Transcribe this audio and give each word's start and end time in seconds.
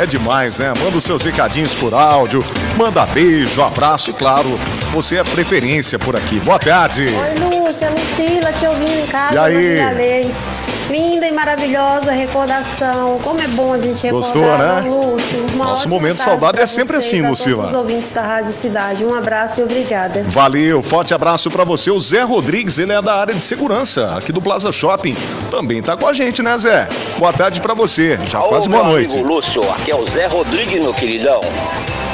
É 0.00 0.06
demais, 0.06 0.58
né? 0.58 0.72
Manda 0.82 0.96
os 0.96 1.04
seus 1.04 1.22
recadinhos 1.22 1.74
por 1.74 1.92
áudio, 1.92 2.42
manda 2.74 3.04
beijo, 3.04 3.60
abraço 3.60 4.08
e 4.08 4.14
claro, 4.14 4.58
você 4.94 5.18
é 5.18 5.22
preferência 5.22 5.98
por 5.98 6.16
aqui. 6.16 6.40
Boa 6.40 6.58
tarde. 6.58 7.04
Oi, 7.04 7.49
Lúcia, 7.70 7.88
Lucila, 7.88 8.52
te 8.52 8.66
ouvindo 8.66 8.98
em 8.98 9.06
casa, 9.06 9.36
E 9.36 9.38
aí? 9.38 9.78
Magalhães. 9.78 10.48
Linda 10.90 11.28
e 11.28 11.30
maravilhosa 11.30 12.10
recordação. 12.10 13.20
Como 13.22 13.40
é 13.40 13.46
bom 13.46 13.72
a 13.72 13.78
gente 13.78 14.02
recordar, 14.02 14.32
Gostou, 14.32 14.58
né? 14.58 14.80
Lúcio. 14.80 15.46
Uma 15.54 15.64
Nosso 15.66 15.88
momento 15.88 16.18
saudade 16.18 16.58
é 16.60 16.66
sempre 16.66 16.96
você 16.96 17.16
assim, 17.16 17.28
Lucila. 17.28 17.66
Todos 17.68 17.70
os 17.70 17.78
ouvintes 17.78 18.12
da 18.12 18.22
Rádio 18.22 18.52
Cidade. 18.52 19.04
Um 19.04 19.14
abraço 19.14 19.60
e 19.60 19.62
obrigada. 19.62 20.24
Valeu, 20.26 20.82
forte 20.82 21.14
abraço 21.14 21.48
pra 21.48 21.62
você. 21.62 21.92
O 21.92 22.00
Zé 22.00 22.22
Rodrigues, 22.22 22.76
ele 22.80 22.92
é 22.92 23.00
da 23.00 23.14
área 23.14 23.34
de 23.36 23.44
segurança 23.44 24.16
aqui 24.16 24.32
do 24.32 24.42
Plaza 24.42 24.72
Shopping. 24.72 25.16
Também 25.48 25.80
tá 25.80 25.96
com 25.96 26.08
a 26.08 26.12
gente, 26.12 26.42
né, 26.42 26.58
Zé? 26.58 26.88
Boa 27.18 27.32
tarde 27.32 27.60
pra 27.60 27.72
você. 27.72 28.18
Já 28.26 28.42
Ô, 28.42 28.48
quase 28.48 28.68
boa 28.68 28.82
noite. 28.82 29.14
amigo 29.14 29.28
Lúcio, 29.28 29.62
aqui 29.70 29.92
é 29.92 29.94
o 29.94 30.04
Zé 30.10 30.26
Rodrigues, 30.26 30.80
meu 30.80 30.92
queridão. 30.92 31.38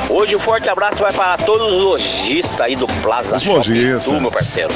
Hoje 0.08 0.36
um 0.36 0.38
forte 0.38 0.68
abraço 0.68 1.02
vai 1.02 1.12
para 1.12 1.36
todos 1.38 1.72
os 1.72 1.80
lojistas 1.80 2.60
aí 2.60 2.76
do 2.76 2.86
Plaza 2.86 3.36
Os 3.36 3.42
Shopping, 3.42 3.56
lojistas. 3.56 4.04
Tu, 4.04 4.20
meu 4.20 4.30
parceiro. 4.30 4.74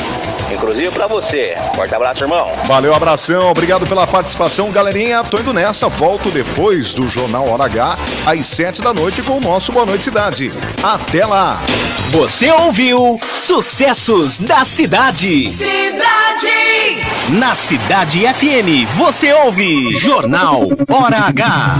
Inclusive 0.53 0.91
pra 0.91 1.07
você. 1.07 1.57
Forte 1.75 1.95
abraço, 1.95 2.25
irmão. 2.25 2.51
Valeu, 2.65 2.93
abração, 2.93 3.49
obrigado 3.49 3.87
pela 3.87 4.07
participação, 4.07 4.71
galerinha. 4.73 5.23
Tô 5.23 5.39
indo 5.39 5.53
nessa, 5.53 5.89
volto 5.89 6.31
depois 6.31 6.93
do 6.93 7.09
Jornal 7.09 7.49
Hora 7.49 7.67
H, 7.67 7.97
às 8.27 8.47
sete 8.49 8.83
da 8.83 8.93
noite, 8.93 9.23
com 9.23 9.39
o 9.39 9.41
nosso 9.41 9.71
Boa 9.71 9.87
Noite 9.87 10.05
Cidade. 10.05 10.51
Até 10.83 11.25
lá! 11.25 11.63
Você 12.11 12.51
ouviu 12.51 13.21
Sucessos 13.23 14.37
da 14.37 14.65
Cidade. 14.65 15.49
Cidade! 15.53 16.51
Na 17.29 17.55
Cidade 17.55 18.21
FM, 18.35 18.89
você 18.97 19.33
ouve 19.33 19.93
Jornal 19.97 20.63
Hora 20.91 21.19
H. 21.29 21.79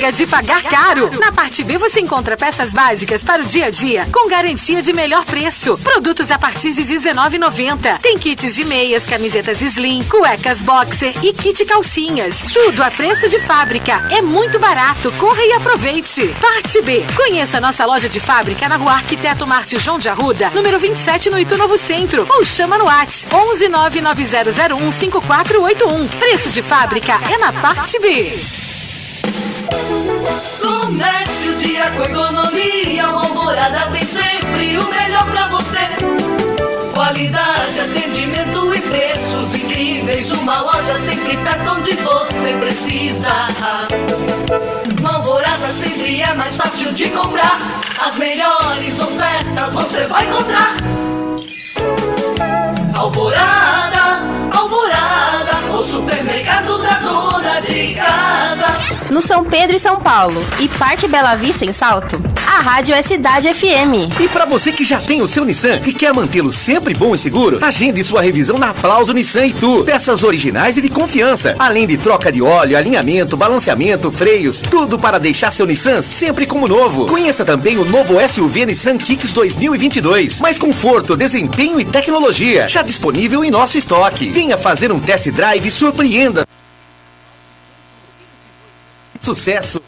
Chega 0.00 0.12
de 0.12 0.26
pagar 0.26 0.62
caro! 0.62 1.10
Na 1.20 1.30
parte 1.30 1.62
B 1.62 1.76
você 1.76 2.00
encontra 2.00 2.34
peças 2.34 2.72
básicas 2.72 3.22
para 3.22 3.42
o 3.42 3.44
dia 3.44 3.66
a 3.66 3.70
dia 3.70 4.08
com 4.10 4.30
garantia 4.30 4.80
de 4.80 4.94
melhor 4.94 5.26
preço. 5.26 5.76
Produtos 5.76 6.30
a 6.30 6.38
partir 6.38 6.70
de 6.70 6.82
R$19,90. 6.82 7.98
Tem 8.00 8.16
kits 8.16 8.54
de 8.54 8.64
meias, 8.64 9.04
camisetas 9.04 9.60
slim, 9.60 10.02
cuecas 10.04 10.62
boxer 10.62 11.12
e 11.22 11.34
kit 11.34 11.66
calcinhas. 11.66 12.34
Tudo 12.50 12.82
a 12.82 12.90
preço 12.90 13.28
de 13.28 13.38
fábrica. 13.40 14.08
É 14.10 14.22
muito 14.22 14.58
barato. 14.58 15.12
Corra 15.18 15.44
e 15.44 15.52
aproveite. 15.52 16.34
Parte 16.40 16.80
B. 16.80 17.04
Conheça 17.14 17.60
nossa 17.60 17.84
loja 17.84 18.08
de 18.08 18.20
fábrica 18.20 18.70
na 18.70 18.78
rua 18.78 18.92
Arquiteto 18.92 19.46
Márcio 19.46 19.78
João 19.78 19.98
de 19.98 20.08
Arruda, 20.08 20.48
número 20.54 20.78
27 20.78 21.28
no 21.28 21.38
Itu 21.38 21.58
Novo 21.58 21.76
Centro. 21.76 22.26
Ou 22.30 22.42
chama 22.42 22.78
no 22.78 22.86
Whats 22.86 23.26
11 23.30 23.68
99001 23.68 24.92
5481. 24.92 26.08
Preço 26.18 26.48
de 26.48 26.62
fábrica 26.62 27.20
é 27.30 27.36
na 27.36 27.52
parte 27.52 27.98
B. 27.98 28.79
Comércio 30.60 31.54
dia 31.58 31.90
com 31.92 32.02
economia, 32.02 33.08
uma 33.08 33.24
alvorada 33.24 33.90
tem 33.92 34.06
sempre 34.06 34.78
o 34.78 34.88
melhor 34.90 35.24
pra 35.30 35.48
você. 35.48 35.78
Qualidade, 36.94 37.80
atendimento 37.80 38.74
e 38.74 38.80
preços 38.82 39.54
incríveis, 39.54 40.32
uma 40.32 40.60
loja 40.62 40.98
sempre 41.00 41.36
perto 41.36 41.70
onde 41.70 41.92
você 41.96 42.54
precisa. 42.60 43.28
Uma 45.00 45.16
alvorada 45.16 45.68
sempre 45.68 46.22
é 46.22 46.34
mais 46.34 46.56
fácil 46.56 46.92
de 46.92 47.08
comprar, 47.10 47.58
as 48.06 48.16
melhores 48.16 49.00
ofertas 49.00 49.74
você 49.74 50.06
vai 50.06 50.26
encontrar. 50.26 50.76
Alvorada, 53.00 54.20
alvorada, 54.52 55.72
o 55.72 55.82
supermercado 55.82 56.82
da 56.82 56.98
dona 56.98 57.58
de 57.60 57.94
casa. 57.94 59.00
No 59.10 59.22
São 59.22 59.42
Pedro 59.42 59.74
e 59.74 59.80
São 59.80 59.96
Paulo 59.96 60.44
e 60.60 60.68
Parque 60.68 61.08
Bela 61.08 61.34
Vista 61.34 61.64
em 61.64 61.72
Salto, 61.72 62.22
a 62.46 62.60
rádio 62.60 62.94
é 62.94 63.02
Cidade 63.02 63.52
FM. 63.52 64.20
E 64.20 64.28
para 64.28 64.44
você 64.44 64.70
que 64.70 64.84
já 64.84 65.00
tem 65.00 65.20
o 65.20 65.26
seu 65.26 65.44
Nissan 65.44 65.80
e 65.84 65.92
quer 65.92 66.14
mantê-lo 66.14 66.52
sempre 66.52 66.94
bom 66.94 67.14
e 67.14 67.18
seguro, 67.18 67.58
agende 67.60 68.04
sua 68.04 68.20
revisão 68.20 68.56
na 68.56 68.70
Aplauso 68.70 69.12
Nissan 69.12 69.46
e 69.46 69.52
Tu. 69.52 69.82
Peças 69.84 70.22
originais 70.22 70.76
e 70.76 70.82
de 70.82 70.88
confiança, 70.88 71.56
além 71.58 71.86
de 71.86 71.96
troca 71.96 72.30
de 72.30 72.40
óleo, 72.40 72.76
alinhamento, 72.76 73.36
balanceamento, 73.36 74.12
freios, 74.12 74.60
tudo 74.60 74.98
para 74.98 75.18
deixar 75.18 75.50
seu 75.52 75.66
Nissan 75.66 76.02
sempre 76.02 76.46
como 76.46 76.68
novo. 76.68 77.06
Conheça 77.06 77.44
também 77.44 77.78
o 77.78 77.84
novo 77.84 78.14
SUV 78.28 78.66
Nissan 78.66 78.96
Kicks 78.96 79.32
2022. 79.32 80.40
Mais 80.40 80.58
conforto, 80.58 81.16
desempenho 81.16 81.80
e 81.80 81.84
tecnologia, 81.84 82.68
já 82.68 82.82
disponível 82.90 83.44
em 83.44 83.50
nosso 83.50 83.78
estoque. 83.78 84.28
Venha 84.28 84.58
fazer 84.58 84.90
um 84.90 84.98
test 84.98 85.30
drive 85.30 85.66
e 85.66 85.70
surpreenda. 85.70 86.46
Sucesso! 89.20 89.80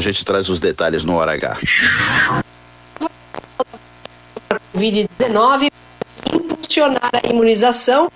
A 0.00 0.02
gente 0.02 0.24
traz 0.24 0.48
os 0.48 0.58
detalhes 0.58 1.04
no 1.04 1.16
hora 1.16 1.34
H. 1.34 1.58
Covid-19 4.74 5.70
impulsionar 6.32 7.10
a 7.22 7.28
imunização 7.28 8.10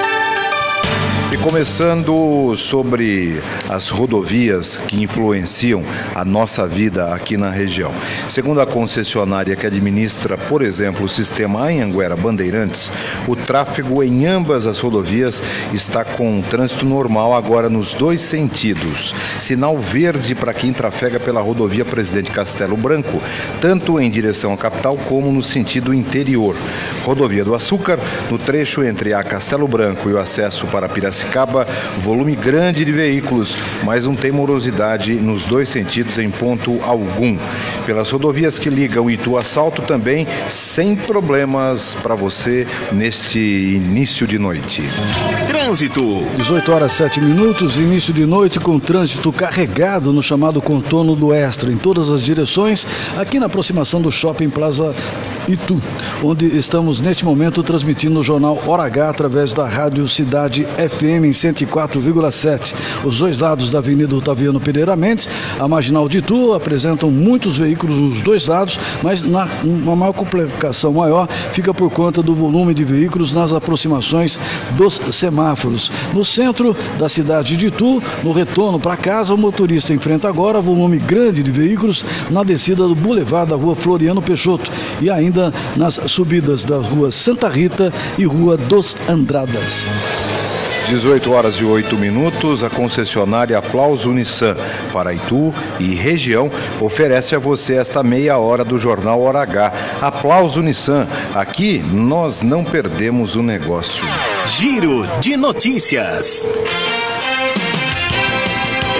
E 1.34 1.36
começando 1.36 2.54
sobre 2.54 3.40
as 3.69 3.88
rodovias 3.88 4.78
que 4.86 5.02
influenciam 5.02 5.82
a 6.14 6.25
nossa 6.25 6.64
vida 6.64 7.12
aqui 7.12 7.36
na 7.36 7.50
região. 7.50 7.90
Segundo 8.28 8.60
a 8.60 8.66
concessionária 8.66 9.56
que 9.56 9.66
administra, 9.66 10.38
por 10.38 10.62
exemplo, 10.62 11.04
o 11.04 11.08
sistema 11.08 11.62
Anhanguera 11.62 12.14
Bandeirantes, 12.14 12.88
o 13.26 13.34
tráfego 13.34 14.00
em 14.00 14.26
ambas 14.26 14.64
as 14.69 14.78
rodovias 14.78 15.42
está 15.72 16.04
com 16.04 16.40
trânsito 16.40 16.86
normal 16.86 17.34
agora 17.34 17.69
nos 17.69 17.94
dois 17.94 18.22
sentidos. 18.22 19.12
Sinal 19.40 19.76
verde 19.76 20.36
para 20.36 20.54
quem 20.54 20.72
trafega 20.72 21.19
pela 21.19 21.40
rodovia 21.40 21.84
Presidente 21.84 22.31
Castelo 22.31 22.76
Branco, 22.76 23.20
tanto 23.60 23.98
em 23.98 24.08
direção 24.08 24.52
à 24.52 24.56
capital 24.56 24.96
como 25.08 25.32
no 25.32 25.42
sentido 25.42 25.92
interior. 25.92 26.54
Rodovia 27.04 27.44
do 27.44 27.56
Açúcar, 27.56 27.98
no 28.31 28.38
trecho 28.38 28.84
entre 28.84 29.12
a 29.12 29.25
Castelo 29.25 29.66
Branco 29.66 30.08
e 30.08 30.12
o 30.12 30.19
acesso 30.20 30.64
para 30.69 30.88
Piracicaba 30.88 31.23
Piracicaba, 31.24 31.66
volume 31.98 32.36
grande 32.36 32.84
de 32.84 32.92
veículos, 32.92 33.56
mas 33.82 34.06
não 34.06 34.14
tem 34.14 34.30
morosidade 34.30 35.14
nos 35.14 35.44
dois 35.44 35.68
sentidos 35.68 36.18
em 36.18 36.30
ponto 36.30 36.80
algum. 36.82 37.36
Pelas 37.86 38.10
rodovias 38.10 38.58
que 38.58 38.70
ligam 38.70 39.10
Itu 39.10 39.36
a 39.36 39.44
Salto 39.44 39.82
também, 39.82 40.26
sem 40.50 40.94
problemas 40.94 41.96
para 42.02 42.14
você 42.14 42.66
neste 42.92 43.38
início 43.38 44.26
de 44.26 44.38
noite. 44.38 44.82
Trânsito. 45.74 46.22
18 46.36 46.72
horas 46.72 46.92
7 46.92 47.20
minutos, 47.20 47.76
início 47.76 48.14
de 48.14 48.24
noite 48.24 48.60
com 48.60 48.78
trânsito 48.78 49.32
carregado 49.32 50.12
no 50.12 50.22
chamado 50.22 50.62
contorno 50.62 51.16
do 51.16 51.34
Extra, 51.34 51.72
em 51.72 51.76
todas 51.76 52.10
as 52.10 52.22
direções, 52.22 52.86
aqui 53.18 53.40
na 53.40 53.46
aproximação 53.46 54.00
do 54.00 54.08
Shopping 54.08 54.50
Plaza 54.50 54.94
Itu, 55.48 55.80
onde 56.22 56.46
estamos 56.56 57.00
neste 57.00 57.24
momento 57.24 57.60
transmitindo 57.60 58.20
o 58.20 58.22
jornal 58.22 58.62
Hora 58.64 58.84
H 58.84 59.10
através 59.10 59.52
da 59.52 59.66
Rádio 59.66 60.06
Cidade 60.06 60.64
FM 60.64 61.24
em 61.24 61.32
104,7. 61.32 62.72
Os 63.04 63.19
dois 63.19 63.40
lados 63.40 63.72
da 63.72 63.78
Avenida 63.78 64.14
Otaviano 64.14 64.60
Pereira 64.60 64.94
Mendes, 64.94 65.28
a 65.58 65.66
Marginal 65.66 66.08
de 66.08 66.19
Itu, 66.19 66.52
apresentam 66.52 67.10
muitos 67.10 67.58
veículos 67.58 67.96
nos 67.96 68.22
dois 68.22 68.46
lados, 68.46 68.78
mas 69.02 69.24
na, 69.24 69.48
uma 69.64 69.96
maior 69.96 70.12
complicação 70.12 70.93
maior 70.93 71.28
fica 71.52 71.74
por 71.74 71.90
conta 71.90 72.22
do 72.22 72.32
volume 72.32 72.72
de 72.72 72.84
veículos 72.84 73.34
nas 73.34 73.52
aproximações 73.52 74.38
dos 74.76 75.00
semáforos. 75.10 75.63
No 76.12 76.24
centro 76.24 76.76
da 76.98 77.08
cidade 77.08 77.56
de 77.56 77.66
Itu, 77.66 78.02
no 78.22 78.32
retorno 78.32 78.78
para 78.78 78.96
casa, 78.96 79.34
o 79.34 79.38
motorista 79.38 79.92
enfrenta 79.92 80.28
agora 80.28 80.60
volume 80.60 80.98
grande 80.98 81.42
de 81.42 81.50
veículos 81.50 82.04
na 82.30 82.42
descida 82.42 82.86
do 82.86 82.94
Boulevard 82.94 83.50
da 83.50 83.56
Rua 83.56 83.74
Floriano 83.74 84.22
Peixoto 84.22 84.70
e 85.00 85.10
ainda 85.10 85.52
nas 85.76 85.94
subidas 86.06 86.64
da 86.64 86.78
rua 86.78 87.10
Santa 87.10 87.48
Rita 87.48 87.92
e 88.18 88.24
rua 88.24 88.56
dos 88.56 88.96
Andradas. 89.08 89.86
18 90.88 91.32
horas 91.32 91.55
e 91.56 91.64
8 91.64 91.96
minutos, 91.96 92.62
a 92.62 92.70
concessionária 92.70 93.58
Aplauso 93.58 94.12
Nissan 94.12 94.56
para 94.93 95.14
Itu 95.14 95.55
e 95.81 95.94
região 95.94 96.50
oferece 96.81 97.34
a 97.34 97.38
você 97.38 97.74
esta 97.74 98.03
meia 98.03 98.38
hora 98.38 98.64
do 98.64 98.79
Jornal 98.79 99.20
Hora 99.20 99.43
H. 99.43 99.72
Aplauso 100.00 100.62
Nissan, 100.62 101.06
aqui 101.34 101.79
nós 101.93 102.43
não 102.43 102.64
perdemos 102.64 103.34
o 103.34 103.43
negócio. 103.43 104.05
Giro 104.46 105.06
de 105.20 105.36
notícias. 105.36 106.46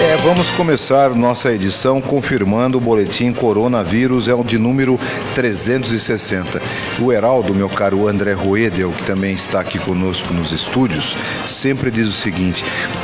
É, 0.01 0.17
vamos 0.17 0.49
começar 0.51 1.11
nossa 1.11 1.53
edição 1.53 2.01
confirmando 2.01 2.77
o 2.77 2.81
boletim 2.81 3.31
coronavírus, 3.31 4.27
é 4.27 4.33
o 4.33 4.43
de 4.43 4.59
número 4.59 4.99
360. 5.33 6.61
O 6.99 7.13
Heraldo, 7.13 7.55
meu 7.55 7.69
caro 7.69 8.05
André 8.05 8.33
Roedel, 8.33 8.91
que 8.91 9.05
também 9.05 9.33
está 9.33 9.61
aqui 9.61 9.79
conosco 9.79 10.33
nos 10.33 10.51
estúdios, 10.51 11.15
sempre 11.47 11.89
diz 11.89 12.09
o 12.09 12.11
seguinte: 12.11 12.61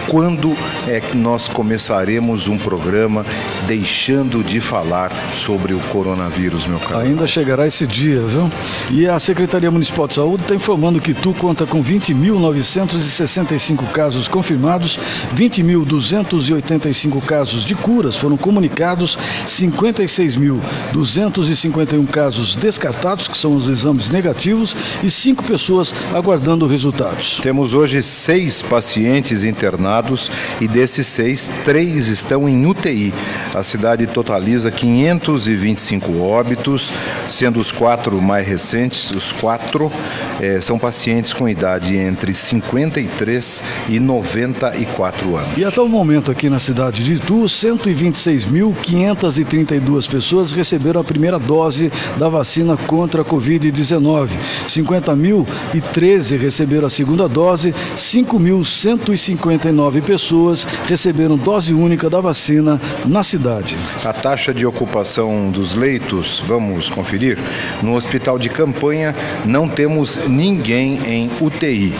quando 0.10 0.54
é 0.86 1.00
que 1.00 1.16
nós 1.16 1.48
começaremos 1.48 2.50
um 2.50 2.58
programa 2.58 3.26
deixando 3.66 4.44
de 4.44 4.60
falar 4.60 5.14
sobre 5.34 5.74
o 5.74 5.80
coronavírus, 5.94 6.68
meu 6.68 6.80
caro? 6.80 7.06
Ainda 7.06 7.26
chegará 7.26 7.66
esse 7.66 7.88
dia, 7.88 8.20
viu? 8.20 8.52
E 8.92 9.08
a 9.08 9.18
Secretaria 9.18 9.72
Municipal 9.72 10.10
de 10.10 10.16
Saúde 10.16 10.44
está 10.44 10.54
informando 10.54 11.00
que 11.00 11.14
tu 11.14 11.34
conta 11.34 11.66
com 11.66 11.82
20.965 11.82 13.90
casos 13.94 14.28
confirmados, 14.28 15.00
20.280 15.34 16.81
55 16.82 17.22
casos 17.22 17.64
de 17.64 17.76
curas 17.76 18.16
foram 18.16 18.36
comunicados, 18.36 19.16
56.251 19.46 22.08
casos 22.08 22.56
descartados, 22.56 23.28
que 23.28 23.38
são 23.38 23.54
os 23.56 23.70
exames 23.70 24.10
negativos, 24.10 24.76
e 25.04 25.12
cinco 25.12 25.44
pessoas 25.44 25.94
aguardando 26.14 26.66
resultados. 26.66 27.40
Temos 27.42 27.76
hoje 27.76 28.02
seis 28.02 28.62
pacientes 28.62 29.44
internados 29.44 30.32
e 30.60 30.68
desses 30.68 31.06
seis, 31.08 31.52
três 31.64 32.08
estão 32.08 32.50
em 32.50 32.66
UTI. 32.66 33.14
A 33.54 33.62
cidade 33.62 34.08
totaliza 34.08 34.72
525 34.72 36.20
óbitos, 36.20 36.92
sendo 37.28 37.60
os 37.60 37.72
quatro 37.72 38.20
mais 38.22 38.48
recentes, 38.48 39.12
os 39.12 39.32
quatro 39.32 39.92
eh, 40.40 40.60
são 40.62 40.80
pacientes 40.80 41.34
com 41.34 41.48
idade 41.48 41.96
entre 41.96 42.34
53 42.34 43.64
e 43.90 44.00
94 44.00 45.36
anos. 45.36 45.58
E 45.58 45.64
até 45.64 45.80
o 45.80 45.88
momento 45.88 46.32
aqui 46.32 46.50
na 46.50 46.60
cidade 46.60 46.71
cidade 46.72 47.04
de 47.04 47.16
Itu, 47.16 47.44
126.532 47.44 50.10
pessoas 50.10 50.54
receberam 50.54 51.02
a 51.02 51.04
primeira 51.04 51.38
dose 51.38 51.92
da 52.18 52.30
vacina 52.30 52.78
contra 52.78 53.24
a 53.24 53.26
Covid-19. 53.26 54.30
50.013 54.70 56.40
receberam 56.40 56.88
a 56.88 56.90
segunda 56.90 57.28
dose, 57.28 57.76
5.159 57.98 60.02
pessoas 60.02 60.66
receberam 60.88 61.36
dose 61.36 61.74
única 61.74 62.10
da 62.10 62.22
vacina 62.22 62.80
na 63.06 63.22
cidade. 63.22 63.76
A 64.06 64.14
taxa 64.14 64.54
de 64.54 64.66
ocupação 64.66 65.52
dos 65.52 65.76
leitos, 65.76 66.42
vamos 66.48 66.90
conferir? 66.90 67.38
No 67.84 67.96
hospital 67.96 68.40
de 68.40 68.50
campanha 68.50 69.14
não 69.44 69.68
temos 69.68 70.26
ninguém 70.26 71.02
em 71.06 71.30
UTI. 71.42 71.94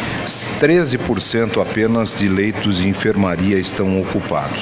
13% 0.62 1.62
apenas 1.62 2.16
de 2.16 2.30
leitos 2.30 2.78
de 2.78 2.88
enfermaria 2.88 3.60
estão 3.60 4.00
ocupados. 4.00 4.61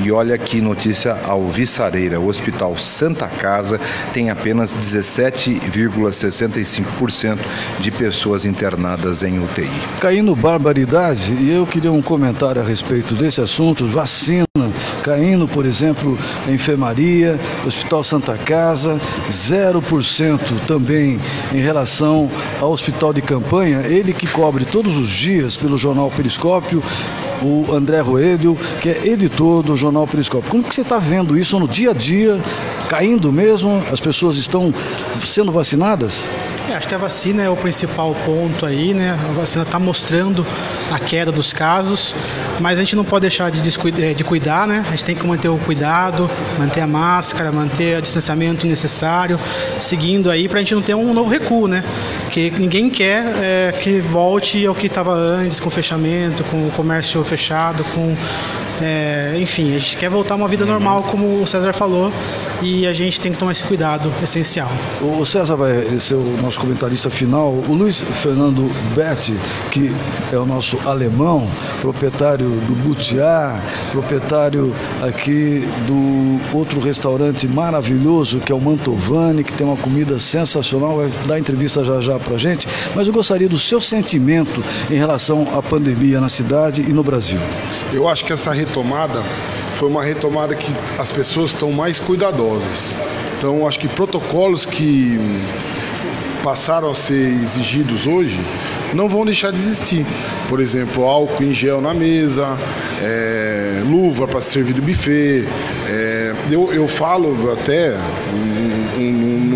E 0.00 0.12
olha 0.12 0.36
que 0.36 0.60
notícia 0.60 1.18
alvissareira: 1.24 2.20
o 2.20 2.28
Hospital 2.28 2.76
Santa 2.76 3.26
Casa 3.26 3.80
tem 4.12 4.28
apenas 4.30 4.76
17,65% 4.76 7.38
de 7.78 7.90
pessoas 7.90 8.44
internadas 8.44 9.22
em 9.22 9.42
UTI. 9.42 9.70
Caindo 10.00 10.36
barbaridade, 10.36 11.32
e 11.32 11.50
eu 11.50 11.66
queria 11.66 11.92
um 11.92 12.02
comentário 12.02 12.60
a 12.60 12.64
respeito 12.64 13.14
desse 13.14 13.40
assunto, 13.40 13.86
vacina 13.86 14.44
caindo, 15.02 15.48
por 15.48 15.64
exemplo, 15.64 16.18
enfermaria, 16.48 17.38
Hospital 17.66 18.04
Santa 18.04 18.36
Casa, 18.36 18.98
0% 19.30 20.40
também 20.66 21.18
em 21.52 21.60
relação 21.60 22.28
ao 22.60 22.70
hospital 22.70 23.12
de 23.12 23.22
campanha, 23.22 23.80
ele 23.80 24.12
que 24.12 24.26
cobre 24.26 24.64
todos 24.64 24.96
os 24.96 25.08
dias 25.08 25.56
pelo 25.56 25.78
jornal 25.78 26.10
Periscópio, 26.10 26.82
o 27.42 27.74
André 27.74 28.00
Roelho, 28.00 28.56
que 28.80 28.88
é 28.88 29.06
editor 29.06 29.62
do 29.62 29.76
jornal 29.76 30.06
Periscópio. 30.06 30.50
Como 30.50 30.62
que 30.62 30.74
você 30.74 30.82
está 30.82 30.98
vendo 30.98 31.38
isso 31.38 31.58
no 31.58 31.66
dia 31.66 31.90
a 31.90 31.94
dia, 31.94 32.38
caindo 32.88 33.32
mesmo? 33.32 33.82
As 33.92 34.00
pessoas 34.00 34.36
estão 34.36 34.72
sendo 35.20 35.52
vacinadas? 35.52 36.26
É, 36.70 36.74
acho 36.74 36.86
que 36.86 36.94
a 36.94 36.98
vacina 36.98 37.42
é 37.42 37.50
o 37.50 37.56
principal 37.56 38.14
ponto 38.24 38.64
aí, 38.64 38.94
né? 38.94 39.18
A 39.28 39.32
vacina 39.32 39.64
está 39.64 39.76
mostrando 39.76 40.46
a 40.88 41.00
queda 41.00 41.32
dos 41.32 41.52
casos, 41.52 42.14
mas 42.60 42.78
a 42.78 42.82
gente 42.82 42.94
não 42.94 43.04
pode 43.04 43.22
deixar 43.22 43.50
de, 43.50 43.60
descuidar, 43.60 44.14
de 44.14 44.22
cuidar, 44.22 44.68
né? 44.68 44.84
A 44.86 44.90
gente 44.90 45.04
tem 45.04 45.16
que 45.16 45.26
manter 45.26 45.48
o 45.48 45.58
cuidado, 45.58 46.30
manter 46.56 46.80
a 46.80 46.86
máscara, 46.86 47.50
manter 47.50 47.98
o 47.98 48.02
distanciamento 48.02 48.68
necessário, 48.68 49.36
seguindo 49.80 50.30
aí 50.30 50.48
para 50.48 50.58
a 50.58 50.62
gente 50.62 50.74
não 50.74 50.82
ter 50.82 50.94
um 50.94 51.12
novo 51.12 51.28
recuo, 51.28 51.66
né? 51.66 51.82
Porque 52.20 52.52
ninguém 52.56 52.88
quer 52.88 53.24
é, 53.42 53.72
que 53.72 54.00
volte 54.00 54.64
ao 54.64 54.74
que 54.74 54.86
estava 54.86 55.12
antes, 55.12 55.58
com 55.58 55.70
fechamento, 55.70 56.44
com 56.44 56.68
o 56.68 56.70
comércio 56.70 57.24
fechado, 57.30 57.84
com 57.94 58.12
é, 58.80 59.36
enfim, 59.38 59.74
a 59.74 59.78
gente 59.78 59.96
quer 59.96 60.08
voltar 60.08 60.34
a 60.34 60.36
uma 60.36 60.48
vida 60.48 60.64
normal, 60.64 61.02
como 61.04 61.42
o 61.42 61.46
César 61.46 61.72
falou, 61.72 62.12
e 62.62 62.86
a 62.86 62.92
gente 62.92 63.20
tem 63.20 63.32
que 63.32 63.38
tomar 63.38 63.52
esse 63.52 63.64
cuidado 63.64 64.12
essencial. 64.22 64.70
O 65.00 65.24
César 65.24 65.56
vai 65.56 65.82
ser 66.00 66.14
o 66.14 66.38
nosso 66.42 66.58
comentarista 66.60 67.10
final. 67.10 67.50
O 67.68 67.74
Luiz 67.74 68.00
Fernando 68.00 68.70
Betti, 68.94 69.36
que 69.70 69.90
é 70.32 70.36
o 70.36 70.46
nosso 70.46 70.78
alemão, 70.86 71.48
proprietário 71.80 72.48
do 72.48 72.74
Butiá, 72.82 73.60
proprietário 73.92 74.74
aqui 75.02 75.64
do 75.86 76.56
outro 76.56 76.80
restaurante 76.80 77.46
maravilhoso, 77.48 78.40
que 78.40 78.52
é 78.52 78.54
o 78.54 78.60
Mantovani, 78.60 79.44
que 79.44 79.52
tem 79.52 79.66
uma 79.66 79.76
comida 79.76 80.18
sensacional, 80.18 80.96
vai 80.96 81.10
dar 81.26 81.38
entrevista 81.38 81.84
já 81.84 82.00
já 82.00 82.18
pra 82.18 82.36
gente. 82.36 82.66
Mas 82.94 83.06
eu 83.06 83.12
gostaria 83.12 83.48
do 83.48 83.58
seu 83.58 83.80
sentimento 83.80 84.62
em 84.90 84.94
relação 84.94 85.46
à 85.56 85.62
pandemia 85.62 86.20
na 86.20 86.28
cidade 86.28 86.82
e 86.82 86.92
no 86.92 87.02
Brasil. 87.02 87.38
Eu 87.92 88.08
acho 88.08 88.24
que 88.24 88.32
essa 88.32 88.52
retomada 88.70 89.20
foi 89.74 89.88
uma 89.88 90.02
retomada 90.02 90.54
que 90.54 90.72
as 90.98 91.10
pessoas 91.10 91.52
estão 91.52 91.72
mais 91.72 91.98
cuidadosas. 91.98 92.94
Então, 93.36 93.66
acho 93.66 93.80
que 93.80 93.88
protocolos 93.88 94.64
que 94.64 95.18
passaram 96.42 96.90
a 96.90 96.94
ser 96.94 97.28
exigidos 97.42 98.06
hoje 98.06 98.38
não 98.94 99.08
vão 99.08 99.24
deixar 99.24 99.50
de 99.50 99.58
existir. 99.58 100.06
Por 100.48 100.60
exemplo, 100.60 101.04
álcool 101.04 101.44
em 101.44 101.52
gel 101.52 101.80
na 101.80 101.94
mesa, 101.94 102.58
é, 103.02 103.82
luva 103.86 104.28
para 104.28 104.40
servir 104.40 104.74
do 104.74 104.82
buffet. 104.82 105.46
É, 105.88 106.34
eu, 106.50 106.72
eu 106.72 106.86
falo 106.86 107.52
até 107.52 107.96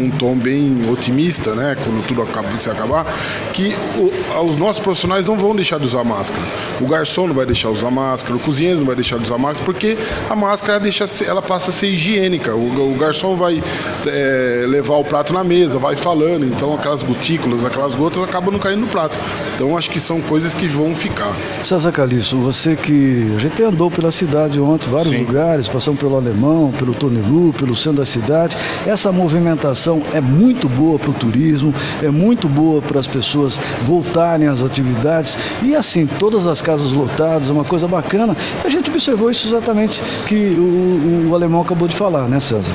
num 0.05 0.11
tom 0.11 0.35
bem 0.37 0.83
otimista, 0.91 1.55
né, 1.55 1.77
quando 1.83 2.07
tudo 2.07 2.23
acaba, 2.23 2.49
se 2.59 2.71
acabar, 2.71 3.07
que 3.53 3.75
o, 3.97 4.13
os 4.47 4.57
nossos 4.57 4.83
profissionais 4.83 5.27
não 5.27 5.37
vão 5.37 5.55
deixar 5.55 5.79
de 5.79 5.87
usar 5.87 6.05
máscara. 6.05 6.43
O 6.81 6.87
garçom 6.87 7.27
não 7.27 7.35
vai 7.35 7.47
deixar 7.47 7.69
de 7.69 7.79
usar 7.79 7.91
máscara, 7.91 8.37
o 8.37 8.39
cozinheiro 8.39 8.79
não 8.79 8.87
vai 8.87 8.95
deixar 8.95 9.17
de 9.17 9.25
usar 9.25 9.39
máscara, 9.39 9.65
porque 9.65 9.97
a 10.29 10.37
máscara 10.37 10.79
deixa, 10.81 11.05
ela 11.27 11.43
passa 11.43 11.71
a 11.71 11.73
ser 11.73 11.89
higiênica. 11.89 12.55
O, 12.55 12.93
o 12.93 12.97
garçom 12.97 13.37
vai 13.37 13.63
é, 14.07 14.65
levar 14.69 14.97
o 14.97 15.05
prato 15.05 15.33
na 15.33 15.45
mesa, 15.45 15.79
vai 15.79 15.97
falando, 15.97 16.45
então 16.45 16.75
aquelas 16.75 17.03
gotículas, 17.03 17.65
aquelas 17.65 17.95
gotas 17.95 18.23
acabam 18.23 18.53
não 18.53 18.59
caindo 18.59 18.81
no 18.81 18.87
prato. 18.89 19.19
Então 19.55 19.77
acho 19.77 19.91
que 19.91 20.01
são 20.01 20.21
coisas 20.21 20.53
que 20.55 20.67
vão 20.67 20.95
ficar. 20.95 21.33
César 21.63 21.93
Calixto, 21.93 22.37
você 22.39 22.77
que 22.77 23.33
a 23.37 23.41
gente 23.41 23.63
andou 23.63 23.91
pela 23.91 24.13
cidade 24.13 24.61
ontem, 24.61 24.89
vários 24.89 25.15
Sim. 25.15 25.25
lugares, 25.25 25.69
passamos 25.69 26.01
pelo 26.01 26.17
Alemão, 26.17 26.73
pelo 26.79 26.93
Tonilu, 26.95 27.53
pelo 27.53 27.75
centro 27.75 27.99
da 27.99 28.05
cidade. 28.05 28.57
Essa 28.87 29.13
movimentação 29.13 29.94
é 30.13 30.21
muito 30.21 30.69
boa 30.69 30.99
para 30.99 31.11
o 31.11 31.15
turismo, 31.15 31.75
é 32.03 32.11
muito 32.11 32.49
boa 32.49 32.81
para 32.81 33.01
as 33.01 33.07
pessoas 33.07 33.59
voltarem 33.83 34.49
às 34.49 34.63
atividades 34.63 35.37
e 35.63 35.75
assim, 35.75 36.07
todas 36.07 36.47
as 36.47 36.61
casas 36.61 36.93
lotadas, 36.93 37.49
é 37.49 37.53
uma 37.53 37.65
coisa 37.65 37.87
bacana. 37.87 38.37
A 38.65 38.69
gente 38.69 38.91
observou 38.91 39.31
isso 39.31 39.47
exatamente 39.49 40.01
que 40.27 40.55
o, 40.59 41.29
o 41.31 41.35
alemão 41.35 41.63
acabou 41.63 41.89
de 41.89 41.97
falar, 41.97 42.29
né, 42.29 42.41
César? 42.41 42.73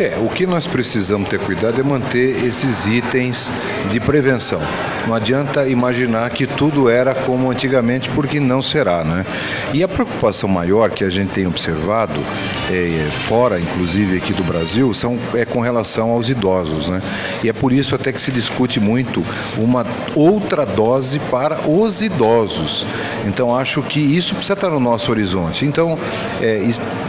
É, 0.00 0.16
o 0.18 0.28
que 0.28 0.46
nós 0.46 0.66
precisamos 0.66 1.28
ter 1.28 1.40
cuidado 1.40 1.80
é 1.80 1.82
manter 1.82 2.44
esses 2.44 2.86
itens 2.86 3.50
de 3.90 3.98
prevenção. 3.98 4.60
Não 5.08 5.14
adianta 5.14 5.66
imaginar 5.66 6.28
que 6.28 6.46
tudo 6.46 6.90
era 6.90 7.14
como 7.14 7.50
antigamente, 7.50 8.10
porque 8.10 8.38
não 8.38 8.60
será, 8.60 9.02
né? 9.02 9.24
E 9.72 9.82
a 9.82 9.88
preocupação 9.88 10.46
maior 10.46 10.90
que 10.90 11.02
a 11.02 11.08
gente 11.08 11.30
tem 11.30 11.46
observado, 11.46 12.20
é, 12.70 13.08
fora 13.26 13.58
inclusive 13.58 14.18
aqui 14.18 14.34
do 14.34 14.44
Brasil, 14.44 14.92
são, 14.92 15.18
é 15.32 15.46
com 15.46 15.60
relação 15.60 16.10
aos 16.10 16.28
idosos, 16.28 16.88
né? 16.88 17.00
E 17.42 17.48
é 17.48 17.54
por 17.54 17.72
isso 17.72 17.94
até 17.94 18.12
que 18.12 18.20
se 18.20 18.30
discute 18.30 18.78
muito 18.78 19.24
uma 19.56 19.86
outra 20.14 20.66
dose 20.66 21.18
para 21.30 21.58
os 21.66 22.02
idosos. 22.02 22.86
Então 23.26 23.56
acho 23.56 23.80
que 23.82 24.00
isso 24.00 24.34
precisa 24.34 24.52
estar 24.52 24.68
no 24.68 24.78
nosso 24.78 25.10
horizonte. 25.10 25.64
Então, 25.64 25.98
é, 26.42 26.60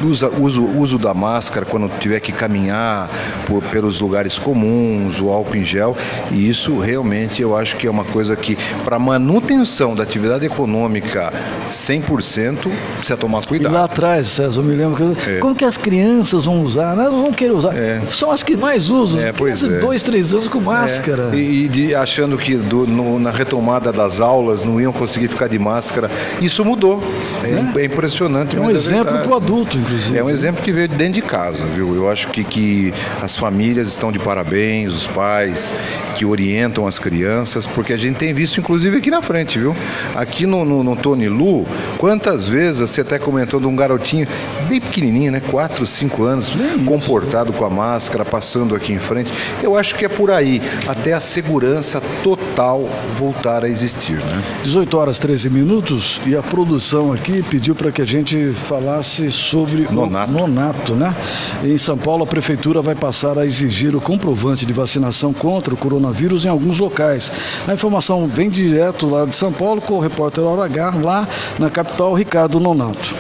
usa, 0.02 0.30
uso, 0.30 0.64
uso 0.64 0.98
da 0.98 1.14
máscara 1.14 1.66
quando 1.66 1.90
tiver 2.00 2.22
que 2.22 2.32
caminhar 2.32 3.10
por, 3.46 3.62
pelos 3.64 4.00
lugares 4.00 4.40
comuns, 4.40 5.20
o 5.20 5.30
álcool 5.30 5.58
em 5.58 5.66
gel, 5.66 5.98
e 6.32 6.50
isso 6.50 6.80
realmente 6.80 7.42
eu 7.42 7.58
acho 7.58 7.76
que 7.76 7.89
é 7.90 7.92
uma 7.92 8.06
coisa 8.06 8.36
que, 8.36 8.58
para 8.84 8.98
manutenção 8.98 9.96
da 9.96 10.04
atividade 10.04 10.46
econômica 10.46 11.34
100%, 11.72 12.70
precisa 12.96 13.18
tomar 13.18 13.46
cuidado. 13.46 13.72
E 13.72 13.76
lá 13.76 13.86
atrás, 13.86 14.28
César, 14.28 14.60
eu 14.60 14.64
me 14.64 14.76
lembro 14.76 15.16
que 15.16 15.30
é. 15.30 15.38
como 15.40 15.56
que 15.56 15.66
as 15.66 15.78
crianças 15.78 16.46
vão 16.46 16.62
usar? 16.62 16.96
Não, 16.96 17.24
vão 17.24 17.34
querer 17.34 17.52
usar. 17.52 17.76
É. 17.76 18.02
São 18.12 18.32
as 18.32 18.44
que 18.44 18.56
mais 18.56 18.90
usam. 18.90 19.20
É, 19.20 19.34
pois 19.34 19.64
é. 19.64 19.80
Dois, 19.80 20.02
três 20.02 20.34
anos 20.34 20.48
com 20.48 20.60
máscara. 20.60 21.32
É. 21.34 21.36
E, 21.36 21.66
e 21.66 21.68
de, 21.68 21.96
achando 21.96 22.38
que 22.38 22.56
do, 22.56 22.86
no, 22.86 23.20
na 23.20 23.32
retomada 23.32 23.92
das 23.92 24.22
aulas 24.22 24.64
não 24.64 24.80
iam 24.80 24.94
conseguir 24.94 25.28
ficar 25.28 25.48
de 25.48 25.58
máscara. 25.58 26.10
Isso 26.42 26.64
mudou. 26.64 27.02
É, 27.44 27.80
é, 27.80 27.82
é 27.82 27.86
impressionante. 27.86 28.56
É 28.56 28.60
um 28.60 28.70
exemplo 28.70 29.18
para 29.20 29.30
o 29.30 29.36
adulto, 29.36 29.78
inclusive. 29.78 30.18
É 30.18 30.24
um 30.24 30.30
exemplo 30.30 30.62
que 30.64 30.72
veio 30.72 30.88
de 30.88 30.96
dentro 30.96 31.14
de 31.14 31.22
casa, 31.22 31.66
viu? 31.68 31.96
Eu 31.96 32.10
acho 32.10 32.28
que, 32.28 32.44
que 32.44 32.94
as 33.22 33.36
famílias 33.36 33.88
estão 33.88 34.12
de 34.12 34.20
parabéns, 34.20 34.94
os 34.94 35.08
pais 35.08 35.74
que 36.16 36.26
orientam 36.26 36.86
as 36.86 37.00
crianças, 37.00 37.66
porque 37.80 37.94
a 37.94 37.98
gente 37.98 38.18
tem 38.18 38.34
visto, 38.34 38.60
inclusive, 38.60 38.98
aqui 38.98 39.10
na 39.10 39.22
frente, 39.22 39.58
viu? 39.58 39.74
Aqui 40.14 40.46
no, 40.46 40.66
no, 40.66 40.84
no 40.84 40.98
Tony 40.98 41.30
Lu, 41.30 41.66
quantas 41.98 42.46
vezes 42.46 42.82
você 42.82 43.00
até 43.00 43.18
comentou 43.18 43.58
de 43.58 43.68
um 43.68 43.74
garotinho 43.74 44.28
bem 44.68 44.82
pequenininho, 44.82 45.32
né? 45.32 45.40
4, 45.40 45.88
5 45.88 46.24
anos, 46.26 46.52
comportado 46.86 47.54
com 47.54 47.64
a 47.64 47.70
máscara, 47.70 48.26
passando 48.26 48.76
aqui 48.76 48.92
em 48.92 49.00
frente. 49.00 49.32
Eu 49.64 49.78
acho 49.78 49.96
que 49.96 50.04
é 50.04 50.10
por 50.10 50.30
aí, 50.30 50.62
até 50.90 51.14
a 51.14 51.22
segurança 51.22 52.02
total 52.22 52.84
voltar 53.18 53.64
a 53.64 53.70
existir, 53.70 54.18
né? 54.18 54.44
18 54.64 54.98
horas 54.98 55.18
13 55.18 55.50
minutos 55.50 56.20
e 56.28 56.36
a 56.36 56.44
produção 56.44 57.14
aqui 57.14 57.42
pediu 57.42 57.76
para 57.76 57.94
que 57.94 58.02
a 58.02 58.06
gente 58.06 58.52
falasse 58.68 59.32
sobre 59.32 59.84
nonato. 59.90 60.34
o 60.34 60.36
nonato, 60.36 60.96
né? 60.96 61.16
Em 61.64 61.78
São 61.78 61.98
Paulo, 61.98 62.26
a 62.26 62.28
prefeitura 62.28 62.82
vai 62.82 62.96
passar 62.96 63.40
a 63.40 63.46
exigir 63.46 63.96
o 63.96 64.02
comprovante 64.02 64.66
de 64.66 64.74
vacinação 64.74 65.32
contra 65.32 65.74
o 65.74 65.78
coronavírus 65.78 66.46
em 66.46 66.50
alguns 66.50 66.78
locais. 66.78 67.32
A 67.68 67.74
informação 67.74 68.28
vem 68.28 68.50
direto 68.50 69.08
lá 69.08 69.26
de 69.26 69.36
São 69.36 69.52
Paulo 69.52 69.82
com 69.82 69.96
o 69.96 70.00
repórter 70.00 70.44
Hora 70.44 70.66
H, 70.66 70.96
lá 71.04 71.28
na 71.58 71.70
capital, 71.70 72.14
Ricardo 72.14 72.60
Nonato. 72.60 73.16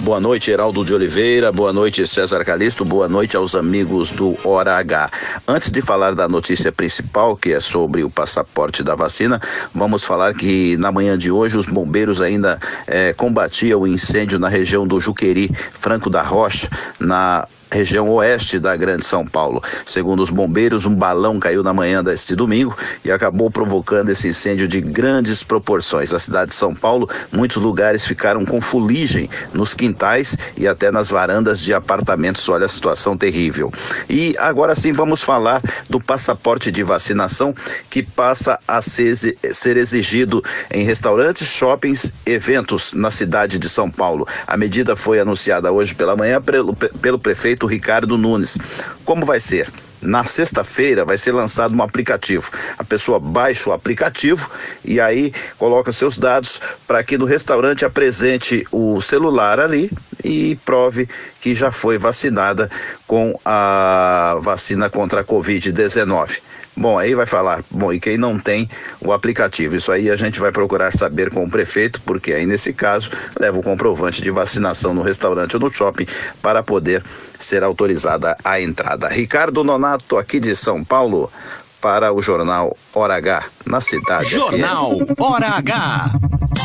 Boa 0.00 0.20
noite, 0.20 0.50
Heraldo 0.50 0.84
de 0.84 0.94
Oliveira. 0.94 1.50
Boa 1.50 1.72
noite, 1.72 2.06
César 2.06 2.44
Calisto. 2.44 2.84
Boa 2.84 3.08
noite 3.08 3.36
aos 3.36 3.54
amigos 3.54 4.10
do 4.10 4.36
Hora 4.44 4.76
H. 4.78 5.10
Antes 5.46 5.70
de 5.70 5.82
falar 5.82 6.14
da 6.14 6.28
notícia 6.28 6.70
principal, 6.70 7.36
que 7.36 7.52
é 7.52 7.60
sobre 7.60 8.04
o 8.04 8.10
passaporte 8.10 8.82
da 8.82 8.94
vacina, 8.94 9.40
vamos 9.74 10.04
falar 10.04 10.34
que 10.34 10.76
na 10.76 10.92
manhã 10.92 11.18
de 11.18 11.30
hoje 11.30 11.58
os 11.58 11.66
bombeiros 11.66 12.22
ainda 12.22 12.60
eh, 12.86 13.12
combatiam 13.12 13.80
o 13.80 13.86
incêndio 13.86 14.38
na 14.38 14.48
região 14.48 14.86
do 14.86 15.00
Juqueri, 15.00 15.50
Franco 15.74 16.08
da 16.08 16.22
Rocha, 16.22 16.70
na 17.00 17.46
região 17.70 18.08
oeste 18.10 18.58
da 18.58 18.76
Grande 18.76 19.04
São 19.04 19.26
Paulo. 19.26 19.62
Segundo 19.86 20.22
os 20.22 20.30
bombeiros, 20.30 20.86
um 20.86 20.94
balão 20.94 21.38
caiu 21.38 21.62
na 21.62 21.72
manhã 21.72 22.02
deste 22.02 22.34
domingo 22.34 22.76
e 23.04 23.10
acabou 23.10 23.50
provocando 23.50 24.10
esse 24.10 24.28
incêndio 24.28 24.66
de 24.66 24.80
grandes 24.80 25.42
proporções. 25.42 26.12
Na 26.12 26.18
cidade 26.18 26.50
de 26.50 26.56
São 26.56 26.74
Paulo, 26.74 27.08
muitos 27.32 27.56
lugares 27.56 28.06
ficaram 28.06 28.44
com 28.44 28.60
fuligem 28.60 29.28
nos 29.52 29.74
quintais 29.74 30.36
e 30.56 30.66
até 30.66 30.90
nas 30.90 31.10
varandas 31.10 31.60
de 31.60 31.74
apartamentos. 31.74 32.48
Olha 32.48 32.66
a 32.66 32.68
situação 32.68 33.16
terrível. 33.16 33.72
E 34.08 34.34
agora 34.38 34.74
sim 34.74 34.92
vamos 34.92 35.22
falar 35.22 35.62
do 35.88 36.00
passaporte 36.00 36.70
de 36.70 36.82
vacinação 36.82 37.54
que 37.90 38.02
passa 38.02 38.58
a 38.66 38.80
ser, 38.80 39.14
ser 39.52 39.76
exigido 39.76 40.42
em 40.70 40.84
restaurantes, 40.84 41.48
shoppings, 41.48 42.12
eventos 42.24 42.92
na 42.92 43.10
cidade 43.10 43.58
de 43.58 43.68
São 43.68 43.90
Paulo. 43.90 44.26
A 44.46 44.56
medida 44.56 44.96
foi 44.96 45.20
anunciada 45.20 45.70
hoje 45.70 45.94
pela 45.94 46.16
manhã 46.16 46.40
pelo, 46.40 46.74
pelo 46.74 47.18
prefeito 47.18 47.57
prefeito 47.58 47.66
Ricardo 47.66 48.16
Nunes. 48.16 48.56
Como 49.04 49.26
vai 49.26 49.40
ser? 49.40 49.70
Na 50.00 50.24
sexta-feira 50.24 51.04
vai 51.04 51.18
ser 51.18 51.32
lançado 51.32 51.74
um 51.74 51.82
aplicativo. 51.82 52.48
A 52.78 52.84
pessoa 52.84 53.18
baixa 53.18 53.68
o 53.68 53.72
aplicativo 53.72 54.48
e 54.84 55.00
aí 55.00 55.32
coloca 55.58 55.90
seus 55.90 56.18
dados 56.18 56.60
para 56.86 57.02
que 57.02 57.18
no 57.18 57.24
restaurante 57.24 57.84
apresente 57.84 58.64
o 58.70 59.00
celular 59.00 59.58
ali 59.58 59.90
e 60.22 60.56
prove 60.64 61.08
que 61.40 61.52
já 61.52 61.72
foi 61.72 61.98
vacinada 61.98 62.70
com 63.08 63.38
a 63.44 64.38
vacina 64.40 64.88
contra 64.88 65.22
a 65.22 65.24
Covid-19. 65.24 66.38
Bom, 66.78 66.96
aí 66.96 67.12
vai 67.12 67.26
falar, 67.26 67.64
bom, 67.68 67.92
e 67.92 67.98
quem 67.98 68.16
não 68.16 68.38
tem 68.38 68.70
o 69.00 69.12
aplicativo? 69.12 69.74
Isso 69.74 69.90
aí 69.90 70.08
a 70.08 70.14
gente 70.14 70.38
vai 70.38 70.52
procurar 70.52 70.92
saber 70.92 71.28
com 71.28 71.44
o 71.44 71.50
prefeito, 71.50 72.00
porque 72.02 72.32
aí 72.32 72.46
nesse 72.46 72.72
caso 72.72 73.10
leva 73.38 73.58
o 73.58 73.62
comprovante 73.64 74.22
de 74.22 74.30
vacinação 74.30 74.94
no 74.94 75.02
restaurante 75.02 75.56
ou 75.56 75.60
no 75.60 75.74
shopping 75.74 76.06
para 76.40 76.62
poder 76.62 77.02
ser 77.40 77.64
autorizada 77.64 78.36
a 78.44 78.60
entrada. 78.60 79.08
Ricardo 79.08 79.64
Nonato, 79.64 80.16
aqui 80.16 80.38
de 80.38 80.54
São 80.54 80.84
Paulo, 80.84 81.32
para 81.80 82.12
o 82.12 82.22
jornal 82.22 82.76
Hora 82.94 83.16
H, 83.16 83.46
na 83.66 83.80
cidade. 83.80 84.28
Jornal 84.28 84.98
Hora 85.18 85.48
H. 85.48 86.10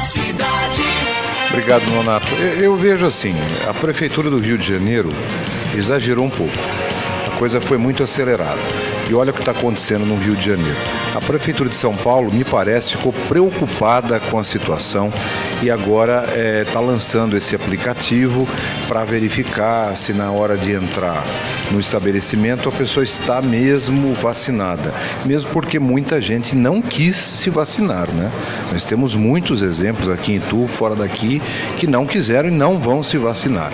Cidade. 0.05 0.83
Obrigado, 1.49 1.89
Nonato. 1.89 2.27
Eu, 2.35 2.65
eu 2.65 2.75
vejo 2.75 3.07
assim, 3.07 3.33
a 3.67 3.73
Prefeitura 3.73 4.29
do 4.29 4.37
Rio 4.37 4.59
de 4.59 4.67
Janeiro 4.73 5.09
exagerou 5.75 6.25
um 6.25 6.29
pouco. 6.29 6.53
A 7.27 7.37
coisa 7.39 7.59
foi 7.59 7.79
muito 7.79 8.03
acelerada. 8.03 8.92
E 9.09 9.13
olha 9.13 9.31
o 9.31 9.33
que 9.33 9.39
está 9.39 9.51
acontecendo 9.51 10.05
no 10.05 10.17
Rio 10.17 10.35
de 10.35 10.45
Janeiro. 10.45 10.77
A 11.13 11.19
Prefeitura 11.19 11.69
de 11.69 11.75
São 11.75 11.95
Paulo, 11.95 12.31
me 12.31 12.43
parece, 12.43 12.95
ficou 12.95 13.13
preocupada 13.27 14.19
com 14.19 14.39
a 14.39 14.43
situação 14.43 15.11
e 15.61 15.69
agora 15.69 16.23
está 16.27 16.37
é, 16.37 16.63
tá 16.65 16.79
lançando 16.79 17.37
esse 17.37 17.55
aplicativo 17.55 18.47
para 18.87 19.03
verificar 19.03 19.95
se 19.95 20.13
na 20.13 20.31
hora 20.31 20.57
de 20.57 20.71
entrar 20.71 21.23
no 21.71 21.79
estabelecimento 21.79 22.69
a 22.69 22.71
pessoa 22.71 23.03
está 23.03 23.41
mesmo 23.41 24.13
vacinada. 24.13 24.93
Mesmo 25.25 25.49
porque 25.51 25.79
muita 25.79 26.21
gente 26.21 26.55
não 26.55 26.81
quis 26.81 27.15
se 27.15 27.49
vacinar, 27.49 28.09
né? 28.11 28.31
Nós 28.71 28.85
temos 28.85 29.15
muitos 29.15 29.61
exemplos 29.61 30.09
aqui 30.09 30.33
em 30.33 30.39
Tu, 30.39 30.67
fora 30.67 30.95
daqui, 30.95 31.41
que 31.77 31.87
não 31.87 32.05
quiseram 32.05 32.49
e 32.49 32.51
não 32.51 32.79
vão 32.79 33.03
se 33.03 33.17
vacinar. 33.17 33.71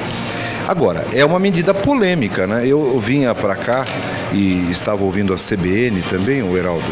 Agora, 0.70 1.04
é 1.12 1.26
uma 1.26 1.40
medida 1.40 1.74
polêmica, 1.74 2.46
né? 2.46 2.62
Eu, 2.64 3.00
vinha 3.00 3.34
para 3.34 3.56
cá 3.56 3.84
e 4.32 4.70
estava 4.70 5.04
ouvindo 5.04 5.34
a 5.34 5.36
CBN 5.36 6.00
também, 6.04 6.44
o 6.44 6.56
Heraldo. 6.56 6.86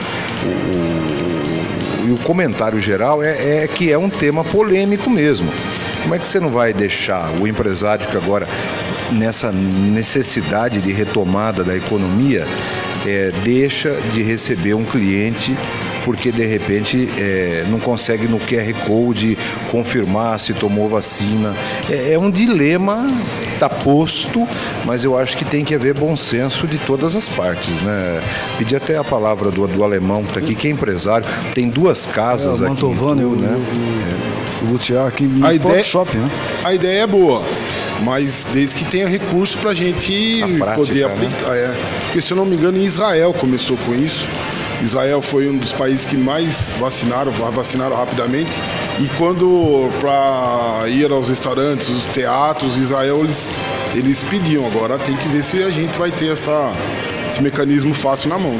O, 0.43 2.07
o, 2.07 2.09
o, 2.09 2.15
o 2.15 2.17
comentário 2.23 2.81
geral 2.81 3.21
é, 3.21 3.65
é 3.65 3.67
que 3.67 3.91
é 3.91 3.97
um 3.97 4.09
tema 4.09 4.43
polêmico 4.43 5.11
mesmo. 5.11 5.47
Como 6.01 6.15
é 6.15 6.17
que 6.17 6.27
você 6.27 6.39
não 6.39 6.49
vai 6.49 6.73
deixar 6.73 7.29
o 7.39 7.47
empresário 7.47 8.07
que 8.07 8.17
agora, 8.17 8.47
nessa 9.11 9.51
necessidade 9.51 10.81
de 10.81 10.91
retomada 10.91 11.63
da 11.63 11.77
economia, 11.77 12.47
é, 13.05 13.31
deixa 13.43 13.91
de 14.11 14.23
receber 14.23 14.73
um 14.73 14.85
cliente 14.85 15.55
porque 16.07 16.31
de 16.31 16.45
repente 16.45 17.09
é, 17.17 17.65
não 17.69 17.81
consegue 17.81 18.29
no 18.29 18.39
QR 18.39 18.73
Code 18.85 19.37
confirmar 19.69 20.39
se 20.39 20.53
tomou 20.53 20.87
vacina. 20.87 21.53
É, 21.89 22.13
é 22.13 22.17
um 22.17 22.31
dilema, 22.31 23.05
está 23.53 23.67
posto, 23.67 24.47
mas 24.85 25.03
eu 25.03 25.19
acho 25.19 25.35
que 25.35 25.43
tem 25.43 25.65
que 25.65 25.75
haver 25.75 25.93
bom 25.93 26.15
senso 26.15 26.65
de 26.65 26.77
todas 26.77 27.13
as 27.13 27.27
partes. 27.27 27.81
Né? 27.81 28.21
Pedi 28.57 28.73
até 28.73 28.95
a 28.95 29.03
palavra 29.03 29.51
do, 29.51 29.67
do 29.67 29.83
alemão 29.83 30.23
que 30.23 30.29
está 30.29 30.39
aqui, 30.39 30.55
que 30.55 30.69
é 30.69 30.71
empresário, 30.71 31.27
tem 31.53 31.69
duas 31.69 32.05
casas 32.05 32.61
é, 32.61 32.63
o 32.63 32.69
Mantovani, 32.69 33.23
aqui. 33.23 33.41
né? 33.41 33.57
O, 34.61 34.65
o, 34.65 34.67
o 34.69 34.71
Lutiar 34.71 35.07
aqui 35.07 35.29
a 35.43 35.53
ideia, 35.53 35.83
shopping, 35.83 36.19
né? 36.19 36.31
A 36.63 36.73
ideia 36.73 37.01
é 37.01 37.07
boa 37.07 37.43
mas 38.03 38.45
desde 38.53 38.75
que 38.75 38.85
tenha 38.85 39.07
recurso 39.07 39.57
para 39.57 39.71
a 39.71 39.73
gente 39.73 40.39
prática, 40.59 40.75
poder 40.75 41.07
né? 41.07 41.13
aplicar. 41.13 41.49
Né? 41.49 41.57
É. 41.57 41.75
Porque 42.05 42.21
se 42.21 42.31
eu 42.31 42.37
não 42.37 42.45
me 42.45 42.55
engano, 42.55 42.77
em 42.77 42.83
Israel 42.83 43.33
começou 43.33 43.75
com 43.77 43.95
isso. 43.95 44.27
Israel 44.81 45.21
foi 45.21 45.49
um 45.49 45.57
dos 45.57 45.73
países 45.73 46.05
que 46.05 46.15
mais 46.15 46.73
vacinaram, 46.79 47.31
vacinaram 47.31 47.95
rapidamente. 47.95 48.51
E 48.99 49.07
quando 49.17 49.89
para 49.99 50.87
ir 50.89 51.11
aos 51.11 51.29
restaurantes, 51.29 51.89
os 51.89 52.05
teatros, 52.05 52.77
Israel 52.77 53.21
eles, 53.23 53.51
eles 53.95 54.23
pediam. 54.23 54.65
Agora 54.65 54.97
tem 54.99 55.15
que 55.15 55.27
ver 55.29 55.43
se 55.43 55.63
a 55.63 55.69
gente 55.71 55.97
vai 55.97 56.11
ter 56.11 56.31
essa, 56.31 56.71
esse 57.27 57.41
mecanismo 57.41 57.93
fácil 57.93 58.29
na 58.29 58.37
mão. 58.37 58.59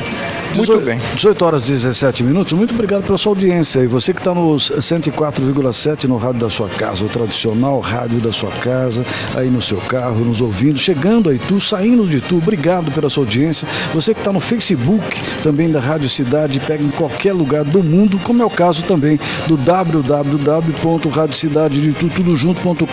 Muito 0.55 0.79
18, 0.79 0.85
bem. 0.85 0.99
18 1.15 1.45
horas 1.45 1.67
e 1.67 1.71
17 1.71 2.23
minutos. 2.23 2.53
Muito 2.53 2.73
obrigado 2.73 3.03
pela 3.03 3.17
sua 3.17 3.31
audiência. 3.31 3.81
E 3.81 3.87
você 3.87 4.13
que 4.13 4.19
está 4.19 4.33
nos 4.33 4.71
104,7 4.71 6.05
no 6.05 6.17
rádio 6.17 6.41
da 6.41 6.49
sua 6.49 6.67
casa, 6.69 7.05
o 7.05 7.09
tradicional 7.09 7.79
rádio 7.79 8.19
da 8.19 8.31
sua 8.31 8.51
casa, 8.51 9.05
aí 9.35 9.49
no 9.49 9.61
seu 9.61 9.77
carro, 9.77 10.25
nos 10.25 10.41
ouvindo, 10.41 10.77
chegando 10.77 11.29
aí 11.29 11.39
tu, 11.39 11.59
saindo 11.59 12.05
de 12.07 12.21
tu. 12.21 12.37
Obrigado 12.37 12.91
pela 12.91 13.09
sua 13.09 13.23
audiência. 13.23 13.67
Você 13.93 14.13
que 14.13 14.19
está 14.19 14.33
no 14.33 14.39
Facebook 14.39 15.03
também 15.43 15.69
da 15.69 15.79
Rádio 15.79 16.09
Cidade, 16.09 16.59
pega 16.59 16.83
em 16.83 16.89
qualquer 16.89 17.33
lugar 17.33 17.63
do 17.63 17.83
mundo, 17.83 18.19
como 18.23 18.41
é 18.41 18.45
o 18.45 18.49
caso 18.49 18.81
também 18.83 19.19
do 19.47 19.57
www.radiocidadeditudo, 19.57 22.15
tudo 22.15 22.87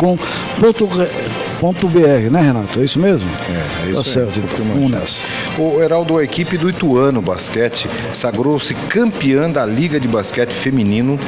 .br, 1.89 2.31
né, 2.31 2.43
Renato? 2.43 2.81
É 2.81 2.85
isso 2.85 2.99
mesmo? 2.99 3.29
É, 3.49 3.87
é 3.87 3.91
isso 3.91 3.97
Tá 3.97 4.05
certo, 4.05 4.39
então, 4.39 4.67
vamos 4.67 4.91
nessa. 4.91 5.23
O 5.59 5.83
Heraldo, 5.83 6.19
a 6.19 6.25
equipe 6.25 6.59
do 6.59 6.69
Ituano 6.69 7.23
Basquete 7.45 7.91
sagrou-se 8.15 8.73
campeã 8.89 9.51
da 9.51 9.67
Liga 9.67 10.01
de 10.01 10.09
Basquete 10.09 10.53
Feminino, 10.55 11.21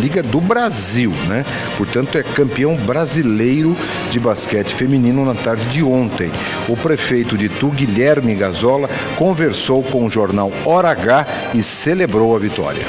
Liga 0.00 0.22
do 0.22 0.40
Brasil, 0.40 1.10
né? 1.26 1.44
Portanto, 1.76 2.16
é 2.16 2.22
campeão 2.22 2.76
brasileiro 2.76 3.76
de 4.08 4.20
basquete 4.20 4.72
feminino 4.72 5.24
na 5.24 5.34
tarde 5.34 5.66
de 5.66 5.82
ontem. 5.82 6.30
O 6.68 6.76
prefeito 6.76 7.36
de 7.36 7.46
Itu, 7.46 7.70
Guilherme 7.70 8.36
Gazola, 8.36 8.88
conversou 9.16 9.82
com 9.82 10.06
o 10.06 10.10
jornal 10.10 10.52
Hora 10.64 10.90
H 10.90 11.26
e 11.54 11.62
celebrou 11.62 12.36
a 12.36 12.38
vitória. 12.38 12.84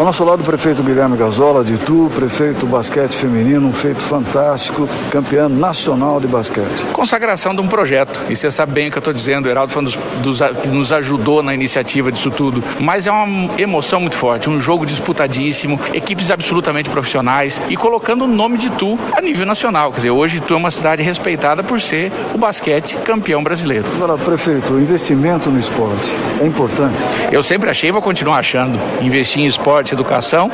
Ao 0.00 0.06
nosso 0.06 0.24
lado, 0.24 0.40
o 0.40 0.44
prefeito 0.44 0.82
Guilherme 0.82 1.14
Gazola 1.14 1.62
de 1.62 1.74
Itu, 1.74 2.10
prefeito 2.14 2.64
basquete 2.64 3.12
feminino, 3.12 3.68
um 3.68 3.72
feito 3.74 4.02
fantástico, 4.02 4.88
campeão 5.10 5.46
nacional 5.46 6.18
de 6.18 6.26
basquete. 6.26 6.86
Consagração 6.90 7.54
de 7.54 7.60
um 7.60 7.68
projeto, 7.68 8.18
e 8.26 8.34
você 8.34 8.50
sabe 8.50 8.72
bem 8.72 8.88
o 8.88 8.90
que 8.90 8.96
eu 8.96 9.00
estou 9.00 9.12
dizendo, 9.12 9.44
o 9.44 9.50
Heraldo 9.50 9.70
foi 9.70 9.82
um 9.82 9.84
dos, 9.84 9.98
dos, 10.22 10.40
que 10.62 10.68
nos 10.68 10.90
ajudou 10.90 11.42
na 11.42 11.52
iniciativa 11.52 12.10
disso 12.10 12.30
tudo, 12.30 12.64
mas 12.80 13.06
é 13.06 13.12
uma 13.12 13.60
emoção 13.60 14.00
muito 14.00 14.16
forte, 14.16 14.48
um 14.48 14.58
jogo 14.58 14.86
disputadíssimo, 14.86 15.78
equipes 15.92 16.30
absolutamente 16.30 16.88
profissionais 16.88 17.60
e 17.68 17.76
colocando 17.76 18.24
o 18.24 18.26
nome 18.26 18.56
de 18.56 18.68
Itu 18.68 18.98
a 19.12 19.20
nível 19.20 19.44
nacional. 19.44 19.90
Quer 19.90 19.96
dizer, 19.96 20.10
hoje 20.12 20.38
Itu 20.38 20.54
é 20.54 20.56
uma 20.56 20.70
cidade 20.70 21.02
respeitada 21.02 21.62
por 21.62 21.78
ser 21.78 22.10
o 22.34 22.38
basquete 22.38 22.96
campeão 23.04 23.42
brasileiro. 23.42 23.84
Agora, 23.96 24.16
prefeito, 24.16 24.72
o 24.72 24.80
investimento 24.80 25.50
no 25.50 25.58
esporte 25.60 26.16
é 26.40 26.46
importante? 26.46 26.96
Eu 27.30 27.42
sempre 27.42 27.68
achei 27.68 27.90
e 27.90 27.92
vou 27.92 28.00
continuar 28.00 28.38
achando. 28.38 28.80
Investir 29.02 29.42
em 29.42 29.46
esporte, 29.46 29.89
educação 29.94 30.50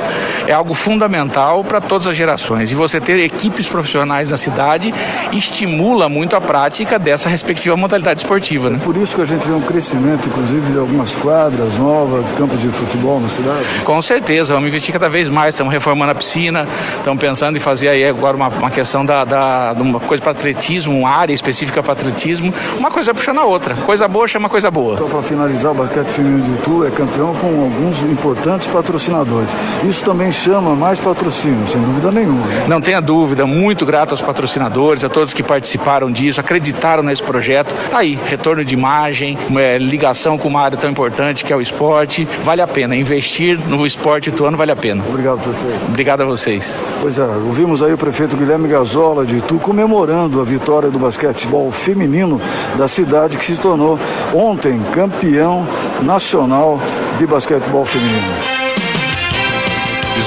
é 0.46 0.52
algo 0.52 0.74
fundamental 0.74 1.64
para 1.64 1.80
todas 1.80 2.06
as 2.06 2.16
gerações. 2.16 2.70
E 2.70 2.74
você 2.74 3.00
ter 3.00 3.18
equipes 3.20 3.66
profissionais 3.66 4.30
na 4.30 4.38
cidade 4.38 4.94
estimula 5.32 6.08
muito 6.08 6.36
a 6.36 6.40
prática 6.40 6.98
dessa 6.98 7.28
respectiva 7.28 7.76
modalidade 7.76 8.20
esportiva. 8.20 8.70
Né? 8.70 8.78
É 8.80 8.84
por 8.84 8.96
isso 8.96 9.16
que 9.16 9.22
a 9.22 9.24
gente 9.24 9.46
vê 9.46 9.54
um 9.54 9.60
crescimento, 9.60 10.28
inclusive, 10.28 10.72
de 10.72 10.78
algumas 10.78 11.14
quadras 11.14 11.74
novas, 11.74 12.32
campos 12.32 12.60
de 12.60 12.68
futebol 12.68 13.20
na 13.20 13.28
cidade? 13.28 13.64
Com 13.84 14.00
certeza, 14.02 14.54
vamos 14.54 14.68
investir 14.68 14.92
cada 14.92 15.08
vez 15.08 15.28
mais. 15.28 15.54
Estamos 15.54 15.72
reformando 15.72 16.12
a 16.12 16.14
piscina, 16.14 16.66
estamos 16.98 17.20
pensando 17.20 17.56
em 17.56 17.60
fazer 17.60 17.88
aí 17.88 18.04
agora 18.04 18.36
uma, 18.36 18.48
uma 18.48 18.70
questão 18.70 19.04
da, 19.04 19.24
da, 19.24 19.72
de 19.72 19.82
uma 19.82 20.00
coisa 20.00 20.22
para 20.22 20.32
atletismo, 20.32 20.98
uma 20.98 21.10
área 21.10 21.32
específica 21.32 21.82
para 21.82 21.92
atletismo. 21.92 22.52
Uma 22.78 22.90
coisa 22.90 23.14
puxando 23.14 23.38
a 23.38 23.44
outra. 23.44 23.74
Coisa 23.74 24.06
boa 24.08 24.28
chama 24.28 24.48
coisa 24.48 24.70
boa. 24.70 24.96
Só 24.96 25.04
para 25.04 25.22
finalizar, 25.22 25.72
o 25.72 25.74
basquete 25.74 26.08
feminino 26.08 26.42
de 26.42 26.62
Itu 26.62 26.84
é 26.86 26.90
campeão 26.90 27.34
com 27.34 27.46
alguns 27.46 28.02
importantes 28.02 28.66
patrocinadores 28.66 29.15
patrocinadores. 29.16 29.56
Isso 29.84 30.04
também 30.04 30.30
chama 30.30 30.74
mais 30.74 30.98
patrocínio, 30.98 31.66
sem 31.68 31.80
dúvida 31.80 32.10
nenhuma. 32.10 32.46
Não 32.68 32.80
tenha 32.80 33.00
dúvida, 33.00 33.46
muito 33.46 33.86
grato 33.86 34.12
aos 34.12 34.20
patrocinadores, 34.20 35.04
a 35.04 35.08
todos 35.08 35.32
que 35.32 35.42
participaram 35.42 36.10
disso, 36.10 36.40
acreditaram 36.40 37.02
nesse 37.02 37.22
projeto. 37.22 37.72
Tá 37.90 37.98
aí, 37.98 38.18
retorno 38.26 38.64
de 38.64 38.74
imagem, 38.74 39.38
é, 39.56 39.78
ligação 39.78 40.36
com 40.36 40.48
uma 40.48 40.60
área 40.60 40.76
tão 40.76 40.90
importante 40.90 41.44
que 41.44 41.52
é 41.52 41.56
o 41.56 41.60
esporte. 41.60 42.26
Vale 42.44 42.60
a 42.60 42.66
pena. 42.66 42.96
Investir 42.96 43.58
no 43.68 43.86
esporte 43.86 44.28
ituano 44.28 44.56
vale 44.56 44.72
a 44.72 44.76
pena. 44.76 45.02
Obrigado, 45.08 45.40
prefeito. 45.40 45.86
Obrigado 45.88 46.22
a 46.22 46.24
vocês. 46.24 46.82
Pois 47.00 47.18
é, 47.18 47.24
ouvimos 47.24 47.82
aí 47.82 47.92
o 47.92 47.98
prefeito 47.98 48.36
Guilherme 48.36 48.68
Gazola 48.68 49.24
de 49.24 49.36
Itu 49.36 49.58
comemorando 49.58 50.40
a 50.40 50.44
vitória 50.44 50.90
do 50.90 50.98
basquetebol 50.98 51.70
feminino 51.70 52.40
da 52.76 52.88
cidade 52.88 53.36
que 53.36 53.44
se 53.44 53.56
tornou 53.56 53.98
ontem 54.34 54.80
campeão 54.92 55.66
nacional 56.02 56.80
de 57.18 57.26
basquetebol 57.26 57.84
feminino. 57.84 58.65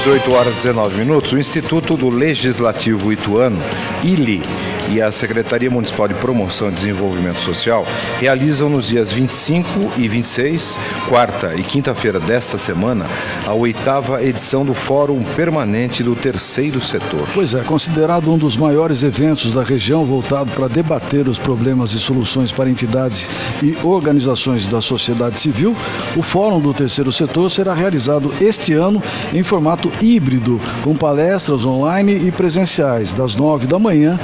18 0.02 0.32
horas 0.32 0.54
e 0.54 0.56
19 0.62 0.96
minutos, 0.96 1.30
o 1.32 1.38
Instituto 1.38 1.94
do 1.94 2.08
Legislativo 2.08 3.12
Ituano, 3.12 3.58
ILI, 4.02 4.40
e 4.90 5.00
a 5.00 5.12
Secretaria 5.12 5.70
Municipal 5.70 6.08
de 6.08 6.14
Promoção 6.14 6.68
e 6.68 6.72
Desenvolvimento 6.72 7.38
Social 7.38 7.86
realizam 8.18 8.68
nos 8.68 8.88
dias 8.88 9.12
25 9.12 9.92
e 9.96 10.08
26, 10.08 10.78
quarta 11.08 11.54
e 11.54 11.62
quinta-feira 11.62 12.18
desta 12.18 12.58
semana, 12.58 13.06
a 13.46 13.52
oitava 13.52 14.22
edição 14.22 14.64
do 14.64 14.74
Fórum 14.74 15.22
Permanente 15.36 16.02
do 16.02 16.16
Terceiro 16.16 16.80
Setor. 16.80 17.28
Pois 17.32 17.54
é, 17.54 17.62
considerado 17.62 18.32
um 18.32 18.36
dos 18.36 18.56
maiores 18.56 19.02
eventos 19.02 19.52
da 19.52 19.62
região 19.62 20.04
voltado 20.04 20.50
para 20.50 20.68
debater 20.68 21.28
os 21.28 21.38
problemas 21.38 21.92
e 21.92 22.00
soluções 22.00 22.50
para 22.50 22.68
entidades 22.68 23.30
e 23.62 23.76
organizações 23.84 24.66
da 24.66 24.80
sociedade 24.80 25.38
civil, 25.38 25.76
o 26.16 26.22
Fórum 26.22 26.60
do 26.60 26.74
Terceiro 26.74 27.12
Setor 27.12 27.50
será 27.50 27.74
realizado 27.74 28.32
este 28.40 28.72
ano 28.72 29.02
em 29.32 29.42
formato 29.42 29.90
híbrido, 30.00 30.60
com 30.82 30.96
palestras 30.96 31.64
online 31.64 32.26
e 32.26 32.32
presenciais, 32.32 33.12
das 33.12 33.36
nove 33.36 33.66
da 33.66 33.78
manhã 33.78 34.18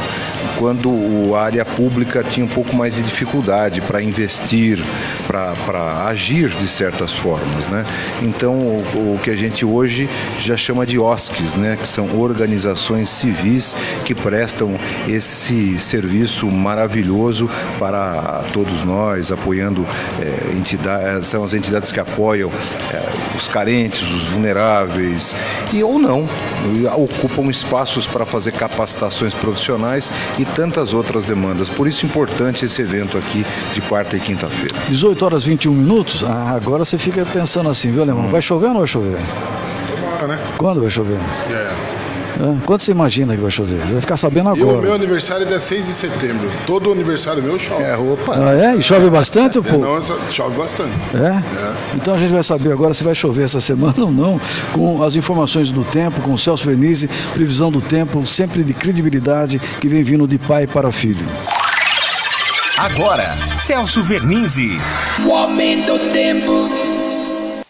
quando 0.58 1.36
a 1.36 1.44
área 1.44 1.66
pública 1.66 2.24
tinha 2.24 2.46
um 2.46 2.50
pouco 2.50 2.76
mais 2.76 2.96
de 2.96 3.02
dificuldade 3.02 3.82
para 3.82 4.02
investir, 4.02 4.80
para 5.28 6.06
agir 6.08 6.50
de 6.50 6.68
certas 6.68 7.14
formas, 7.14 7.68
né? 7.68 7.86
Então, 8.22 8.54
o, 8.54 9.16
o 9.16 9.20
que 9.24 9.30
a 9.30 9.36
gente 9.36 9.66
hoje 9.66 10.10
já 10.40 10.58
chama 10.58 10.86
de 10.86 10.98
OSCs, 10.98 11.56
né? 11.56 11.78
Que 11.80 11.88
são 11.88 12.20
organizações 12.20 13.10
civis 13.10 13.76
que 14.06 14.16
prestam 14.16 14.76
esse 15.08 15.57
serviço 15.80 16.48
maravilhoso 16.48 17.50
para 17.80 18.44
todos 18.54 18.84
nós, 18.84 19.32
apoiando 19.32 19.86
é, 20.20 20.54
entidades, 20.54 21.28
são 21.28 21.44
as 21.44 21.54
entidades 21.54 21.92
que 21.92 22.00
apoiam 22.00 22.50
é, 22.94 23.38
os 23.38 23.48
carentes, 23.48 24.02
os 24.02 24.24
vulneráveis, 24.24 25.36
e 25.74 25.84
ou 25.84 26.00
não, 26.00 26.28
ocupam 26.96 27.50
espaços 27.50 28.08
para 28.08 28.26
fazer 28.26 28.52
capacitações 28.52 29.34
profissionais 29.34 30.12
e 30.38 30.46
tantas 30.46 30.94
outras 30.94 31.28
demandas. 31.28 31.70
Por 31.70 31.88
isso 31.88 32.06
é 32.06 32.10
importante 32.10 32.66
esse 32.66 32.82
evento 32.82 33.18
aqui 33.18 33.46
de 33.74 33.82
quarta 33.82 34.16
e 34.16 34.20
quinta-feira. 34.20 34.76
18 34.90 35.26
horas 35.26 35.44
21 35.44 35.74
minutos, 35.74 36.24
ah, 36.24 36.54
agora 36.56 36.84
você 36.84 36.98
fica 36.98 37.26
pensando 37.26 37.70
assim, 37.70 37.92
viu, 37.92 38.02
Alemão? 38.02 38.26
Hum. 38.26 38.30
Vai 38.30 38.42
chover 38.42 38.68
ou 38.68 38.74
não 38.74 38.80
vai 38.80 38.88
chover? 38.88 39.18
Tomara, 40.18 40.28
né? 40.28 40.40
Quando 40.58 40.82
vai 40.82 40.90
chover? 40.90 41.20
É. 41.50 41.87
É. 42.40 42.66
Quando 42.66 42.82
você 42.82 42.92
imagina 42.92 43.36
que 43.36 43.42
vai 43.42 43.52
chover? 43.52 43.80
Vai 43.80 44.02
ficar 44.02 44.18
sabendo 44.18 44.50
agora. 44.50 44.78
E 44.78 44.80
o 44.80 44.82
meu 44.82 44.94
aniversário 44.94 45.44
é 45.44 45.48
dia 45.48 45.60
6 45.60 45.88
de 45.88 45.94
setembro. 45.94 46.50
Todo 46.66 46.92
aniversário 46.92 47.42
meu 47.42 47.58
chove. 47.58 47.84
É, 47.84 47.98
opa. 47.98 48.34
Ah, 48.36 48.54
é? 48.54 48.76
E 48.76 48.82
chove 48.82 49.10
bastante, 49.10 49.60
pô? 49.62 49.78
Não, 49.78 50.00
chove 50.32 50.56
bastante. 50.56 50.94
É? 51.16 51.28
é? 51.28 51.74
Então 51.96 52.14
a 52.14 52.18
gente 52.18 52.32
vai 52.32 52.44
saber 52.44 52.72
agora 52.72 52.94
se 52.94 53.04
vai 53.04 53.16
chover 53.16 53.46
essa 53.46 53.60
semana 53.60 53.96
ou 54.06 54.12
não, 54.12 54.40
com 54.72 55.04
as 55.04 55.16
informações 55.16 55.72
do 55.72 55.84
tempo, 55.84 56.22
com 56.22 56.34
o 56.34 56.38
Celso 56.38 56.66
Vernizzi, 56.66 57.10
previsão 57.34 57.72
do 57.72 57.82
tempo, 57.82 58.26
sempre 58.26 58.64
de 58.64 58.74
credibilidade, 58.74 59.60
que 59.82 59.88
vem 59.88 60.04
vindo 60.04 60.28
de 60.28 60.38
pai 60.38 60.68
para 60.68 60.92
filho. 60.92 61.26
Agora, 62.78 63.36
Celso 63.58 64.04
Vernizzi. 64.04 64.80
O 65.26 65.34
aumento 65.34 65.98
do 65.98 66.12
tempo. 66.12 66.87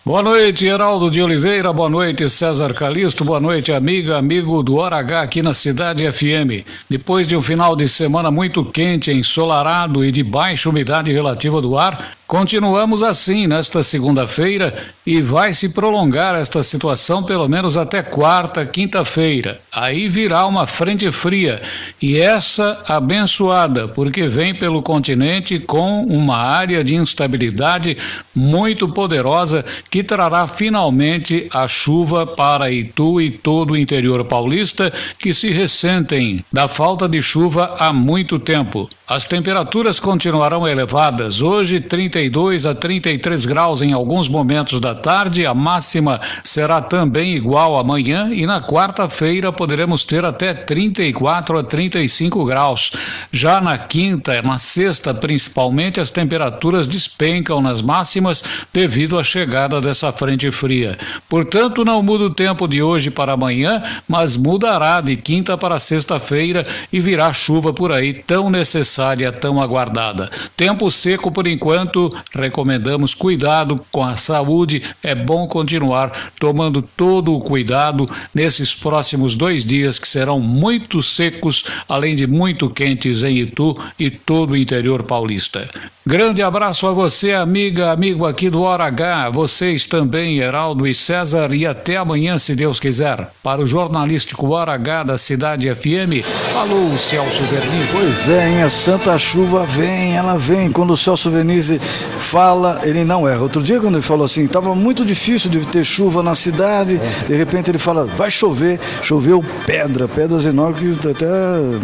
Boa 0.08 0.24
noite, 0.24 0.62
Geraldo 0.62 1.12
de 1.12 1.22
Oliveira. 1.22 1.74
Boa 1.74 1.89
noite, 1.89 2.30
César 2.30 2.74
Calisto. 2.74 3.26
Boa 3.26 3.41
noite, 3.41 3.74
amiga, 3.74 4.17
amigo 4.17 4.63
do 4.63 4.78
Hora 4.78 4.96
H 4.96 5.22
aqui 5.22 5.41
na 5.41 5.54
Cidade 5.54 6.10
FM. 6.10 6.65
Depois 6.89 7.28
de 7.28 7.36
um 7.36 7.41
final 7.41 7.76
de 7.76 7.89
semana 7.89 8.32
muito 8.32 8.63
quente, 8.63 9.12
ensolarado 9.12 10.06
e 10.06 10.10
de 10.10 10.24
baixa 10.24 10.70
umidade 10.70 11.12
relativa 11.12 11.62
do 11.62 11.78
ar, 11.78 12.15
Continuamos 12.28 13.04
assim 13.04 13.48
nesta 13.48 13.82
segunda-feira 13.82 14.91
e 15.06 15.22
vai 15.22 15.54
se 15.54 15.70
prolongar 15.70 16.36
esta 16.36 16.62
situação 16.62 17.24
pelo 17.24 17.48
menos 17.48 17.78
até 17.78 18.04
quarta, 18.04 18.65
quinta-feira. 18.65 19.62
Aí 19.74 20.10
virá 20.10 20.46
uma 20.46 20.67
frente 20.67 21.10
fria 21.10 21.62
e 22.02 22.18
essa 22.18 22.84
abençoada, 22.88 23.88
porque 23.88 24.28
vem 24.28 24.54
pelo 24.54 24.82
continente 24.82 25.60
com 25.60 26.04
uma 26.04 26.38
área 26.38 26.84
de 26.84 26.96
instabilidade 26.96 27.98
muito 28.36 28.88
poderosa 28.88 29.66
que 29.90 30.04
trará 30.04 30.46
finalmente 30.46 31.48
a 31.54 31.68
chuva 31.68 32.26
para 32.26 32.72
Itu 32.72 33.20
e 33.20 33.32
todo 33.32 33.72
o 33.72 33.78
interior 33.78 34.24
paulista 34.26 34.94
que 35.18 35.34
se 35.34 35.50
ressentem 35.50 36.44
da 36.52 36.68
falta 36.68 37.08
de 37.08 37.22
chuva 37.22 37.76
há 37.80 37.92
muito 37.92 38.38
tempo. 38.38 38.88
As 39.10 39.24
temperaturas 39.24 40.02
continuarão 40.02 40.68
elevadas. 40.68 41.42
Hoje, 41.42 41.80
32 41.80 42.66
a 42.66 42.76
33 42.76 43.46
graus 43.46 43.82
em 43.82 43.94
alguns 43.94 44.28
momentos 44.28 44.82
da 44.82 44.94
tarde. 44.94 45.46
A 45.46 45.54
máxima 45.54 46.20
será 46.44 46.82
também 46.82 47.34
igual 47.34 47.78
amanhã. 47.78 48.30
E 48.34 48.46
na 48.46 48.62
quarta-feira 48.62 49.50
poderemos 49.50 50.04
ter 50.04 50.26
até 50.26 50.54
34 50.54 51.58
a 51.58 51.64
35 51.89 52.45
graus. 52.45 52.91
Já 53.32 53.62
na 53.62 53.78
quinta, 53.78 54.41
na 54.41 54.58
sexta 54.58 55.13
principalmente, 55.13 56.00
as 56.00 56.12
temperaturas 56.12 56.88
despencam 56.88 57.62
nas 57.62 57.82
máximas 57.82 58.43
devido 58.73 59.17
à 59.17 59.23
chegada 59.23 59.82
dessa 59.82 60.12
frente 60.12 60.52
fria. 60.52 60.97
Portanto, 61.30 61.86
não 61.86 62.04
muda 62.04 62.26
o 62.26 62.34
tempo 62.34 62.67
de 62.67 62.82
hoje 62.82 63.10
para 63.10 63.34
amanhã, 63.34 63.82
mas 64.08 64.36
mudará 64.36 65.02
de 65.02 65.15
quinta 65.15 65.58
para 65.58 65.80
sexta-feira 65.80 66.65
e 66.91 67.00
virá 67.00 67.32
chuva 67.34 67.73
por 67.73 67.91
aí 67.91 68.13
tão 68.13 68.50
necessária 68.50 69.32
tão 69.32 69.62
aguardada. 69.62 70.30
Tempo 70.56 70.89
seco 70.91 71.32
por 71.32 71.47
enquanto, 71.47 72.10
recomendamos 72.34 73.13
cuidado 73.13 73.80
com 73.91 74.04
a 74.04 74.15
saúde. 74.15 74.84
É 75.02 75.15
bom 75.15 75.47
continuar 75.47 76.32
tomando 76.39 76.82
todo 76.82 77.34
o 77.34 77.39
cuidado 77.39 78.06
nesses 78.34 78.73
próximos 78.76 79.36
dois 79.36 79.63
dias 79.63 80.00
que 80.00 80.08
serão 80.08 80.39
muito 80.39 81.02
secos, 81.02 81.65
além 81.88 82.16
de 82.16 82.28
muito 82.28 82.70
quentes 82.70 83.24
em 83.24 83.38
Itu 83.38 83.78
e 84.00 84.10
todo 84.10 84.52
o 84.52 84.58
interior 84.58 85.04
paulista. 85.04 85.70
Grande 86.06 86.42
abraço 86.42 86.88
a 86.88 86.94
você, 86.94 87.34
amiga, 87.34 87.92
amigo 87.92 88.26
aqui 88.26 88.50
do 88.50 88.62
Hora 88.62 88.86
H, 88.86 89.30
vocês 89.30 89.86
também, 89.86 90.38
Heraldo 90.38 90.88
e 90.88 90.94
César, 90.94 91.54
e 91.54 91.66
até 91.66 91.98
amanhã, 91.98 92.38
se 92.38 92.56
Deus 92.56 92.80
quiser. 92.80 93.30
Para 93.44 93.62
o 93.62 93.68
jornalístico 93.68 94.50
Hora 94.52 94.72
H 94.74 95.04
da 95.04 95.18
Cidade 95.18 95.74
FM, 95.74 96.24
falou 96.54 96.98
Celso 96.98 97.44
Verniz. 97.44 97.92
Pois 97.92 98.30
é, 98.30 98.50
hein, 98.50 98.63
a 98.63 98.70
santa 98.70 99.18
chuva 99.18 99.66
vem, 99.66 100.16
ela 100.16 100.38
vem. 100.38 100.72
Quando 100.72 100.94
o 100.94 100.98
Celso 100.98 101.30
Vernizzi 101.30 101.78
fala, 102.20 102.80
ele 102.84 103.04
não 103.04 103.28
erra. 103.28 103.42
Outro 103.42 103.62
dia, 103.62 103.80
quando 103.80 103.96
ele 103.96 104.02
falou 104.02 104.26
assim, 104.26 104.46
estava 104.46 104.74
muito 104.74 105.04
difícil 105.04 105.50
de 105.50 105.60
ter 105.66 105.84
chuva 105.84 106.24
na 106.24 106.36
cidade, 106.36 107.00
de 107.28 107.36
repente 107.36 107.70
ele 107.70 107.80
fala, 107.80 108.06
vai 108.06 108.32
chover. 108.32 108.80
Choveu 109.02 109.44
pedra, 109.66 110.08
pedras 110.08 110.46
enormes 110.46 110.98
que 110.98 111.08
até 111.10 111.26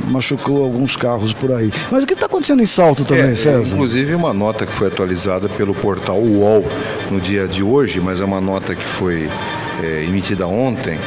machucou 0.09 0.63
alguns 0.63 0.95
carros 0.95 1.33
por 1.33 1.51
aí. 1.51 1.71
Mas 1.91 2.03
o 2.03 2.07
que 2.07 2.13
está 2.13 2.25
acontecendo 2.25 2.61
em 2.61 2.65
Salto 2.65 3.05
também, 3.05 3.31
é, 3.31 3.35
César? 3.35 3.73
Inclusive, 3.73 4.15
uma 4.15 4.33
nota 4.33 4.65
que 4.65 4.71
foi 4.71 4.87
atualizada 4.87 5.49
pelo 5.49 5.73
portal 5.73 6.19
UOL 6.19 6.65
no 7.11 7.19
dia 7.19 7.47
de 7.47 7.63
hoje, 7.63 7.99
mas 7.99 8.21
é 8.21 8.25
uma 8.25 8.41
nota 8.41 8.75
que 8.75 8.85
foi 8.85 9.29
é, 9.81 10.03
emitida 10.03 10.47
ontem, 10.47 10.97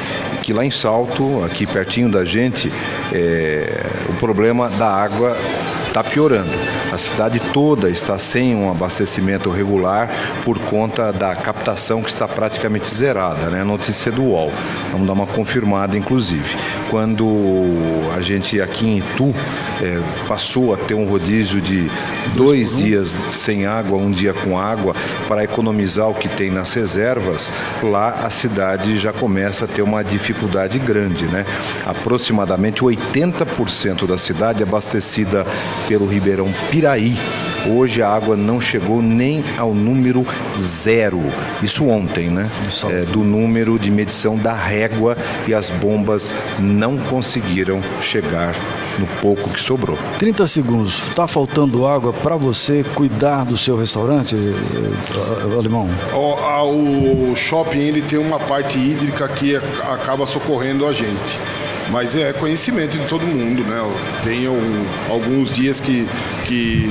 que 0.46 0.52
lá 0.52 0.64
em 0.64 0.70
Salto, 0.70 1.44
aqui 1.44 1.66
pertinho 1.66 2.08
da 2.08 2.24
gente, 2.24 2.72
é, 3.12 3.84
o 4.08 4.12
problema 4.14 4.68
da 4.68 4.86
água 4.86 5.36
está 5.88 6.04
piorando. 6.04 6.50
A 6.92 6.96
cidade 6.96 7.40
toda 7.52 7.90
está 7.90 8.16
sem 8.16 8.54
um 8.54 8.70
abastecimento 8.70 9.50
regular 9.50 10.08
por 10.44 10.56
conta 10.56 11.12
da 11.12 11.34
captação 11.34 12.00
que 12.00 12.08
está 12.08 12.28
praticamente 12.28 12.94
zerada, 12.94 13.50
né? 13.50 13.64
Notícia 13.64 14.12
do 14.12 14.22
UOL. 14.22 14.52
Vamos 14.92 15.08
dar 15.08 15.14
uma 15.14 15.26
confirmada, 15.26 15.98
inclusive. 15.98 16.56
Quando 16.90 17.26
a 18.16 18.20
gente 18.20 18.60
aqui 18.60 18.86
em 18.86 18.98
Itu 18.98 19.34
é, 19.82 20.00
passou 20.28 20.72
a 20.72 20.76
ter 20.76 20.94
um 20.94 21.08
rodízio 21.08 21.60
de 21.60 21.90
dois 22.36 22.76
dias 22.76 23.16
sem 23.34 23.66
água, 23.66 23.98
um 23.98 24.12
dia 24.12 24.32
com 24.32 24.56
água, 24.56 24.94
para 25.26 25.42
economizar 25.42 26.08
o 26.08 26.14
que 26.14 26.28
tem 26.28 26.52
nas 26.52 26.72
reservas, 26.72 27.50
lá 27.82 28.10
a 28.10 28.30
cidade 28.30 28.96
já 28.96 29.12
começa 29.12 29.64
a 29.64 29.68
ter 29.68 29.82
uma 29.82 30.04
dificuldade 30.04 30.35
grande, 30.84 31.24
né? 31.26 31.44
Aproximadamente 31.86 32.82
80% 32.82 34.06
da 34.06 34.18
cidade 34.18 34.62
é 34.62 34.66
abastecida 34.66 35.46
pelo 35.88 36.06
Ribeirão 36.06 36.50
Piraí. 36.70 37.16
Hoje 37.68 38.00
a 38.02 38.08
água 38.08 38.36
não 38.36 38.60
chegou 38.60 39.02
nem 39.02 39.42
ao 39.58 39.74
número 39.74 40.24
zero. 40.58 41.20
Isso 41.62 41.84
ontem, 41.86 42.28
né? 42.28 42.48
É, 42.90 43.04
do 43.06 43.20
número 43.24 43.78
de 43.78 43.90
medição 43.90 44.36
da 44.36 44.52
régua 44.54 45.16
e 45.48 45.54
as 45.54 45.68
bombas 45.70 46.32
não 46.60 46.96
conseguiram 46.96 47.80
chegar 48.00 48.54
no 48.98 49.06
pouco 49.20 49.50
que 49.50 49.60
sobrou. 49.60 49.98
30 50.18 50.46
segundos. 50.46 51.02
Tá 51.14 51.26
faltando 51.26 51.86
água 51.86 52.12
para 52.12 52.36
você 52.36 52.84
cuidar 52.94 53.44
do 53.44 53.56
seu 53.56 53.76
restaurante, 53.76 54.34
eh, 54.36 55.54
Alemão? 55.58 55.88
O, 56.14 56.34
a- 56.34 56.62
o 56.64 57.34
shopping 57.36 57.78
ele 57.78 58.02
tem 58.02 58.18
uma 58.18 58.38
parte 58.38 58.78
hídrica 58.78 59.28
que 59.28 59.56
a- 59.56 59.98
socorrendo 60.26 60.86
a 60.86 60.92
gente. 60.92 61.38
Mas 61.90 62.16
é 62.16 62.32
conhecimento 62.32 62.98
de 62.98 63.06
todo 63.06 63.24
mundo, 63.26 63.62
né? 63.64 63.78
Tem 64.24 64.48
um- 64.48 64.84
alguns 65.08 65.52
dias 65.52 65.80
que, 65.80 66.06
que, 66.44 66.88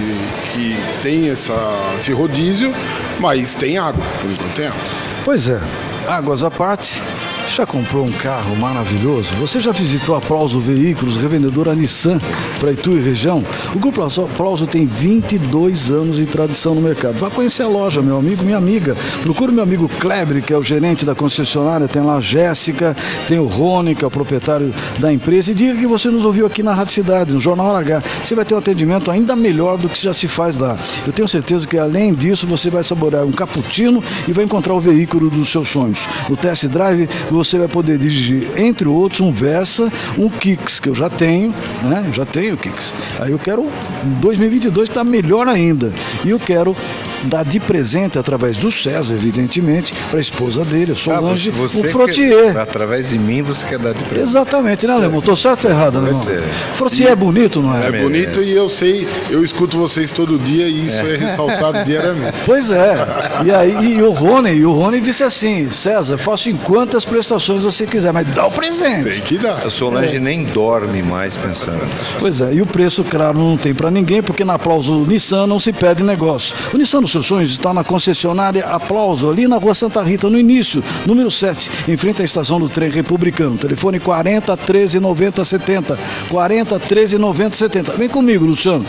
que 0.53 0.75
tem 1.03 1.29
essa, 1.29 1.53
esse 1.97 2.13
rodízio, 2.13 2.73
mas 3.19 3.53
tem 3.53 3.77
água, 3.77 4.03
por 4.21 4.31
enquanto 4.31 4.53
tem 4.55 4.67
água. 4.67 4.79
Pois 5.25 5.49
é, 5.49 5.59
águas 6.07 6.43
à 6.43 6.49
parte. 6.51 7.01
Você 7.45 7.57
já 7.57 7.65
comprou 7.65 8.03
um 8.03 8.11
carro 8.11 8.55
maravilhoso? 8.55 9.29
Você 9.35 9.59
já 9.59 9.71
visitou 9.71 10.15
a 10.15 10.17
Aplauso 10.17 10.59
Veículos, 10.59 11.15
revendedora 11.15 11.75
Nissan 11.75 12.17
para 12.59 12.71
Itu 12.71 12.93
e 12.93 13.01
região? 13.01 13.43
O 13.73 13.79
Grupo 13.79 14.01
Aplauso 14.01 14.65
tem 14.65 14.87
22 14.87 15.91
anos 15.91 16.17
de 16.17 16.25
tradição 16.25 16.73
no 16.73 16.81
mercado. 16.81 17.19
Vá 17.19 17.29
conhecer 17.29 17.61
a 17.61 17.67
loja, 17.67 18.01
meu 18.01 18.17
amigo, 18.17 18.43
minha 18.43 18.57
amiga. 18.57 18.97
Procure 19.21 19.51
meu 19.51 19.63
amigo 19.63 19.87
Kleber, 19.99 20.41
que 20.41 20.51
é 20.51 20.57
o 20.57 20.63
gerente 20.63 21.05
da 21.05 21.13
concessionária. 21.13 21.87
Tem 21.87 22.01
lá 22.01 22.17
a 22.17 22.21
Jéssica, 22.21 22.97
tem 23.27 23.37
o 23.37 23.45
Rony, 23.45 23.93
que 23.93 24.03
é 24.03 24.07
o 24.07 24.11
proprietário 24.11 24.73
da 24.97 25.13
empresa. 25.13 25.51
E 25.51 25.53
diga 25.53 25.79
que 25.79 25.85
você 25.85 26.09
nos 26.09 26.25
ouviu 26.25 26.47
aqui 26.47 26.63
na 26.63 26.73
Rádio 26.73 26.93
Cidade, 26.93 27.31
no 27.31 27.39
Jornal 27.39 27.75
H. 27.75 28.03
Você 28.23 28.33
vai 28.33 28.43
ter 28.43 28.55
um 28.55 28.57
atendimento 28.57 29.11
ainda 29.11 29.35
melhor 29.35 29.77
do 29.77 29.87
que 29.87 30.01
já 30.01 30.13
se 30.13 30.27
faz 30.27 30.57
lá. 30.57 30.75
Eu 31.05 31.13
tenho 31.13 31.27
certeza 31.27 31.67
que 31.67 31.77
além 31.77 32.13
disso 32.13 32.47
você 32.47 32.71
vai 32.71 32.83
saborear 32.83 33.23
um 33.23 33.31
cappuccino 33.31 34.03
e 34.27 34.33
vai 34.33 34.43
encontrar 34.43 34.73
o 34.73 34.81
veículo 34.81 35.29
dos 35.29 35.51
seus 35.51 35.69
sonhos. 35.69 36.07
No 36.27 36.35
test 36.35 36.65
drive 36.65 37.07
você 37.35 37.57
vai 37.57 37.67
poder 37.67 37.97
dirigir, 37.97 38.47
entre 38.57 38.87
outros, 38.87 39.21
um 39.21 39.31
Versa, 39.31 39.91
um 40.17 40.29
Kicks, 40.29 40.79
que 40.79 40.89
eu 40.89 40.95
já 40.95 41.09
tenho, 41.09 41.53
né? 41.83 42.03
Eu 42.07 42.13
já 42.13 42.25
tenho 42.25 42.55
o 42.55 42.57
Kicks. 42.57 42.93
Aí 43.19 43.31
eu 43.31 43.39
quero 43.39 43.61
um 43.63 44.09
2022 44.21 44.87
que 44.87 44.91
está 44.91 45.03
melhor 45.03 45.47
ainda. 45.47 45.91
E 46.23 46.29
eu 46.29 46.39
quero 46.39 46.75
dar 47.23 47.43
de 47.43 47.59
presente, 47.59 48.19
através 48.19 48.55
do 48.57 48.69
César, 48.71 49.13
evidentemente, 49.15 49.93
para 50.09 50.19
a 50.19 50.21
esposa 50.21 50.63
dele, 50.63 50.91
a 50.91 50.95
Solange, 50.95 51.49
Ah, 51.49 51.57
você 51.57 51.81
quer- 51.81 51.91
Frotier. 51.91 52.57
através 52.57 53.09
de 53.09 53.17
mim 53.19 53.41
você 53.41 53.65
quer 53.65 53.79
dar 53.79 53.93
de 53.93 54.03
presente. 54.03 54.21
Exatamente, 54.29 54.85
né, 54.87 54.93
Alemão? 54.93 55.21
Tô 55.21 55.35
certo 55.35 55.65
ou 55.65 55.71
errado, 55.71 55.97
Alemão? 55.97 56.25
É. 56.29 56.41
Frotier 56.75 57.11
é 57.11 57.15
bonito, 57.15 57.61
não 57.61 57.75
é? 57.75 57.87
É 57.87 57.91
bonito 58.03 58.41
e 58.41 58.51
eu 58.51 58.69
sei, 58.69 59.07
eu 59.29 59.43
escuto 59.43 59.77
vocês 59.77 60.11
todo 60.11 60.37
dia 60.37 60.67
e 60.67 60.85
isso 60.85 61.03
é, 61.05 61.15
ressaltado 61.17 61.83
diariamente. 61.83 62.37
Pois 62.45 62.69
é. 62.69 62.95
E 63.43 63.51
aí 63.51 63.95
e 63.97 64.01
o 64.03 64.11
Rony, 64.11 64.51
e 64.53 64.65
o 64.65 64.71
Rony 64.71 65.01
disse 65.01 65.23
assim, 65.23 65.69
César, 65.71 66.17
faço 66.17 66.49
em 66.49 66.55
quantas 66.55 67.03
prestações 67.05 67.24
você 67.27 67.85
quiser, 67.85 68.11
mas 68.13 68.27
dá 68.27 68.47
o 68.47 68.51
presente. 68.51 69.09
Tem 69.09 69.21
que 69.21 69.37
dar. 69.37 69.65
A 69.65 69.69
Solange 69.69 70.19
nem 70.19 70.43
dorme 70.45 71.01
mais 71.01 71.35
pensando. 71.35 71.79
Pois 72.19 72.41
é, 72.41 72.53
e 72.53 72.61
o 72.61 72.65
preço, 72.65 73.03
claro, 73.03 73.37
não 73.37 73.57
tem 73.57 73.73
para 73.73 73.91
ninguém, 73.91 74.21
porque 74.21 74.43
na 74.43 74.55
Aplauso 74.55 74.93
Nissan 75.05 75.47
não 75.47 75.59
se 75.59 75.73
perde 75.73 76.03
negócio. 76.03 76.55
O 76.73 76.77
Nissan 76.77 77.01
dos 77.01 77.11
seus 77.11 77.25
sonhos 77.25 77.51
está 77.51 77.73
na 77.73 77.83
concessionária 77.83 78.65
Aplauso, 78.65 79.29
ali 79.29 79.47
na 79.47 79.57
rua 79.57 79.73
Santa 79.73 80.01
Rita, 80.03 80.29
no 80.29 80.39
início, 80.39 80.83
número 81.05 81.29
7, 81.31 81.69
em 81.87 81.97
frente 81.97 82.21
à 82.21 82.25
estação 82.25 82.59
do 82.59 82.69
trem 82.69 82.89
republicano. 82.89 83.57
Telefone 83.57 83.99
40 83.99 84.55
13 84.57 84.99
90 84.99 85.45
70. 85.45 85.99
40 86.29 86.79
13 86.79 87.17
90 87.17 87.55
70. 87.55 87.91
Vem 87.93 88.09
comigo, 88.09 88.45
Luciano. 88.45 88.85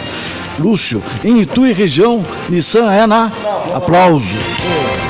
Lúcio, 0.58 1.02
em 1.22 1.40
Itu 1.40 1.66
e 1.66 1.72
região, 1.72 2.24
Nissan 2.48 2.90
é 2.90 3.06
na 3.06 3.30
Aplauso. 3.74 4.26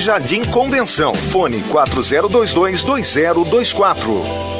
Jardim 0.00 0.42
Convenção. 0.44 1.14
Fone 1.14 1.62
40222024. 1.62 4.59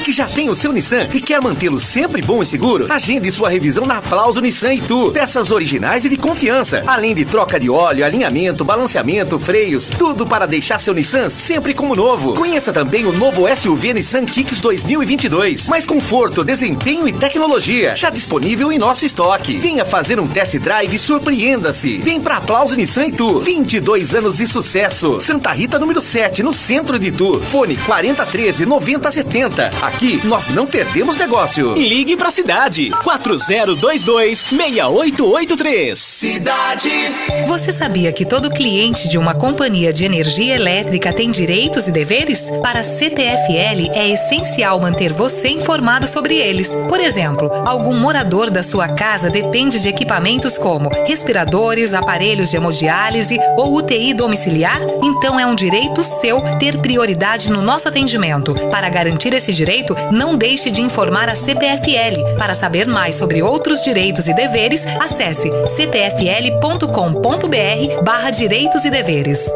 que 0.00 0.12
já 0.12 0.26
tem 0.26 0.48
o 0.48 0.54
seu 0.56 0.72
Nissan 0.72 1.08
e 1.12 1.20
quer 1.20 1.40
mantê-lo 1.40 1.78
sempre 1.78 2.22
bom 2.22 2.42
e 2.42 2.46
seguro, 2.46 2.86
agende 2.90 3.30
sua 3.30 3.50
revisão 3.50 3.84
na 3.86 3.98
Aplauso 3.98 4.40
Nissan 4.40 4.74
e 4.74 4.80
Tu. 4.80 5.12
Peças 5.12 5.50
originais 5.50 6.04
e 6.04 6.08
de 6.08 6.16
confiança, 6.16 6.82
além 6.86 7.14
de 7.14 7.24
troca 7.24 7.60
de 7.60 7.68
óleo, 7.68 8.04
alinhamento, 8.04 8.64
balanceamento, 8.64 9.38
freios, 9.38 9.90
tudo 9.98 10.26
para 10.26 10.46
deixar 10.46 10.80
seu 10.80 10.94
Nissan 10.94 11.30
sempre 11.30 11.74
como 11.74 11.94
novo. 11.94 12.34
Conheça 12.34 12.72
também 12.72 13.04
o 13.06 13.12
novo 13.12 13.44
SUV 13.54 13.94
Nissan 13.94 14.24
Kicks 14.24 14.60
2022. 14.60 15.68
Mais 15.68 15.86
conforto, 15.86 16.42
desempenho 16.44 17.06
e 17.06 17.12
tecnologia, 17.12 17.94
já 17.94 18.10
disponível 18.10 18.72
em 18.72 18.78
nosso 18.78 19.04
estoque. 19.04 19.58
Venha 19.58 19.84
fazer 19.84 20.18
um 20.18 20.26
test 20.26 20.56
drive 20.58 20.94
e 20.94 20.98
surpreenda-se. 20.98 21.98
Vem 21.98 22.20
pra 22.20 22.38
Aplauso 22.38 22.74
Nissan 22.74 23.06
e 23.06 23.12
Tu. 23.12 23.40
22 23.40 24.14
anos 24.14 24.38
de 24.38 24.46
sucesso. 24.46 25.20
Santa 25.20 25.50
Rita 25.52 25.78
número 25.78 26.00
7, 26.00 26.42
no 26.42 26.54
centro 26.54 26.98
de 26.98 27.12
Tu. 27.12 27.40
Fone 27.48 27.76
4013 27.76 28.66
9070. 28.66 29.70
Aqui 29.94 30.24
nós 30.24 30.48
não 30.48 30.66
perdemos 30.66 31.16
negócio. 31.16 31.74
Ligue 31.74 32.16
pra 32.16 32.30
cidade 32.30 32.90
4022 33.02 34.38
6883. 34.38 35.98
Cidade. 35.98 36.90
Você 37.46 37.72
sabia 37.72 38.12
que 38.12 38.24
todo 38.24 38.50
cliente 38.50 39.08
de 39.08 39.18
uma 39.18 39.34
companhia 39.34 39.92
de 39.92 40.04
energia 40.04 40.54
elétrica 40.54 41.12
tem 41.12 41.30
direitos 41.30 41.88
e 41.88 41.90
deveres? 41.90 42.50
Para 42.62 42.80
a 42.80 42.84
CPFL 42.84 43.90
é 43.92 44.10
essencial 44.10 44.80
manter 44.80 45.12
você 45.12 45.48
informado 45.48 46.06
sobre 46.06 46.36
eles. 46.36 46.68
Por 46.88 47.00
exemplo, 47.00 47.50
algum 47.66 47.98
morador 47.98 48.48
da 48.48 48.62
sua 48.62 48.88
casa 48.88 49.28
depende 49.28 49.80
de 49.80 49.88
equipamentos 49.88 50.56
como 50.56 50.88
respiradores, 51.06 51.94
aparelhos 51.94 52.50
de 52.50 52.56
hemodiálise 52.56 53.38
ou 53.56 53.74
UTI 53.74 54.14
domiciliar? 54.14 54.80
Então 55.02 55.38
é 55.38 55.44
um 55.44 55.54
direito 55.54 56.04
seu 56.04 56.40
ter 56.58 56.78
prioridade 56.78 57.50
no 57.50 57.60
nosso 57.60 57.88
atendimento. 57.88 58.54
Para 58.70 58.88
garantir 58.88 59.34
esse 59.34 59.52
direito, 59.52 59.79
não 60.12 60.36
deixe 60.36 60.70
de 60.70 60.80
informar 60.80 61.28
a 61.28 61.34
CPFL. 61.34 62.36
Para 62.38 62.54
saber 62.54 62.86
mais 62.86 63.14
sobre 63.14 63.42
outros 63.42 63.82
direitos 63.82 64.28
e 64.28 64.34
deveres, 64.34 64.86
acesse 65.00 65.50
cpfl.com.br 65.66 66.90
barra 68.04 68.30
direitos 68.30 68.84
e 68.84 68.90
deveres. 68.90 69.50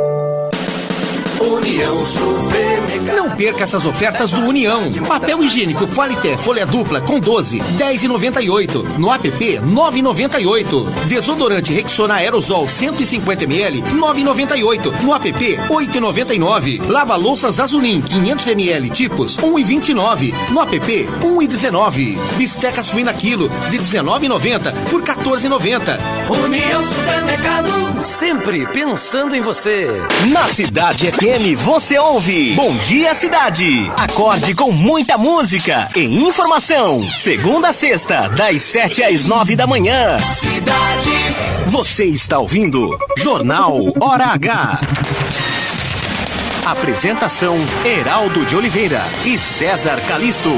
União 1.40 2.06
Supermercados. 2.06 2.63
Não 3.12 3.30
perca 3.30 3.64
essas 3.64 3.84
ofertas 3.84 4.30
do 4.30 4.40
União. 4.40 4.90
Papel 5.06 5.42
higiênico 5.42 5.86
Qualité 5.88 6.36
folha 6.36 6.64
dupla 6.64 7.00
com 7.00 7.20
12, 7.20 7.60
10,98. 7.60 8.98
No 8.98 9.12
app, 9.12 9.28
9,98. 9.28 10.88
Desodorante 11.06 11.72
Rexona 11.72 12.14
Aerosol 12.14 12.68
150 12.68 13.44
ml, 13.44 13.82
9,98. 13.82 15.02
No 15.02 15.14
app, 15.14 15.28
8,99. 15.68 16.88
Lava 16.88 17.16
louças 17.16 17.60
Azulim 17.60 18.00
500 18.00 18.46
ml 18.48 18.90
tipos, 18.90 19.36
1,29. 19.36 20.34
No 20.50 20.60
app, 20.60 20.76
1,19. 20.76 22.18
Bisteca 22.36 22.82
suína 22.82 23.12
quilo 23.12 23.48
de 23.70 23.78
19,90 23.78 24.72
por 24.90 25.02
14,90. 25.02 25.98
União 26.44 26.86
Supermercado. 26.86 28.00
Sempre 28.00 28.66
pensando 28.66 29.34
em 29.34 29.40
você. 29.40 29.88
Na 30.32 30.48
Cidade 30.48 31.10
FM 31.10 31.58
você 31.62 31.98
ouve 31.98 32.54
Bom 32.54 32.76
Dia 32.78 32.93
Cidade. 32.94 33.92
Acorde 33.96 34.54
com 34.54 34.70
muita 34.70 35.18
música 35.18 35.90
e 35.96 36.04
informação. 36.24 37.02
Segunda 37.10 37.70
a 37.70 37.72
sexta, 37.72 38.28
das 38.28 38.62
7 38.62 39.02
às 39.02 39.24
9 39.24 39.56
da 39.56 39.66
manhã. 39.66 40.16
Cidade. 40.32 41.10
Você 41.66 42.04
está 42.04 42.38
ouvindo 42.38 42.96
Jornal 43.16 43.80
Hora 44.00 44.26
H. 44.26 44.80
Apresentação: 46.64 47.56
Heraldo 47.84 48.46
de 48.46 48.54
Oliveira 48.54 49.02
e 49.24 49.38
César 49.38 50.00
Calisto. 50.06 50.52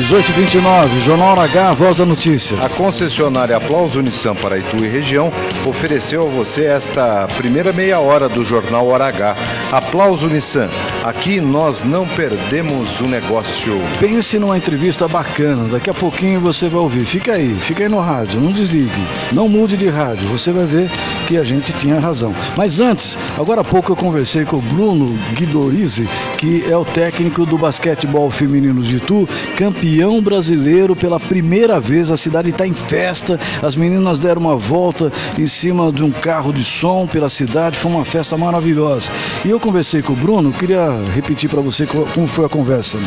1829, 0.00 1.00
Jornal 1.00 1.38
H, 1.38 1.72
Voz 1.74 1.98
da 1.98 2.06
Notícia. 2.06 2.56
A 2.58 2.68
concessionária 2.70 3.56
Aplauso 3.56 3.98
Unissan 3.98 4.34
para 4.34 4.56
Itu 4.56 4.82
e 4.82 4.88
região 4.88 5.30
ofereceu 5.66 6.22
a 6.22 6.30
você 6.30 6.64
esta 6.64 7.28
primeira 7.36 7.70
meia 7.70 8.00
hora 8.00 8.26
do 8.28 8.42
Jornal 8.42 8.86
Hora 8.86 9.08
H. 9.08 9.36
Aplauso 9.70 10.26
Unissan, 10.26 10.70
aqui 11.04 11.40
nós 11.40 11.84
não 11.84 12.06
perdemos 12.06 13.00
o 13.00 13.04
negócio. 13.04 13.80
Pense 13.98 14.38
numa 14.38 14.56
entrevista 14.56 15.08
bacana, 15.08 15.68
daqui 15.68 15.90
a 15.90 15.94
pouquinho 15.94 16.40
você 16.40 16.68
vai 16.68 16.80
ouvir. 16.80 17.04
Fica 17.04 17.32
aí, 17.32 17.54
fica 17.54 17.84
aí 17.84 17.88
no 17.88 18.00
rádio, 18.00 18.40
não 18.40 18.52
desligue. 18.52 18.90
Não 19.32 19.48
mude 19.48 19.76
de 19.76 19.88
rádio, 19.88 20.26
você 20.28 20.52
vai 20.52 20.64
ver 20.64 20.90
que 21.26 21.36
a 21.36 21.44
gente 21.44 21.72
tinha 21.74 21.98
razão. 21.98 22.34
Mas 22.56 22.80
antes, 22.80 23.16
agora 23.38 23.60
há 23.60 23.64
pouco 23.64 23.92
eu 23.92 23.96
conversei 23.96 24.44
com 24.44 24.56
o 24.56 24.62
Bruno 24.62 25.16
Guidorize, 25.34 26.08
que 26.36 26.64
é 26.70 26.76
o 26.76 26.84
técnico 26.84 27.46
do 27.46 27.56
basquetebol 27.56 28.30
feminino 28.30 28.82
de 28.82 28.96
Itu, 28.96 29.28
campeão 29.56 30.20
brasileiro 30.20 30.94
pela 30.94 31.18
primeira 31.18 31.80
vez. 31.80 32.10
A 32.10 32.16
cidade 32.16 32.50
está 32.50 32.66
em 32.66 32.72
festa, 32.72 33.38
as 33.62 33.76
meninas 33.76 34.18
deram 34.18 34.40
uma 34.40 34.56
volta 34.56 35.12
em 35.38 35.46
cima 35.46 35.92
de 35.92 36.02
um 36.02 36.10
carro 36.10 36.52
de 36.52 36.64
som 36.64 37.06
pela 37.06 37.28
cidade, 37.28 37.78
foi 37.78 37.90
uma 37.90 38.04
festa 38.04 38.36
maravilhosa. 38.36 39.10
E 39.44 39.50
eu 39.50 39.60
conversei 39.60 40.02
com 40.02 40.12
o 40.12 40.16
Bruno, 40.16 40.52
queria 40.52 40.89
repetir 41.14 41.48
para 41.48 41.60
você 41.60 41.86
como 41.86 42.26
foi 42.26 42.44
a 42.44 42.48
conversa. 42.48 42.98
Né? 42.98 43.06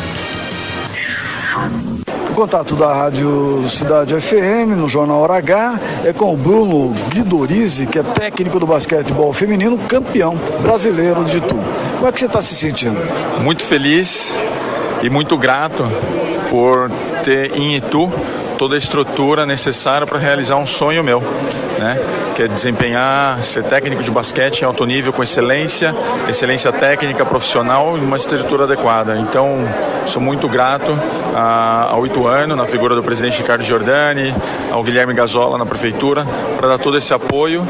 O 2.29 2.33
contato 2.33 2.75
da 2.75 2.91
Rádio 2.91 3.63
Cidade 3.69 4.19
FM, 4.19 4.75
no 4.75 4.87
Jornal 4.87 5.19
Hora 5.19 5.37
H, 5.37 5.79
é 6.03 6.11
com 6.11 6.33
o 6.33 6.37
Bruno 6.37 6.91
Guidorize, 7.11 7.85
que 7.85 7.99
é 7.99 8.03
técnico 8.03 8.59
do 8.59 8.65
basquetebol 8.65 9.31
feminino, 9.33 9.77
campeão 9.87 10.35
brasileiro 10.61 11.23
de 11.25 11.39
tudo. 11.41 11.63
Como 11.97 12.07
é 12.07 12.11
que 12.11 12.19
você 12.19 12.25
está 12.25 12.41
se 12.41 12.55
sentindo? 12.55 12.97
Muito 13.41 13.63
feliz 13.63 14.33
e 15.03 15.11
muito 15.11 15.37
grato 15.37 15.83
por 16.49 16.89
ter 17.23 17.55
em 17.55 17.75
Itu 17.75 18.11
toda 18.57 18.75
a 18.75 18.77
estrutura 18.77 19.45
necessária 19.45 20.05
para 20.05 20.19
realizar 20.19 20.55
um 20.55 20.65
sonho 20.65 21.03
meu, 21.03 21.21
né? 21.79 21.99
Que 22.35 22.43
é 22.43 22.47
desempenhar, 22.47 23.43
ser 23.43 23.63
técnico 23.63 24.01
de 24.01 24.09
basquete 24.09 24.61
em 24.61 24.65
alto 24.65 24.85
nível 24.85 25.13
com 25.13 25.21
excelência, 25.21 25.93
excelência 26.27 26.71
técnica, 26.71 27.25
profissional 27.25 27.97
e 27.97 28.01
uma 28.01 28.17
estrutura 28.17 28.63
adequada. 28.63 29.17
Então, 29.17 29.67
sou 30.07 30.21
muito 30.21 30.47
grato 30.47 30.97
a, 31.35 31.89
ao 31.91 32.05
Ituano, 32.05 32.55
na 32.55 32.65
figura 32.65 32.95
do 32.95 33.03
presidente 33.03 33.37
Ricardo 33.37 33.63
Giordani, 33.63 34.33
ao 34.71 34.83
Guilherme 34.83 35.13
Gazola 35.13 35.57
na 35.57 35.65
prefeitura, 35.65 36.25
para 36.57 36.69
dar 36.69 36.77
todo 36.79 36.97
esse 36.97 37.13
apoio 37.13 37.67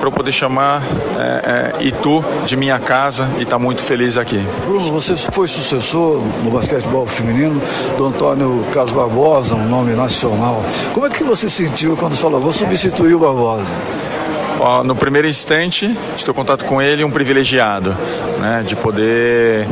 para 0.00 0.08
eu 0.08 0.12
poder 0.12 0.32
chamar 0.32 0.82
é, 1.18 1.76
é, 1.78 1.84
Itu 1.84 2.24
de 2.46 2.56
minha 2.56 2.78
casa 2.78 3.28
e 3.36 3.42
estar 3.42 3.56
tá 3.56 3.58
muito 3.58 3.82
feliz 3.82 4.16
aqui. 4.16 4.42
Bruno, 4.66 4.90
você 4.90 5.14
foi 5.14 5.46
sucessor 5.46 6.22
no 6.42 6.50
basquetebol 6.50 7.06
feminino 7.06 7.60
do 7.98 8.06
Antônio 8.06 8.64
Carlos 8.72 8.92
Barbosa, 8.92 9.54
um 9.54 9.68
nome 9.68 9.92
nacional. 9.92 10.64
Como 10.94 11.06
é 11.06 11.10
que 11.10 11.22
você 11.22 11.48
sentiu 11.50 11.96
quando 11.96 12.16
falou, 12.16 12.40
vou 12.40 12.52
substituir 12.52 13.14
o 13.14 13.18
Barbosa? 13.18 13.70
no 14.84 14.94
primeiro 14.94 15.26
instante, 15.26 15.96
estou 16.14 16.32
em 16.32 16.36
contato 16.36 16.66
com 16.66 16.82
ele, 16.82 17.02
um 17.02 17.10
privilegiado, 17.10 17.96
né, 18.38 18.62
de 18.62 18.76
poder 18.76 19.66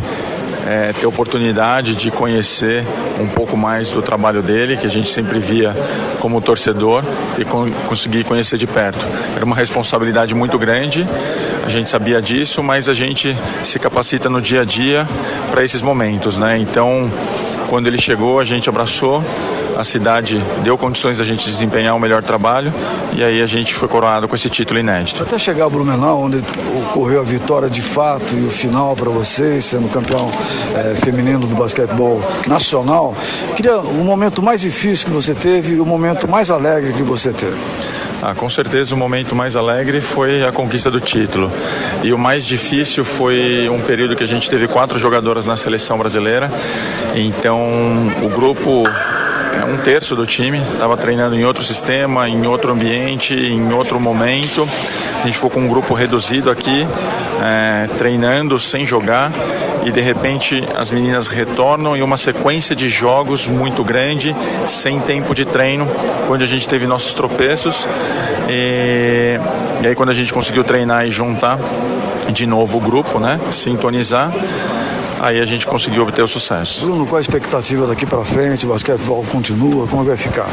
é, 0.68 0.92
ter 0.92 1.06
oportunidade 1.06 1.94
de 1.94 2.10
conhecer 2.10 2.84
um 3.18 3.26
pouco 3.26 3.56
mais 3.56 3.88
do 3.88 4.02
trabalho 4.02 4.42
dele, 4.42 4.76
que 4.76 4.86
a 4.86 4.90
gente 4.90 5.10
sempre 5.10 5.38
via 5.38 5.74
como 6.20 6.42
torcedor, 6.42 7.02
e 7.38 7.44
con 7.44 7.70
conseguir 7.86 8.24
conhecer 8.24 8.58
de 8.58 8.66
perto. 8.66 9.04
Era 9.34 9.44
uma 9.44 9.56
responsabilidade 9.56 10.34
muito 10.34 10.58
grande, 10.58 11.08
a 11.64 11.70
gente 11.70 11.88
sabia 11.88 12.20
disso, 12.20 12.62
mas 12.62 12.86
a 12.86 12.94
gente 12.94 13.34
se 13.64 13.78
capacita 13.78 14.28
no 14.28 14.42
dia 14.42 14.60
a 14.60 14.64
dia 14.64 15.08
para 15.50 15.64
esses 15.64 15.80
momentos, 15.80 16.36
né? 16.36 16.58
Então, 16.58 17.10
quando 17.68 17.86
ele 17.86 17.98
chegou, 17.98 18.38
a 18.38 18.44
gente 18.44 18.68
abraçou 18.68 19.24
a 19.78 19.84
cidade 19.84 20.42
deu 20.64 20.76
condições 20.76 21.18
da 21.18 21.24
gente 21.24 21.48
desempenhar 21.48 21.94
um 21.94 22.00
melhor 22.00 22.20
trabalho 22.20 22.74
e 23.12 23.22
aí 23.22 23.40
a 23.40 23.46
gente 23.46 23.72
foi 23.72 23.86
coroado 23.86 24.26
com 24.26 24.34
esse 24.34 24.50
título 24.50 24.80
inédito. 24.80 25.22
Até 25.22 25.38
chegar 25.38 25.66
a 25.66 25.70
Blumenau, 25.70 26.20
onde 26.20 26.42
ocorreu 26.90 27.20
a 27.20 27.24
vitória 27.24 27.70
de 27.70 27.80
fato 27.80 28.34
e 28.34 28.44
o 28.44 28.50
final 28.50 28.96
para 28.96 29.08
vocês, 29.08 29.64
sendo 29.64 29.88
campeão 29.88 30.28
é, 30.74 30.96
feminino 30.96 31.46
do 31.46 31.54
basquetebol 31.54 32.20
nacional, 32.48 33.14
queria 33.54 33.78
o 33.78 34.04
momento 34.04 34.42
mais 34.42 34.60
difícil 34.60 35.06
que 35.06 35.12
você 35.12 35.32
teve 35.32 35.76
e 35.76 35.80
o 35.80 35.86
momento 35.86 36.26
mais 36.26 36.50
alegre 36.50 36.92
que 36.92 37.02
você 37.04 37.32
teve. 37.32 37.56
Ah, 38.20 38.34
com 38.34 38.50
certeza 38.50 38.96
o 38.96 38.98
momento 38.98 39.32
mais 39.36 39.54
alegre 39.54 40.00
foi 40.00 40.44
a 40.44 40.50
conquista 40.50 40.90
do 40.90 41.00
título. 41.00 41.52
E 42.02 42.12
o 42.12 42.18
mais 42.18 42.44
difícil 42.44 43.04
foi 43.04 43.68
um 43.68 43.80
período 43.80 44.16
que 44.16 44.24
a 44.24 44.26
gente 44.26 44.50
teve 44.50 44.66
quatro 44.66 44.98
jogadoras 44.98 45.46
na 45.46 45.56
seleção 45.56 45.96
brasileira. 45.96 46.50
Então 47.14 47.60
o 48.20 48.28
grupo 48.28 48.82
um 49.64 49.76
terço 49.78 50.14
do 50.14 50.26
time 50.26 50.58
estava 50.72 50.96
treinando 50.96 51.34
em 51.34 51.44
outro 51.44 51.62
sistema, 51.62 52.28
em 52.28 52.46
outro 52.46 52.72
ambiente, 52.72 53.34
em 53.34 53.72
outro 53.72 53.98
momento. 53.98 54.68
A 55.22 55.26
gente 55.26 55.34
ficou 55.34 55.50
com 55.50 55.60
um 55.60 55.68
grupo 55.68 55.94
reduzido 55.94 56.50
aqui, 56.50 56.86
é, 57.42 57.88
treinando 57.96 58.58
sem 58.58 58.86
jogar 58.86 59.32
e 59.84 59.90
de 59.90 60.00
repente 60.00 60.62
as 60.76 60.90
meninas 60.90 61.28
retornam 61.28 61.96
em 61.96 62.02
uma 62.02 62.16
sequência 62.16 62.74
de 62.76 62.88
jogos 62.88 63.46
muito 63.46 63.82
grande, 63.82 64.34
sem 64.66 65.00
tempo 65.00 65.34
de 65.34 65.44
treino, 65.44 65.88
onde 66.28 66.44
a 66.44 66.46
gente 66.46 66.68
teve 66.68 66.86
nossos 66.86 67.14
tropeços. 67.14 67.86
E, 68.48 69.38
e 69.82 69.86
aí 69.86 69.94
quando 69.94 70.10
a 70.10 70.14
gente 70.14 70.32
conseguiu 70.32 70.64
treinar 70.64 71.06
e 71.06 71.10
juntar 71.10 71.58
de 72.32 72.46
novo 72.46 72.78
o 72.78 72.80
grupo, 72.80 73.18
né, 73.18 73.40
sintonizar, 73.50 74.30
aí 75.20 75.40
a 75.40 75.44
gente 75.44 75.66
conseguiu 75.66 76.02
obter 76.02 76.22
o 76.22 76.28
sucesso. 76.28 76.80
Bruno, 76.80 77.06
qual 77.06 77.18
a 77.18 77.20
expectativa 77.20 77.86
daqui 77.86 78.06
para 78.06 78.24
frente? 78.24 78.66
O 78.66 78.70
basquetebol 78.70 79.24
continua? 79.30 79.86
Como 79.86 80.04
vai 80.04 80.16
ficar? 80.16 80.48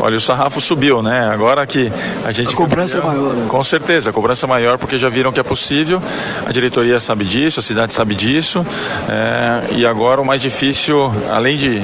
Olha, 0.00 0.16
o 0.16 0.20
sarrafo 0.20 0.60
subiu, 0.60 1.02
né? 1.02 1.28
Agora 1.32 1.66
que 1.66 1.92
a 2.24 2.32
gente. 2.32 2.52
A 2.52 2.56
cobrança 2.56 2.98
é 2.98 3.00
maior, 3.00 3.34
né? 3.34 3.46
Com 3.48 3.62
certeza, 3.62 4.10
a 4.10 4.12
cobrança 4.12 4.46
é 4.46 4.48
maior 4.48 4.78
porque 4.78 4.98
já 4.98 5.08
viram 5.08 5.32
que 5.32 5.40
é 5.40 5.42
possível. 5.44 6.02
A 6.44 6.50
diretoria 6.50 6.98
sabe 6.98 7.24
disso, 7.24 7.60
a 7.60 7.62
cidade 7.62 7.94
sabe 7.94 8.14
disso. 8.14 8.66
É... 9.08 9.74
e 9.74 9.86
agora 9.86 10.20
o 10.20 10.24
mais 10.24 10.42
difícil, 10.42 11.12
além 11.30 11.56
de 11.56 11.82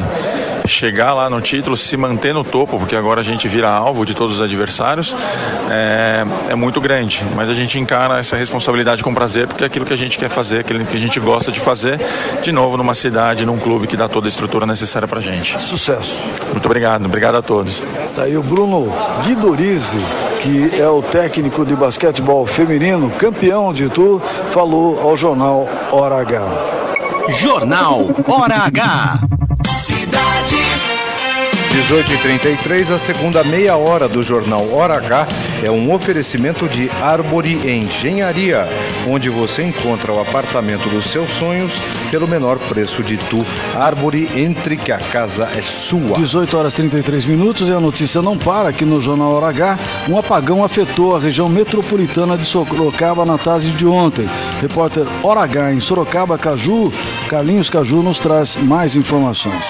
chegar 0.69 1.15
lá 1.15 1.29
no 1.29 1.41
título, 1.41 1.77
se 1.77 1.97
manter 1.97 2.33
no 2.33 2.45
topo, 2.45 2.79
porque 2.79 2.95
agora 2.95 3.21
a 3.21 3.25
gente 3.25 3.49
vira 3.49 3.69
alvo 3.69 4.05
de 4.05 4.15
todos 4.15 4.37
os 4.37 4.43
adversários, 4.43 5.17
é, 5.71 6.25
é 6.51 6.55
muito 6.55 6.81
grande. 6.81 7.25
Mas 7.35 7.49
a 7.49 7.55
gente 7.55 7.79
encara 7.79 8.19
essa 8.19 8.37
responsabilidade 8.37 9.03
com 9.03 9.13
prazer, 9.15 9.47
porque 9.47 9.65
é 9.65 9.67
aquilo 9.67 9.85
que 9.85 9.93
a 9.93 9.97
gente 9.97 10.19
quer 10.19 10.29
fazer, 10.29 10.61
aquilo 10.61 10.85
que 10.85 10.97
a 10.97 11.01
gente 11.01 11.19
gosta 11.19 11.51
de 11.51 11.61
fazer, 11.61 12.01
de 12.43 12.53
novo 12.53 12.77
numa 12.77 12.95
cidade, 12.95 13.45
num 13.47 13.59
clube 13.59 13.87
que 13.87 13.97
dá 13.97 14.09
toda 14.09 14.27
a 14.27 14.31
estrutura 14.31 14.67
necessária 14.67 15.09
pra 15.09 15.21
gente. 15.21 15.61
Sucesso. 15.61 16.25
Muito 16.53 16.67
obrigado, 16.67 17.07
obrigado 17.07 17.37
a 17.37 17.43
todos. 17.43 17.83
Tá 18.15 18.23
aí 18.23 18.37
o 18.37 18.43
Bruno 18.43 18.93
Guidorize, 19.25 19.99
que 20.43 20.81
é 20.81 20.89
o 20.89 21.03
técnico 21.03 21.65
de 21.65 21.75
basquetebol 21.75 22.47
feminino, 22.47 23.11
campeão 23.11 23.73
de 23.73 23.89
tudo, 23.89 24.23
falou 24.51 25.01
ao 25.01 25.17
jornal 25.17 25.69
Hora 25.91 26.21
H. 26.21 26.43
Jornal 27.29 28.07
Hora 28.27 28.57
H. 28.67 29.21
18h33, 31.89 32.95
a 32.95 32.99
segunda 32.99 33.43
meia 33.45 33.75
hora 33.75 34.07
do 34.07 34.23
jornal 34.23 34.75
Hora 34.75 34.99
H 34.99 35.27
é 35.63 35.71
um 35.71 35.91
oferecimento 35.91 36.69
de 36.69 36.91
Árvore 37.01 37.55
Engenharia, 37.67 38.69
onde 39.09 39.31
você 39.31 39.63
encontra 39.63 40.13
o 40.13 40.21
apartamento 40.21 40.87
dos 40.91 41.07
seus 41.07 41.31
sonhos 41.31 41.81
pelo 42.11 42.29
menor 42.29 42.59
preço 42.59 43.03
de 43.03 43.17
tu. 43.17 43.43
Árvore, 43.75 44.29
entre 44.39 44.77
que 44.77 44.93
a 44.93 44.99
casa 44.99 45.49
é 45.57 45.63
sua. 45.63 46.19
18 46.19 46.59
horas 46.59 46.75
33 46.75 47.25
minutos 47.25 47.67
e 47.71 47.73
a 47.73 47.81
notícia 47.81 48.21
não 48.21 48.37
para 48.37 48.69
aqui 48.69 48.85
no 48.85 49.01
Jornal 49.01 49.33
Hora 49.33 49.49
H. 49.49 49.79
Um 50.11 50.19
apagão 50.19 50.63
afetou 50.63 51.17
a 51.17 51.19
região 51.19 51.49
metropolitana 51.49 52.37
de 52.37 52.45
Sorocaba 52.45 53.25
na 53.25 53.39
tarde 53.39 53.71
de 53.71 53.87
ontem. 53.87 54.29
Repórter 54.61 55.07
Hora 55.23 55.41
H 55.41 55.73
em 55.73 55.81
Sorocaba, 55.81 56.37
Caju, 56.37 56.93
Carlinhos 57.31 57.71
Caju 57.71 58.03
nos 58.03 58.19
traz 58.19 58.57
mais 58.57 58.95
informações. 58.95 59.65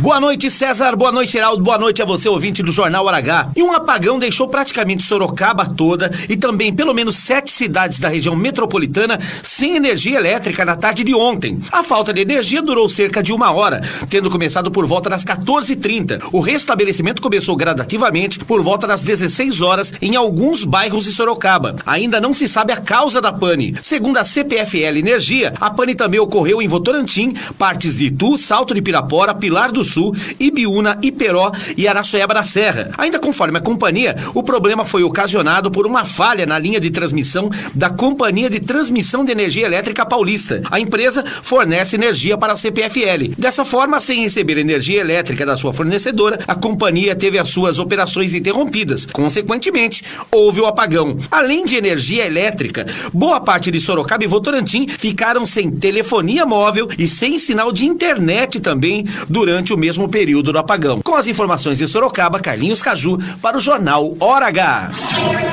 Boa 0.00 0.18
noite, 0.18 0.50
César. 0.50 0.96
Boa 0.96 1.12
noite, 1.12 1.36
Heraldo. 1.36 1.62
Boa 1.62 1.76
noite 1.76 2.00
a 2.00 2.06
você, 2.06 2.26
ouvinte 2.26 2.62
do 2.62 2.72
Jornal 2.72 3.04
Hora 3.04 3.18
H. 3.18 3.50
E 3.54 3.62
um 3.62 3.70
apagão 3.70 4.18
deixou 4.18 4.48
praticamente 4.48 5.02
Sorocaba 5.02 5.66
toda 5.66 6.10
e 6.26 6.38
também 6.38 6.72
pelo 6.72 6.94
menos 6.94 7.16
sete 7.16 7.52
cidades 7.52 7.98
da 7.98 8.08
região 8.08 8.34
metropolitana 8.34 9.18
sem 9.42 9.76
energia 9.76 10.16
elétrica 10.16 10.64
na 10.64 10.74
tarde 10.74 11.04
de 11.04 11.14
ontem. 11.14 11.60
A 11.70 11.82
falta 11.82 12.14
de 12.14 12.22
energia 12.22 12.62
durou 12.62 12.88
cerca 12.88 13.22
de 13.22 13.30
uma 13.30 13.52
hora, 13.52 13.82
tendo 14.08 14.30
começado 14.30 14.70
por 14.70 14.86
volta 14.86 15.10
das 15.10 15.22
14h30. 15.22 16.30
O 16.32 16.40
restabelecimento 16.40 17.20
começou 17.20 17.54
gradativamente 17.54 18.38
por 18.38 18.62
volta 18.62 18.86
das 18.86 19.02
16 19.02 19.60
horas 19.60 19.92
em 20.00 20.16
alguns 20.16 20.64
bairros 20.64 21.04
de 21.04 21.12
Sorocaba. 21.12 21.76
Ainda 21.84 22.22
não 22.22 22.32
se 22.32 22.48
sabe 22.48 22.72
a 22.72 22.78
causa 22.78 23.20
da 23.20 23.34
pane. 23.34 23.74
Segundo 23.82 24.16
a 24.16 24.24
CPFL 24.24 24.96
Energia, 24.96 25.52
a 25.60 25.68
pane 25.68 25.94
também 25.94 26.18
ocorreu 26.18 26.62
em 26.62 26.68
Votorantim, 26.68 27.34
partes 27.58 27.96
de 27.96 28.06
Itu, 28.06 28.38
Salto 28.38 28.72
de 28.72 28.80
Pirapora, 28.80 29.29
Pilar 29.34 29.72
do 29.72 29.84
Sul, 29.84 30.14
Ibiúna, 30.38 30.98
Iperó 31.02 31.52
e 31.76 31.86
Araçoiaba 31.86 32.34
da 32.34 32.44
Serra. 32.44 32.90
Ainda 32.98 33.18
conforme 33.18 33.58
a 33.58 33.60
companhia, 33.60 34.16
o 34.34 34.42
problema 34.42 34.84
foi 34.84 35.02
ocasionado 35.02 35.70
por 35.70 35.86
uma 35.86 36.04
falha 36.04 36.46
na 36.46 36.58
linha 36.58 36.80
de 36.80 36.90
transmissão 36.90 37.50
da 37.74 37.90
Companhia 37.90 38.50
de 38.50 38.60
Transmissão 38.60 39.24
de 39.24 39.32
Energia 39.32 39.66
Elétrica 39.66 40.06
Paulista. 40.06 40.62
A 40.70 40.80
empresa 40.80 41.24
fornece 41.42 41.96
energia 41.96 42.36
para 42.36 42.52
a 42.52 42.56
CPFL. 42.56 43.34
Dessa 43.36 43.64
forma, 43.64 44.00
sem 44.00 44.22
receber 44.22 44.58
energia 44.58 45.00
elétrica 45.00 45.44
da 45.46 45.56
sua 45.56 45.72
fornecedora, 45.72 46.40
a 46.46 46.54
companhia 46.54 47.14
teve 47.14 47.38
as 47.38 47.50
suas 47.50 47.78
operações 47.78 48.34
interrompidas. 48.34 49.06
Consequentemente, 49.06 50.04
houve 50.30 50.60
o 50.60 50.66
apagão. 50.66 51.16
Além 51.30 51.64
de 51.64 51.76
energia 51.76 52.26
elétrica, 52.26 52.86
boa 53.12 53.40
parte 53.40 53.70
de 53.70 53.80
Sorocaba 53.80 54.24
e 54.24 54.26
Votorantim 54.26 54.86
ficaram 54.88 55.46
sem 55.46 55.70
telefonia 55.70 56.44
móvel 56.44 56.88
e 56.98 57.06
sem 57.06 57.38
sinal 57.38 57.72
de 57.72 57.86
internet 57.86 58.60
também 58.60 59.06
durante 59.28 59.72
o 59.72 59.76
mesmo 59.76 60.08
período 60.08 60.52
do 60.52 60.58
apagão. 60.58 61.00
Com 61.02 61.14
as 61.14 61.26
informações 61.26 61.78
de 61.78 61.88
Sorocaba, 61.88 62.40
Carlinhos 62.40 62.82
Caju 62.82 63.18
para 63.40 63.56
o 63.56 63.60
jornal 63.60 64.14
Hora 64.20 64.46
H. 64.46 64.90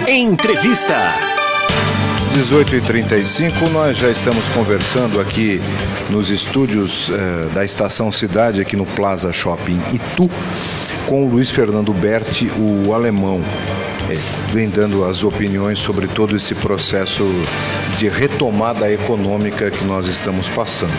Entrevista. 0.07 1.13
18h35, 2.37 3.69
nós 3.71 3.97
já 3.97 4.09
estamos 4.09 4.47
conversando 4.49 5.19
aqui 5.19 5.59
nos 6.11 6.29
estúdios 6.29 7.09
eh, 7.09 7.49
da 7.53 7.65
Estação 7.65 8.11
Cidade, 8.11 8.61
aqui 8.61 8.75
no 8.75 8.85
Plaza 8.85 9.33
Shopping 9.33 9.81
Itu, 9.91 10.29
com 11.07 11.25
o 11.25 11.29
Luiz 11.29 11.49
Fernando 11.49 11.91
Berti, 11.93 12.47
o 12.59 12.93
alemão, 12.93 13.41
eh, 14.07 14.17
vem 14.53 14.69
dando 14.69 15.03
as 15.03 15.23
opiniões 15.23 15.79
sobre 15.79 16.05
todo 16.05 16.35
esse 16.35 16.53
processo 16.53 17.25
de 17.97 18.07
retomada 18.07 18.91
econômica 18.91 19.71
que 19.71 19.83
nós 19.83 20.05
estamos 20.05 20.47
passando. 20.49 20.93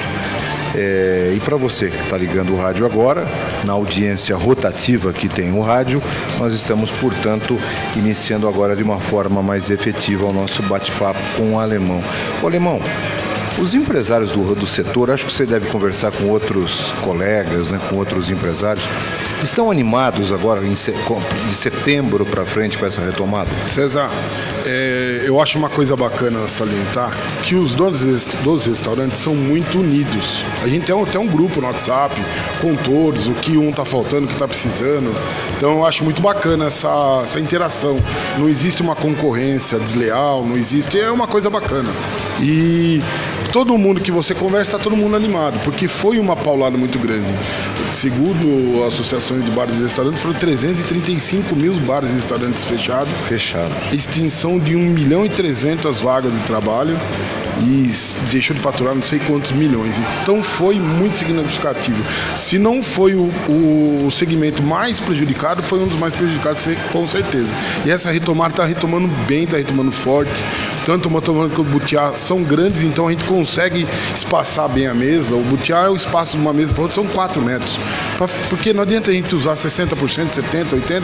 É, 0.81 1.33
e 1.35 1.41
para 1.41 1.57
você 1.57 1.91
que 1.91 2.01
está 2.05 2.17
ligando 2.17 2.55
o 2.55 2.57
rádio 2.57 2.87
agora, 2.87 3.27
na 3.65 3.73
audiência 3.73 4.37
rotativa 4.37 5.13
que 5.13 5.29
tem 5.29 5.51
o 5.51 5.61
rádio, 5.61 6.01
nós 6.39 6.55
estamos, 6.55 6.89
portanto, 6.93 7.59
iniciando 7.97 8.47
agora 8.47 8.77
de 8.77 8.85
uma 8.85 9.01
forma 9.01 9.43
mais 9.43 9.71
efetiva 9.71 10.29
o 10.29 10.33
nosso 10.33 10.63
bate-papo 10.63 11.19
com 11.37 11.55
o 11.55 11.59
alemão. 11.59 12.01
O 12.41 12.47
alemão, 12.47 12.81
os 13.61 13.75
empresários 13.75 14.33
do, 14.33 14.55
do 14.55 14.67
setor, 14.67 15.11
acho 15.11 15.27
que 15.27 15.33
você 15.33 15.45
deve 15.45 15.69
conversar 15.69 16.13
com 16.13 16.29
outros 16.29 16.93
colegas, 17.03 17.71
né, 17.71 17.81
com 17.89 17.97
outros 17.97 18.31
empresários, 18.31 18.87
estão 19.43 19.71
animados 19.71 20.33
agora 20.33 20.65
em, 20.65 20.73
de 20.73 21.55
setembro 21.55 22.25
para 22.25 22.45
frente 22.45 22.79
com 22.79 22.87
essa 22.87 23.01
retomada? 23.01 23.51
César, 23.69 24.11
é, 24.67 25.25
eu 25.25 25.41
acho 25.41 25.59
uma 25.59 25.69
coisa 25.69 25.97
bacana 25.97 26.47
salientar 26.49 27.17
que 27.43 27.55
os 27.55 27.75
donos 27.75 28.27
dos 28.43 28.67
restaurantes 28.67 29.19
são 29.19 29.35
muito 29.35 29.79
unidos. 29.79 30.43
A 30.63 30.67
gente 30.67 30.87
tem 30.87 31.03
até 31.03 31.19
um 31.19 31.27
grupo 31.27 31.61
no 31.61 31.67
WhatsApp 31.67 32.15
com 32.61 32.75
todos, 32.77 33.29
o 33.29 33.33
que 33.33 33.57
um 33.57 33.71
está 33.71 33.85
faltando, 33.85 34.25
o 34.25 34.27
que 34.29 34.35
está 34.35 34.47
precisando. 34.47 35.15
Então 35.57 35.73
eu 35.73 35.87
acho 35.87 36.05
muito 36.05 36.21
bacana 36.21 36.67
essa, 36.67 37.21
essa 37.23 37.41
interação. 37.41 37.99
Não 38.39 38.49
existe 38.49 38.83
uma 38.83 38.95
concorrência 38.95 39.79
desleal, 39.79 40.45
não 40.45 40.57
existe. 40.57 40.99
É 40.99 41.11
uma 41.11 41.27
coisa 41.27 41.49
bacana. 41.49 41.89
E 42.41 43.01
todo 43.53 43.77
mundo 43.77 44.01
que 44.01 44.11
você 44.11 44.35
conversa, 44.35 44.77
está 44.77 44.79
todo 44.79 44.97
mundo 44.97 45.17
animado, 45.17 45.59
porque 45.65 45.89
foi 45.89 46.19
uma 46.19 46.37
paulada 46.37 46.77
muito 46.77 46.99
grande. 46.99 47.27
Segundo 47.93 48.85
associações 48.87 49.45
de 49.45 49.51
bares 49.51 49.77
e 49.77 49.83
restaurantes, 49.83 50.23
foram 50.23 50.35
335 50.35 51.57
mil 51.57 51.75
bares 51.81 52.11
e 52.11 52.15
restaurantes 52.15 52.65
fechados. 52.65 53.13
Fechado. 53.29 53.73
Extinção 53.93 54.59
de 54.59 54.77
1 54.77 54.79
milhão 54.79 55.25
e 55.25 55.29
300 55.29 56.01
vagas 56.01 56.33
de 56.33 56.45
trabalho 56.45 56.99
e 57.61 57.91
deixou 58.31 58.55
de 58.55 58.63
faturar 58.63 58.95
não 58.95 59.03
sei 59.03 59.19
quantos 59.21 59.53
milhões. 59.53 60.01
Então 60.23 60.43
foi 60.43 60.77
muito 60.77 61.17
significativo. 61.17 62.03
Se 62.37 62.59
não 62.59 62.83
foi 62.83 63.15
o, 63.15 63.31
o 63.49 64.11
segmento 64.11 64.63
mais 64.63 65.01
prejudicado, 65.01 65.63
foi 65.63 65.79
um 65.79 65.87
dos 65.87 65.99
mais 65.99 66.13
prejudicados, 66.15 66.67
com 66.93 67.07
certeza. 67.07 67.53
E 67.85 67.91
essa 67.91 68.11
retomada 68.11 68.53
está 68.53 68.65
retomando 68.65 69.09
bem, 69.27 69.45
está 69.45 69.57
retomando 69.57 69.93
forte. 69.93 70.33
Tanto 70.85 71.09
o 71.09 71.11
motomano 71.11 71.51
quanto 71.51 71.61
o 71.61 71.65
butiá 71.65 72.15
são 72.15 72.43
grandes, 72.43 72.83
então 72.83 73.09
a 73.09 73.11
gente 73.11 73.25
consegue 73.25 73.87
espaçar 74.15 74.69
bem 74.71 74.87
a 74.87 74.95
mesa. 74.95 75.35
O 75.35 75.43
butiá 75.43 75.81
é 75.85 75.89
o 75.91 75.97
espaço 75.97 76.37
de 76.37 76.43
uma 76.43 76.53
mesa 76.53 76.73
para 76.73 76.83
outra, 76.83 76.95
são 76.95 77.07
4 77.07 77.43
metros. 77.43 77.79
Porque 78.49 78.73
não 78.73 78.83
adianta 78.83 79.11
a 79.11 79.15
gente 79.15 79.35
usar 79.35 79.53
60%, 79.55 79.97
70%, 80.31 80.81
80% 80.81 81.03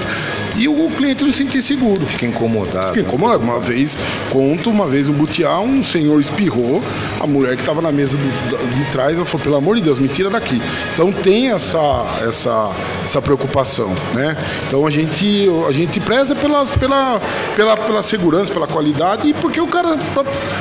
e 0.57 0.69
o 0.69 0.91
cliente 0.97 1.25
não 1.25 1.33
se 1.33 1.39
sentir 1.39 1.63
seguro. 1.63 2.05
Fica 2.07 2.27
incomodado. 2.27 2.95
Fica 2.95 3.07
incomodado. 3.07 3.43
Uma 3.43 3.59
vez, 3.59 3.99
conto, 4.31 4.71
uma 4.71 4.87
vez 4.87 5.09
um 5.09 5.13
butiá, 5.13 5.59
um 5.61 5.83
senhor 5.83 6.21
espirrou, 6.21 6.83
a 7.21 7.27
mulher 7.27 7.57
que 7.57 7.63
estava 7.63 7.81
na 7.81 7.91
mesa 7.91 8.17
do, 8.17 8.75
de 8.75 8.93
trás, 8.93 9.17
ela 9.17 9.25
falou, 9.25 9.45
pelo 9.45 9.57
amor 9.57 9.77
de 9.77 9.83
Deus, 9.83 9.99
me 9.99 10.09
tira 10.09 10.31
daqui. 10.31 10.61
Então 10.93 11.13
tem 11.13 11.51
essa, 11.51 11.79
essa, 12.27 12.71
essa 13.05 13.21
preocupação, 13.21 13.93
né? 14.15 14.37
Então 14.67 14.87
a 14.87 14.91
gente, 14.91 15.49
a 15.69 15.73
gente 15.73 15.99
preza 16.01 16.35
pela, 16.35 16.65
pela, 16.67 17.21
pela, 17.57 17.77
pela 17.77 18.03
segurança, 18.03 18.53
pela 18.53 18.67
qualidade 18.67 19.29
e 19.29 19.35
porque 19.35 19.61
o 19.61 19.67
cara, 19.67 19.99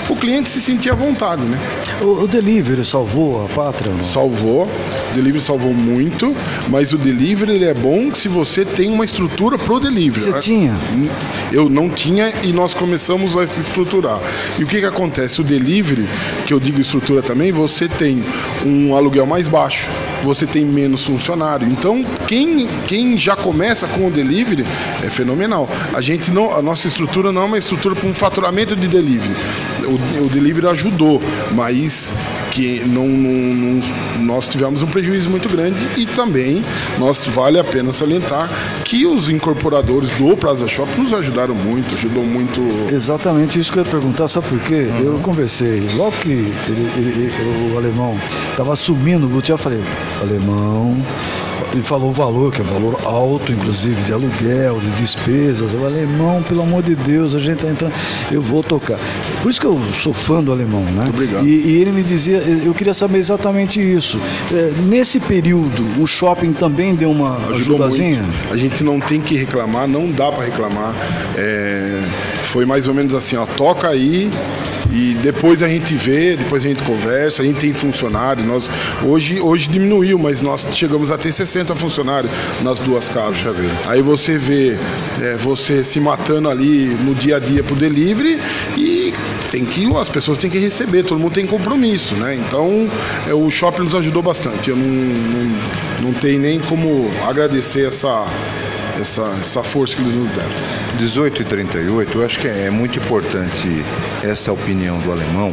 o 0.09 0.15
cliente 0.15 0.49
se 0.49 0.59
sentia 0.59 0.93
à 0.93 0.95
vontade, 0.95 1.41
né? 1.43 1.57
O, 2.01 2.23
o 2.23 2.27
delivery 2.27 2.83
salvou 2.83 3.45
a 3.45 3.49
pátria? 3.49 3.91
Não? 3.91 4.03
Salvou, 4.03 4.63
o 4.63 5.15
delivery 5.15 5.41
salvou 5.41 5.73
muito, 5.73 6.35
mas 6.69 6.93
o 6.93 6.97
delivery 6.97 7.53
ele 7.53 7.65
é 7.65 7.73
bom 7.73 8.13
se 8.13 8.27
você 8.27 8.65
tem 8.65 8.91
uma 8.91 9.05
estrutura 9.05 9.57
pro 9.57 9.82
delivery. 9.83 10.21
Você 10.21 10.39
tinha? 10.39 10.75
Eu 11.51 11.69
não 11.69 11.89
tinha 11.89 12.33
e 12.43 12.51
nós 12.51 12.73
começamos 12.73 13.35
a 13.35 13.45
se 13.45 13.59
estruturar. 13.59 14.19
E 14.57 14.63
o 14.63 14.67
que 14.67 14.79
que 14.79 14.85
acontece? 14.85 15.41
O 15.41 15.43
delivery, 15.43 16.07
que 16.47 16.53
eu 16.53 16.59
digo 16.59 16.79
estrutura 16.79 17.21
também, 17.21 17.51
você 17.51 17.87
tem 17.87 18.23
um 18.65 18.95
aluguel 18.95 19.25
mais 19.25 19.47
baixo, 19.47 19.89
você 20.23 20.45
tem 20.45 20.65
menos 20.65 21.05
funcionário. 21.05 21.67
Então, 21.67 22.03
quem, 22.27 22.67
quem 22.87 23.17
já 23.17 23.35
começa 23.35 23.87
com 23.87 24.07
o 24.07 24.11
delivery 24.11 24.65
é 25.03 25.09
fenomenal. 25.09 25.69
A 25.93 26.01
gente 26.01 26.31
não, 26.31 26.53
a 26.53 26.61
nossa 26.61 26.87
estrutura 26.87 27.31
não 27.31 27.41
é 27.41 27.45
uma 27.45 27.57
estrutura 27.57 27.95
para 27.95 28.07
um 28.07 28.13
faturamento 28.13 28.75
de 28.75 28.87
delivery. 28.87 29.35
O, 29.83 30.25
o 30.25 30.29
delivery 30.29 30.67
ajudou, 30.67 31.21
mas 31.51 32.11
que 32.53 32.81
não, 32.85 33.07
não, 33.07 33.31
não, 33.31 34.23
nós 34.23 34.47
tivemos 34.47 34.83
um 34.83 34.87
prejuízo 34.87 35.27
muito 35.27 35.49
grande 35.49 35.79
e 35.97 36.05
também 36.05 36.61
nós 36.99 37.25
vale 37.27 37.59
a 37.59 37.63
pena 37.63 37.91
salientar 37.91 38.47
que 38.85 39.07
os 39.07 39.27
incorporadores 39.27 40.11
do 40.11 40.37
Plaza 40.37 40.67
Shop 40.67 40.89
nos 40.97 41.13
ajudaram 41.13 41.55
muito, 41.55 41.95
ajudou 41.95 42.23
muito. 42.23 42.61
Exatamente 42.93 43.59
isso 43.59 43.73
que 43.73 43.79
eu 43.79 43.83
ia 43.83 43.89
perguntar, 43.89 44.27
sabe 44.27 44.47
por 44.47 44.59
quê? 44.59 44.87
Uhum. 44.87 45.03
Eu 45.03 45.19
conversei, 45.19 45.89
logo 45.95 46.11
que 46.17 46.29
ele, 46.29 46.91
ele, 46.95 47.09
ele, 47.09 47.73
o 47.73 47.77
alemão 47.77 48.17
estava 48.51 48.73
assumindo 48.73 49.27
o 49.27 49.43
eu 49.43 49.57
falei, 49.57 49.81
alemão, 50.21 50.95
ele 51.77 51.83
falou 51.83 52.09
o 52.09 52.13
valor, 52.13 52.51
que 52.51 52.61
é 52.61 52.63
valor 52.63 52.99
alto, 53.03 53.51
inclusive, 53.51 54.01
de 54.03 54.13
aluguel, 54.13 54.79
de 54.79 54.89
despesas. 54.91 55.73
O 55.73 55.85
alemão, 55.85 56.43
pelo 56.43 56.61
amor 56.61 56.83
de 56.83 56.95
Deus, 56.95 57.33
a 57.35 57.39
gente 57.39 57.57
está 57.57 57.69
entrando. 57.69 57.93
Eu 58.31 58.41
vou 58.41 58.63
tocar. 58.63 58.99
Por 59.41 59.49
isso 59.49 59.59
que 59.59 59.67
eu 59.67 59.79
sou 59.93 60.13
fã 60.13 60.43
do 60.43 60.51
alemão, 60.51 60.83
né? 60.83 61.03
Muito 61.03 61.15
obrigado. 61.15 61.47
E, 61.47 61.49
e 61.49 61.81
ele 61.81 61.91
me 61.91 62.03
dizia, 62.03 62.37
eu 62.37 62.73
queria 62.73 62.93
saber 62.93 63.17
exatamente 63.17 63.81
isso. 63.81 64.19
É, 64.51 64.71
nesse 64.83 65.19
período, 65.19 66.01
o 66.01 66.07
shopping 66.07 66.53
também 66.53 66.95
deu 66.95 67.11
uma 67.11 67.37
Ajudou 67.37 67.77
ajudazinha? 67.77 68.21
Muito. 68.21 68.53
A 68.53 68.57
gente 68.57 68.83
não 68.83 68.99
tem 68.99 69.21
que 69.21 69.35
reclamar, 69.35 69.87
não 69.87 70.11
dá 70.11 70.31
para 70.31 70.45
reclamar. 70.45 70.93
É 71.35 72.01
Foi 72.43 72.65
mais 72.65 72.87
ou 72.87 72.93
menos 72.93 73.13
assim, 73.13 73.35
ó, 73.35 73.45
toca 73.45 73.89
aí 73.89 74.29
e 74.91 75.15
depois 75.23 75.63
a 75.63 75.67
gente 75.67 75.95
vê, 75.95 76.35
depois 76.35 76.63
a 76.63 76.67
gente 76.67 76.83
conversa, 76.83 77.41
a 77.41 77.45
gente 77.45 77.59
tem 77.59 77.73
funcionários. 77.73 78.45
Nós, 78.45 78.69
hoje, 79.03 79.41
hoje 79.41 79.67
diminuiu, 79.67 80.19
mas 80.19 80.41
nós 80.41 80.67
chegamos 80.73 81.09
a 81.09 81.17
ter 81.17 81.31
60 81.31 81.75
funcionários 81.75 82.31
nas 82.61 82.77
duas 82.79 83.09
casas. 83.09 83.55
Aí 83.87 84.01
você 84.01 84.37
vê 84.37 84.77
é, 85.21 85.35
você 85.35 85.83
se 85.83 85.99
matando 85.99 86.47
ali 86.49 86.85
no 87.03 87.15
dia 87.15 87.37
a 87.37 87.39
dia 87.39 87.63
pro 87.63 87.75
delivery 87.75 88.39
e 88.77 89.13
tem 89.49 89.65
que, 89.65 89.87
as 89.95 90.09
pessoas 90.09 90.37
têm 90.37 90.49
que 90.49 90.59
receber, 90.59 91.03
todo 91.03 91.19
mundo 91.19 91.33
tem 91.33 91.45
compromisso, 91.45 92.15
né? 92.15 92.35
Então 92.35 92.87
é, 93.27 93.33
o 93.33 93.49
shopping 93.49 93.83
nos 93.83 93.95
ajudou 93.95 94.21
bastante. 94.21 94.69
Eu 94.69 94.75
não, 94.75 94.85
não, 94.85 95.61
não 96.03 96.13
tenho 96.13 96.39
nem 96.39 96.59
como 96.59 97.09
agradecer 97.27 97.87
essa, 97.87 98.25
essa, 98.99 99.23
essa 99.41 99.63
força 99.63 99.95
que 99.95 100.01
eles 100.01 100.15
nos 100.15 100.29
deram. 100.29 100.51
18 100.97 101.41
e 101.41 101.45
38, 101.45 102.17
eu 102.17 102.25
acho 102.25 102.39
que 102.39 102.47
é 102.47 102.69
muito 102.69 102.99
importante 102.99 103.83
essa 104.23 104.51
opinião 104.51 104.99
do 104.99 105.11
alemão, 105.11 105.51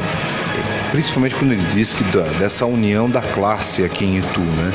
principalmente 0.91 1.35
quando 1.35 1.53
ele 1.53 1.65
diz 1.73 1.95
que 1.95 2.05
da, 2.05 2.23
dessa 2.39 2.67
união 2.67 3.09
da 3.09 3.23
classe 3.23 3.85
aqui 3.85 4.05
em 4.05 4.19
Itu, 4.19 4.41
né? 4.41 4.73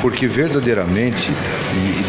Porque 0.00 0.26
verdadeiramente 0.26 1.30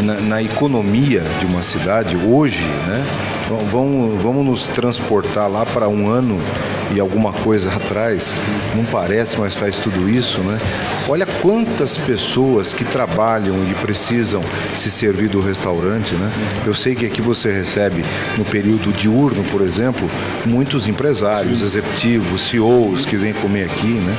na, 0.02 0.14
na 0.20 0.42
economia 0.42 1.22
de 1.40 1.46
uma 1.46 1.62
cidade 1.62 2.16
hoje, 2.16 2.62
né? 2.62 3.04
Vamos, 3.48 4.22
vamos 4.22 4.44
nos 4.44 4.68
transportar 4.68 5.50
lá 5.50 5.64
para 5.64 5.88
um 5.88 6.08
ano 6.08 6.38
e 6.94 7.00
alguma 7.00 7.32
coisa 7.32 7.70
atrás, 7.74 8.34
não 8.74 8.84
parece, 8.84 9.38
mas 9.38 9.54
faz 9.54 9.78
tudo 9.78 10.08
isso, 10.08 10.40
né? 10.40 10.58
Olha 11.08 11.24
quantas 11.24 11.96
pessoas 11.96 12.72
que 12.72 12.84
trabalham 12.84 13.54
e 13.70 13.74
precisam 13.80 14.42
se 14.76 14.90
servir 14.90 15.28
do 15.28 15.40
restaurante, 15.40 16.14
né? 16.14 16.30
Eu 16.66 16.74
sei 16.74 16.94
que 16.94 17.06
aqui 17.06 17.22
você 17.22 17.50
recebe 17.50 18.02
no 18.36 18.44
período 18.44 18.92
diurno, 18.92 19.42
por 19.44 19.62
exemplo, 19.62 20.08
muitos 20.44 20.86
empresários, 20.86 21.62
executivos, 21.62 22.42
CEOs 22.42 23.06
que 23.06 23.16
vêm 23.16 23.32
comer 23.32 23.64
aqui, 23.64 23.86
né? 23.86 24.16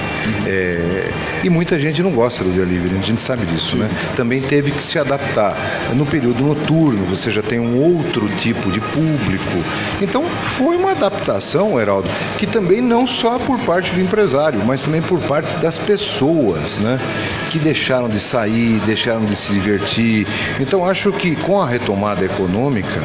É, 0.47 1.11
e 1.43 1.49
muita 1.49 1.79
gente 1.79 2.01
não 2.01 2.11
gosta 2.11 2.43
do 2.43 2.49
delivery, 2.49 2.97
a 2.97 3.03
gente 3.03 3.21
sabe 3.21 3.45
disso, 3.45 3.77
né? 3.77 3.87
Também 4.15 4.41
teve 4.41 4.71
que 4.71 4.81
se 4.81 4.97
adaptar. 4.97 5.55
No 5.95 6.05
período 6.05 6.41
noturno, 6.41 7.05
você 7.05 7.29
já 7.29 7.41
tem 7.41 7.59
um 7.59 7.77
outro 7.77 8.27
tipo 8.37 8.71
de 8.71 8.79
público. 8.81 9.18
Então, 10.01 10.23
foi 10.57 10.77
uma 10.77 10.91
adaptação, 10.91 11.79
Heraldo, 11.79 12.09
que 12.37 12.47
também 12.47 12.81
não 12.81 13.05
só 13.05 13.37
por 13.39 13.59
parte 13.59 13.91
do 13.91 14.01
empresário, 14.01 14.61
mas 14.65 14.83
também 14.83 15.01
por 15.01 15.19
parte 15.21 15.55
das 15.57 15.77
pessoas, 15.77 16.77
né? 16.77 16.99
Que 17.51 17.59
deixaram 17.59 18.09
de 18.09 18.19
sair, 18.19 18.79
deixaram 18.85 19.25
de 19.25 19.35
se 19.35 19.51
divertir. 19.51 20.27
Então, 20.59 20.85
acho 20.85 21.11
que 21.11 21.35
com 21.35 21.61
a 21.61 21.67
retomada 21.67 22.23
econômica, 22.23 23.01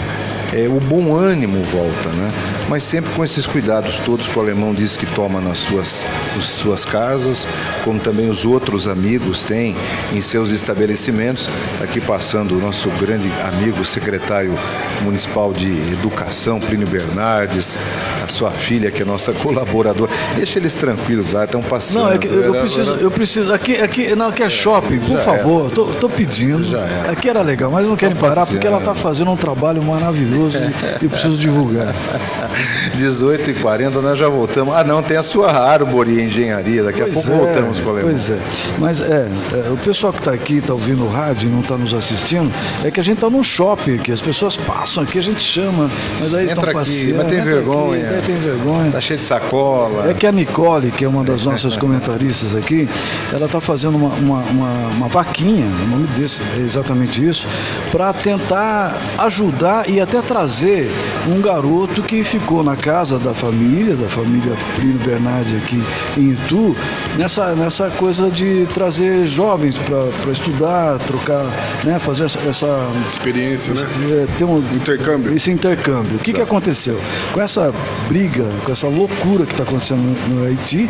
é, 0.53 0.69
o 0.69 0.79
bom 0.79 1.17
ânimo 1.17 1.63
volta, 1.65 2.09
né? 2.11 2.31
Mas 2.69 2.83
sempre 2.85 3.13
com 3.13 3.25
esses 3.25 3.47
cuidados 3.47 3.99
todos 3.99 4.27
que 4.27 4.39
o 4.39 4.43
alemão 4.43 4.73
diz 4.73 4.97
que 4.97 5.07
toma 5.07 5.41
nas 5.41 5.59
suas, 5.59 6.05
nas 6.35 6.45
suas 6.45 6.85
casas, 6.85 7.47
como 7.85 8.01
também 8.01 8.29
os 8.29 8.45
outros 8.45 8.87
amigos 8.87 9.45
têm 9.45 9.77
em 10.13 10.23
seus 10.23 10.51
estabelecimentos. 10.51 11.49
Aqui 11.83 12.01
passando 12.01 12.57
o 12.57 12.61
nosso 12.61 12.89
grande 13.01 13.31
amigo, 13.53 13.85
secretário 13.85 14.55
municipal 15.03 15.53
de 15.53 15.71
Educação, 15.93 16.59
Plínio 16.59 16.87
Bernardes, 16.87 17.77
a 18.25 18.29
sua 18.29 18.51
filha, 18.51 18.91
que 18.91 19.03
é 19.03 19.05
nossa 19.05 19.33
colaboradora. 19.33 20.11
Deixa 20.37 20.59
eles 20.59 20.75
tranquilos 20.75 21.33
lá, 21.33 21.45
estão 21.45 21.63
passeando. 21.63 22.07
Não, 22.07 22.13
é 22.13 22.19
que 22.19 22.27
eu 22.27 22.55
preciso, 22.55 22.91
eu 22.93 23.11
preciso. 23.11 23.53
Aqui, 23.53 23.77
aqui, 23.77 24.15
não, 24.17 24.29
aqui 24.29 24.43
é 24.43 24.49
shopping, 24.49 24.99
por 25.01 25.19
Já 25.19 25.25
favor, 25.25 25.71
tô, 25.71 25.87
tô 25.87 26.09
pedindo. 26.09 26.65
Aqui 27.11 27.29
era 27.29 27.43
legal, 27.43 27.71
mas 27.71 27.87
não 27.87 27.97
querem 27.97 28.17
parar 28.17 28.47
porque 28.47 28.67
ela 28.67 28.79
está 28.79 28.95
fazendo 28.95 29.31
um 29.31 29.37
trabalho 29.37 29.83
maravilhoso 29.83 30.57
e 31.01 31.05
eu 31.05 31.11
preciso 31.11 31.37
divulgar. 31.37 31.95
18 32.97 33.51
e 33.51 33.55
40 33.55 34.01
nós 34.01 34.19
já 34.19 34.29
voltamos. 34.29 34.75
Ah, 34.75 34.85
não, 34.85 35.03
tem 35.03 35.17
a 35.17 35.23
sua 35.23 35.53
árvore 35.53 36.23
engenharia. 36.23 36.83
Daqui 36.83 37.03
a 37.03 37.07
pouco 37.07 37.31
é, 37.31 37.37
voltamos 37.37 37.81
com 37.81 37.89
o 37.89 37.91
alemão. 37.91 38.11
Pois 38.11 38.31
é. 38.31 38.39
Mas 38.79 39.01
é, 39.01 39.29
é, 39.53 39.71
o 39.71 39.77
pessoal 39.77 40.13
que 40.13 40.19
está 40.21 40.33
aqui, 40.33 40.59
está 40.59 40.73
ouvindo 40.73 41.05
o 41.05 41.09
rádio 41.09 41.49
e 41.49 41.53
não 41.53 41.61
está 41.61 41.77
nos 41.77 41.93
assistindo, 41.93 42.51
é 42.85 42.91
que 42.91 43.01
a 43.01 43.03
gente 43.03 43.17
está 43.17 43.29
num 43.29 43.43
shopping 43.43 43.97
aqui. 43.97 44.13
As 44.13 44.21
pessoas 44.21 44.57
passam 44.57 45.03
aqui, 45.03 45.19
a 45.19 45.23
gente 45.23 45.41
chama, 45.41 45.91
mas 46.21 46.35
aí 46.35 46.51
Entra 46.51 46.67
estão 46.69 46.81
aqui, 46.81 47.15
mas 47.17 47.27
tem 47.29 47.41
vergonha. 47.43 48.07
Aqui, 48.07 48.15
é, 48.15 48.23
tem 48.27 48.37
vergonha. 48.37 48.91
Tá 48.93 49.01
cheio 49.01 49.19
de 49.19 49.25
sacola. 49.25 50.11
É 50.11 50.15
que 50.15 50.27
a 50.27 50.33
Nicole, 50.33 50.91
que 50.91 51.05
é 51.05 51.09
uma 51.09 51.25
das 51.25 51.45
nossas 51.45 51.77
comentaristas 51.77 52.55
aqui, 52.55 52.89
ela 53.33 53.47
está 53.47 53.61
fazendo 53.61 53.97
uma, 53.97 54.09
uma, 54.15 54.43
uma, 54.43 54.89
uma 54.97 55.09
vaquinha, 55.09 55.67
o 55.67 55.89
nome 55.89 56.07
desse 56.19 56.41
é 56.59 56.61
exatamente 56.61 57.25
isso, 57.25 57.47
para 57.91 58.13
tentar 58.13 58.97
ajudar 59.19 59.89
e 59.89 60.01
até 60.01 60.21
trazer 60.23 60.91
um 61.29 61.41
garoto 61.41 62.03
que 62.03 62.23
ficou 62.23 62.44
na 62.63 62.77
casa 62.77 63.19
da 63.19 63.35
família, 63.35 63.95
da 63.95 64.09
família 64.09 64.53
Plínio 64.77 64.99
Bernardi 64.99 65.57
aqui 65.57 65.83
em 66.17 66.33
Itu, 66.33 66.77
nessa, 67.17 67.55
nessa 67.55 67.91
coisa 67.91 68.31
de 68.31 68.67
trazer 68.75 69.27
jovens 69.27 69.77
para 69.77 70.33
estudar, 70.33 70.99
trocar, 70.99 71.45
né, 71.85 71.99
fazer 71.99 72.25
essa, 72.25 72.39
essa 72.49 72.89
experiência, 73.11 73.75
né? 73.75 73.83
É, 74.11 74.27
ter 74.39 74.45
um 74.45 74.59
intercâmbio. 74.59 75.35
Esse 75.35 75.51
intercâmbio. 75.51 76.17
O 76.17 76.19
que, 76.19 76.33
que 76.33 76.41
aconteceu? 76.41 77.01
Com 77.33 77.41
essa 77.41 77.73
briga, 78.09 78.49
com 78.65 78.73
essa 78.73 78.89
loucura 78.89 79.47
que 79.47 79.53
está 79.53 79.65
acontecendo 79.65 80.01
no, 80.01 80.35
no 80.35 80.47
Haiti, 80.47 80.89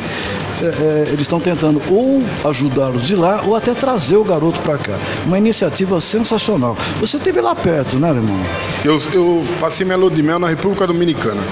é, 0.63 0.67
é, 0.67 1.05
eles 1.09 1.23
estão 1.23 1.41
tentando 1.41 1.81
ou 1.91 2.23
ajudá-los 2.49 3.07
de 3.07 3.17
lá 3.17 3.43
ou 3.45 3.57
até 3.57 3.75
trazer 3.75 4.17
o 4.17 4.25
garoto 4.25 4.61
para 4.61 4.79
cá. 4.79 4.97
Uma 5.27 5.39
iniciativa 5.39 6.01
sensacional. 6.01 6.77
Você 7.01 7.17
esteve 7.17 7.41
lá 7.41 7.55
perto, 7.55 7.97
né, 7.97 8.09
irmão? 8.09 8.39
Eu, 8.85 8.99
eu 9.13 9.45
passei 9.61 9.85
minha 9.85 9.97
lua 9.97 10.11
de 10.11 10.23
mel 10.23 10.39
na 10.39 10.49
República 10.49 10.87
Dominicana. 10.87 11.43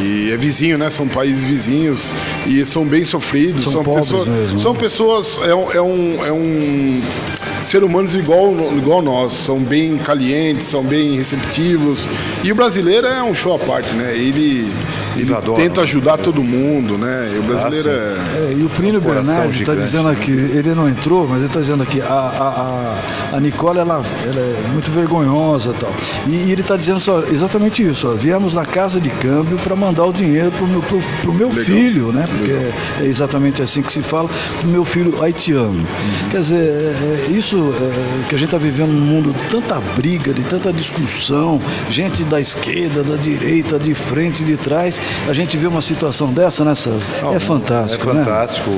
E 0.00 0.30
é 0.30 0.36
vizinho, 0.36 0.78
né? 0.78 0.88
São 0.90 1.08
países 1.08 1.42
vizinhos 1.44 2.12
e 2.46 2.64
são 2.64 2.84
bem 2.84 3.02
sofridos. 3.04 3.64
São 3.64 3.72
São, 3.82 3.94
pessoas. 3.94 4.28
mesmo, 4.28 4.58
São 4.58 4.72
né? 4.72 4.78
pessoas. 4.78 5.38
É, 5.42 5.54
um- 5.54 5.72
é 5.72 5.82
um. 5.82 6.26
É 6.26 6.32
um 6.32 7.02
ser 7.62 7.82
humanos 7.84 8.14
igual, 8.14 8.54
igual 8.76 9.02
nós, 9.02 9.32
são 9.32 9.58
bem 9.58 9.98
calientes, 9.98 10.64
são 10.64 10.82
bem 10.82 11.16
receptivos. 11.16 12.06
E 12.42 12.52
o 12.52 12.54
brasileiro 12.54 13.06
é 13.06 13.22
um 13.22 13.34
show 13.34 13.54
à 13.54 13.58
parte, 13.58 13.94
né? 13.94 14.14
Ele, 14.14 14.72
ele 15.16 15.32
tenta 15.56 15.82
ajudar 15.82 16.18
todo 16.18 16.42
mundo, 16.42 16.96
né? 16.96 17.32
E 17.34 17.38
o 17.38 17.42
brasileiro 17.42 17.88
é. 17.88 17.92
É, 17.92 18.54
e 18.56 18.64
o 18.64 18.68
Plínio 18.68 19.00
Bernardi 19.00 19.60
está 19.60 19.74
dizendo 19.74 20.08
aqui, 20.08 20.30
ele 20.30 20.74
não 20.74 20.88
entrou, 20.88 21.26
mas 21.26 21.38
ele 21.38 21.46
está 21.46 21.60
dizendo 21.60 21.82
aqui, 21.82 22.00
a, 22.00 22.06
a, 22.06 23.32
a, 23.32 23.36
a 23.36 23.40
Nicole 23.40 23.78
ela, 23.78 23.94
ela 24.24 24.40
é 24.40 24.68
muito 24.72 24.90
vergonhosa 24.90 25.70
e 25.70 25.74
tal. 25.74 25.92
E, 26.26 26.48
e 26.48 26.52
ele 26.52 26.60
está 26.60 26.76
dizendo 26.76 27.00
só, 27.00 27.22
exatamente 27.24 27.82
isso, 27.82 28.08
ó, 28.08 28.12
viemos 28.12 28.54
na 28.54 28.64
casa 28.64 29.00
de 29.00 29.10
câmbio 29.10 29.56
para 29.58 29.74
mandar 29.74 30.04
o 30.04 30.12
dinheiro 30.12 30.50
para 30.52 30.64
o 30.64 30.68
meu, 30.68 30.82
pro, 30.82 31.00
pro 31.22 31.32
meu 31.32 31.48
Legal. 31.48 31.64
filho, 31.64 32.12
né? 32.12 32.26
Porque 32.28 32.52
é, 32.52 32.72
é 33.00 33.04
exatamente 33.06 33.62
assim 33.62 33.82
que 33.82 33.92
se 33.92 34.02
fala, 34.02 34.28
para 34.58 34.68
o 34.68 34.70
meu 34.70 34.84
filho 34.84 35.22
haitiano. 35.22 35.86
Quer 36.30 36.40
dizer, 36.40 36.56
é, 36.56 37.28
é, 37.28 37.30
isso 37.48 37.72
é, 37.80 38.28
que 38.28 38.34
a 38.34 38.38
gente 38.38 38.48
está 38.48 38.58
vivendo 38.58 38.90
num 38.90 39.00
mundo 39.06 39.32
de 39.32 39.42
tanta 39.50 39.80
briga, 39.96 40.34
de 40.34 40.42
tanta 40.42 40.70
discussão, 40.70 41.58
gente 41.90 42.22
da 42.24 42.38
esquerda, 42.40 43.02
da 43.02 43.16
direita, 43.16 43.78
de 43.78 43.94
frente, 43.94 44.44
de 44.44 44.56
trás, 44.58 45.00
a 45.26 45.32
gente 45.32 45.56
vê 45.56 45.66
uma 45.66 45.80
situação 45.80 46.30
dessa, 46.32 46.62
né, 46.62 46.74
César? 46.74 47.00
É 47.34 47.38
fantástico, 47.38 48.10
É 48.10 48.12
né? 48.12 48.24
fantástico. 48.24 48.70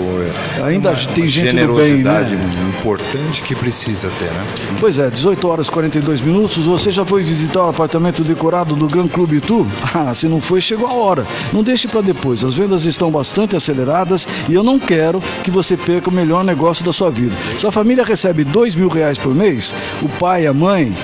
é 0.59 0.63
Ainda 0.63 0.91
uma- 0.91 0.97
tem 0.99 1.25
uma 1.25 1.31
gente 1.31 1.47
do 1.67 1.75
bem, 1.75 1.95
né? 1.95 2.21
generosidade 2.23 2.39
importante 2.79 3.43
que 3.43 3.55
precisa 3.57 4.09
ter, 4.19 4.27
né? 4.27 4.47
Pois 4.79 4.99
é, 4.99 5.11
18 5.11 5.49
horas 5.49 5.67
e 5.67 5.71
42 5.71 6.21
minutos. 6.21 6.59
Você 6.65 6.93
já 6.93 7.05
foi 7.05 7.23
visitar 7.25 7.65
o 7.67 7.69
apartamento 7.71 8.23
decorado 8.23 8.77
do 8.77 8.87
Gran 8.87 9.09
Clube 9.09 9.37
Itu? 9.39 9.67
Ah, 9.93 10.15
se 10.15 10.29
não 10.29 10.41
foi, 10.41 10.61
chegou 10.61 10.87
a 10.87 10.93
hora. 10.93 11.27
Não 11.53 11.63
deixe 11.65 11.89
para 11.89 12.01
depois. 12.01 12.45
As 12.45 12.55
vendas 12.55 12.85
estão 12.85 13.11
bastante 13.11 13.57
aceleradas 13.57 14.27
e 14.49 14.55
eu 14.55 14.63
não 14.63 14.79
quero 14.79 15.21
que 15.43 15.51
você 15.51 15.77
perca 15.77 16.09
o 16.09 16.13
melhor 16.13 16.45
negócio 16.45 16.85
da 16.85 16.93
sua 16.93 17.11
vida. 17.11 17.35
Sua 17.59 17.73
família 17.73 18.05
recebe 18.05 18.45
dois 18.45 18.60
mil 18.77 18.89
reais 18.89 19.19
por 19.19 19.35
mês? 19.35 19.75
O 20.03 20.09
pai, 20.09 20.47
a 20.47 20.53
mãe, 20.53 20.95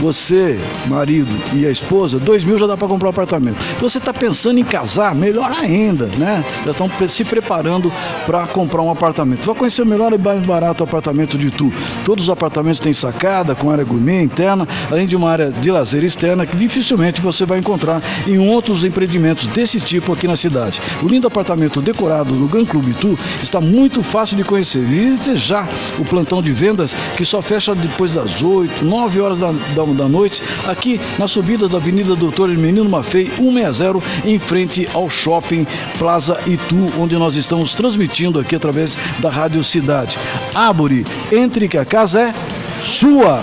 você, 0.00 0.58
marido 0.86 1.32
e 1.54 1.66
a 1.66 1.70
esposa, 1.70 2.18
dois 2.18 2.44
mil 2.44 2.58
já 2.58 2.66
dá 2.66 2.76
para 2.76 2.88
comprar 2.88 3.08
um 3.08 3.10
apartamento. 3.10 3.56
Você 3.80 3.98
está 3.98 4.12
pensando 4.12 4.58
em 4.58 4.64
casar? 4.64 5.14
Melhor 5.14 5.50
ainda, 5.50 6.06
né? 6.18 6.44
Já 6.64 6.72
estão 6.72 6.90
se 7.08 7.24
preparando 7.24 7.90
para 8.26 8.46
comprar 8.46 8.82
um 8.82 8.90
apartamento. 8.90 9.44
Vai 9.46 9.54
conhecer 9.54 9.82
o 9.82 9.86
melhor 9.86 10.12
e 10.12 10.18
mais 10.18 10.46
barato 10.46 10.84
apartamento 10.84 11.38
de 11.38 11.48
Itu. 11.48 11.72
Todos 12.04 12.24
os 12.24 12.30
apartamentos 12.30 12.80
têm 12.80 12.92
sacada, 12.92 13.54
com 13.54 13.70
área 13.70 13.84
gourmet 13.84 14.22
interna, 14.22 14.68
além 14.90 15.06
de 15.06 15.16
uma 15.16 15.30
área 15.30 15.50
de 15.50 15.70
lazer 15.70 16.04
externa 16.04 16.44
que 16.44 16.56
dificilmente 16.56 17.20
você 17.20 17.46
vai 17.46 17.58
encontrar 17.58 18.02
em 18.26 18.38
outros 18.38 18.84
empreendimentos 18.84 19.46
desse 19.46 19.80
tipo 19.80 20.12
aqui 20.12 20.26
na 20.26 20.36
cidade. 20.36 20.80
O 21.02 21.08
lindo 21.08 21.26
apartamento 21.26 21.80
decorado 21.80 22.34
no 22.34 22.48
Gran 22.48 22.64
Clube 22.64 22.90
Itu 22.90 23.18
está 23.42 23.60
muito 23.60 24.02
fácil 24.02 24.36
de 24.36 24.44
conhecer. 24.44 24.84
Visite 24.84 25.36
já 25.36 25.66
o 25.98 26.04
plantão 26.04 26.42
de 26.42 26.52
vendas 26.52 26.94
que 27.16 27.24
só 27.24 27.42
fecha 27.42 27.74
depois 27.74 28.14
das 28.14 28.42
8, 28.42 28.84
9 28.84 29.20
horas 29.20 29.38
da, 29.38 29.52
da, 29.52 29.84
da 29.84 30.08
noite, 30.08 30.42
aqui 30.66 31.00
na 31.18 31.28
subida 31.28 31.68
da 31.68 31.78
Avenida 31.78 32.14
Doutor 32.16 32.50
Hermenino 32.50 32.88
Maffei, 32.88 33.26
160, 33.36 34.00
em 34.24 34.38
frente 34.38 34.88
ao 34.94 35.08
Shopping 35.08 35.66
Plaza 35.98 36.38
Itu, 36.46 36.92
onde 36.98 37.16
nós 37.16 37.36
estamos 37.36 37.74
transmitindo 37.74 38.38
aqui 38.38 38.54
através 38.54 38.96
da 39.18 39.30
Rádio 39.30 39.62
Cidade. 39.62 40.18
Ábore, 40.54 41.04
entre 41.32 41.68
que 41.68 41.78
a 41.78 41.84
casa 41.84 42.20
é 42.20 42.34
sua. 42.82 43.42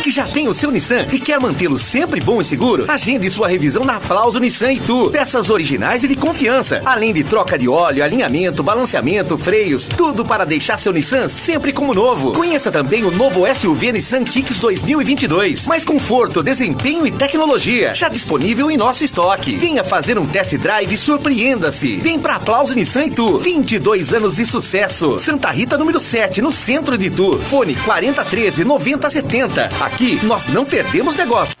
que 0.00 0.10
já 0.10 0.24
tem 0.24 0.48
o 0.48 0.54
seu 0.54 0.70
Nissan 0.70 1.06
e 1.12 1.20
quer 1.20 1.38
mantê-lo 1.38 1.78
sempre 1.78 2.20
bom 2.20 2.40
e 2.40 2.44
seguro, 2.44 2.86
agende 2.88 3.30
sua 3.30 3.48
revisão 3.48 3.84
na 3.84 3.96
Aplauso 3.96 4.40
Nissan 4.40 4.72
e 4.72 4.80
Tu. 4.80 5.10
Peças 5.10 5.50
originais 5.50 6.02
e 6.02 6.08
de 6.08 6.16
confiança, 6.16 6.80
além 6.84 7.12
de 7.12 7.22
troca 7.22 7.58
de 7.58 7.68
óleo, 7.68 8.02
alinhamento, 8.02 8.62
balanceamento, 8.62 9.36
freios, 9.36 9.86
tudo 9.86 10.24
para 10.24 10.44
deixar 10.44 10.78
seu 10.78 10.92
Nissan 10.92 11.28
sempre 11.28 11.72
como 11.72 11.94
novo. 11.94 12.32
Conheça 12.32 12.70
também 12.70 13.04
o 13.04 13.10
novo 13.10 13.44
SUV 13.54 13.92
Nissan 13.92 14.24
Kicks 14.24 14.58
2022. 14.58 15.66
Mais 15.66 15.84
conforto, 15.84 16.42
desempenho 16.42 17.06
e 17.06 17.12
tecnologia, 17.12 17.94
já 17.94 18.08
disponível 18.08 18.70
em 18.70 18.76
nosso 18.76 19.04
estoque. 19.04 19.56
Venha 19.56 19.84
fazer 19.84 20.18
um 20.18 20.26
test 20.26 20.56
drive 20.56 20.94
e 20.94 20.98
surpreenda-se. 20.98 21.96
Vem 21.96 22.18
para 22.18 22.36
Aplauso 22.36 22.74
Nissan 22.74 23.04
e 23.04 23.10
Tu. 23.10 23.38
22 23.38 24.14
anos 24.14 24.36
de 24.36 24.46
sucesso. 24.46 25.18
Santa 25.18 25.50
Rita 25.50 25.76
número 25.76 26.00
7, 26.00 26.40
no 26.40 26.52
centro 26.52 26.96
de 26.96 27.10
Tu. 27.10 27.38
Fone 27.46 27.74
4013 27.74 28.64
9070. 28.64 29.70
Aqui 29.80 30.22
nós 30.26 30.46
não 30.48 30.66
perdemos 30.66 31.14
negócio. 31.14 31.56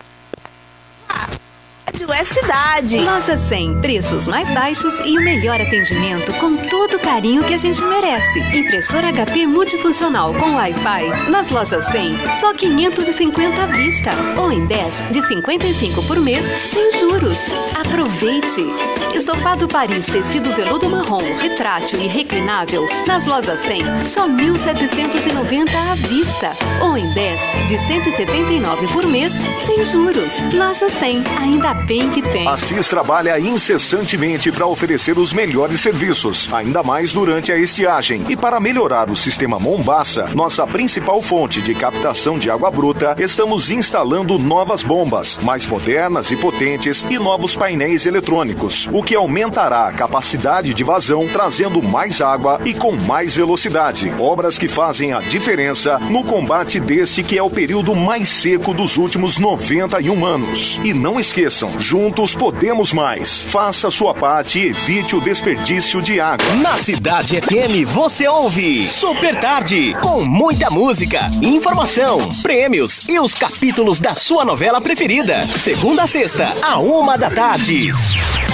Rádio 1.08 2.12
é 2.12 2.22
cidade. 2.22 2.98
Loja 2.98 3.34
100, 3.34 3.80
preços 3.80 4.28
mais 4.28 4.46
baixos 4.52 4.94
e 5.06 5.16
o 5.16 5.22
melhor 5.22 5.58
atendimento 5.58 6.30
com 6.34 6.54
todo 6.54 6.89
o 6.89 6.89
carinho 7.00 7.42
que 7.44 7.54
a 7.54 7.58
gente 7.58 7.82
merece. 7.84 8.38
Impressora 8.56 9.12
HP 9.12 9.46
multifuncional 9.46 10.32
com 10.34 10.54
Wi-Fi. 10.54 11.30
Nas 11.30 11.50
lojas 11.50 11.84
100, 11.86 12.14
só 12.38 12.54
550 12.54 13.62
à 13.62 13.66
vista. 13.66 14.10
Ou 14.36 14.52
em 14.52 14.64
10 14.66 15.04
de 15.10 15.26
55 15.26 16.02
por 16.04 16.20
mês, 16.20 16.44
sem 16.70 16.92
juros. 16.98 17.38
Aproveite! 17.74 18.66
Estofado 19.14 19.66
Paris 19.66 20.06
tecido 20.06 20.54
veludo 20.54 20.88
marrom, 20.88 21.20
retrátil 21.38 22.00
e 22.00 22.06
reclinável. 22.06 22.88
Nas 23.06 23.26
lojas 23.26 23.60
100, 23.60 23.82
só 24.06 24.28
1.790 24.28 25.74
à 25.74 25.94
vista. 25.94 26.52
Ou 26.82 26.96
em 26.96 27.12
10 27.12 27.40
de 27.66 27.78
179 27.78 28.86
por 28.88 29.06
mês, 29.06 29.32
sem 29.64 29.84
juros. 29.84 30.34
Loja 30.54 30.88
100, 30.88 31.24
ainda 31.40 31.74
bem 31.74 32.10
que 32.10 32.22
tem. 32.22 32.46
A 32.46 32.56
CIS 32.56 32.88
trabalha 32.88 33.38
incessantemente 33.38 34.52
para 34.52 34.66
oferecer 34.66 35.18
os 35.18 35.32
melhores 35.32 35.80
serviços, 35.80 36.48
ainda 36.52 36.82
mais 36.82 36.89
durante 37.12 37.52
a 37.52 37.56
estiagem. 37.56 38.26
E 38.28 38.36
para 38.36 38.58
melhorar 38.58 39.10
o 39.10 39.16
sistema 39.16 39.60
Mombaça, 39.60 40.28
nossa 40.34 40.66
principal 40.66 41.22
fonte 41.22 41.62
de 41.62 41.72
captação 41.72 42.36
de 42.36 42.50
água 42.50 42.68
bruta, 42.68 43.14
estamos 43.16 43.70
instalando 43.70 44.36
novas 44.38 44.82
bombas, 44.82 45.38
mais 45.38 45.64
modernas 45.68 46.32
e 46.32 46.36
potentes 46.36 47.04
e 47.08 47.16
novos 47.16 47.54
painéis 47.54 48.06
eletrônicos, 48.06 48.88
o 48.92 49.04
que 49.04 49.14
aumentará 49.14 49.86
a 49.86 49.92
capacidade 49.92 50.74
de 50.74 50.82
vazão, 50.82 51.28
trazendo 51.28 51.80
mais 51.80 52.20
água 52.20 52.60
e 52.64 52.74
com 52.74 52.90
mais 52.90 53.36
velocidade. 53.36 54.12
Obras 54.18 54.58
que 54.58 54.66
fazem 54.66 55.12
a 55.12 55.20
diferença 55.20 55.96
no 55.98 56.24
combate 56.24 56.80
deste 56.80 57.22
que 57.22 57.38
é 57.38 57.42
o 57.42 57.48
período 57.48 57.94
mais 57.94 58.28
seco 58.28 58.74
dos 58.74 58.96
últimos 58.96 59.38
91 59.38 60.26
anos. 60.26 60.80
E 60.82 60.92
não 60.92 61.20
esqueçam, 61.20 61.78
juntos 61.78 62.34
podemos 62.34 62.92
mais. 62.92 63.44
Faça 63.44 63.92
sua 63.92 64.12
parte 64.12 64.58
e 64.58 64.66
evite 64.66 65.14
o 65.14 65.20
desperdício 65.20 66.02
de 66.02 66.20
água. 66.20 66.44
Na 66.56 66.79
Cidade 66.80 67.38
FM 67.42 67.86
você 67.86 68.26
ouve 68.26 68.90
Super 68.90 69.38
Tarde, 69.38 69.94
com 70.00 70.24
muita 70.24 70.70
música, 70.70 71.30
informação, 71.42 72.18
prêmios 72.40 73.06
e 73.06 73.20
os 73.20 73.34
capítulos 73.34 74.00
da 74.00 74.14
sua 74.14 74.46
novela 74.46 74.80
preferida. 74.80 75.46
Segunda 75.58 76.04
a 76.04 76.06
sexta, 76.06 76.50
a 76.62 76.78
uma 76.78 77.18
da 77.18 77.30
tarde. 77.30 77.92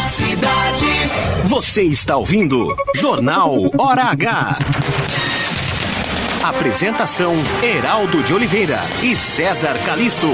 Cidade. 0.09 0.87
Você 1.45 1.85
está 1.85 2.16
ouvindo 2.16 2.74
Jornal 2.97 3.70
Hora 3.79 4.03
H. 4.07 4.59
Apresentação: 6.43 7.35
Heraldo 7.62 8.24
de 8.24 8.35
Oliveira 8.35 8.81
e 9.05 9.16
César 9.16 9.79
Calisto. 9.85 10.29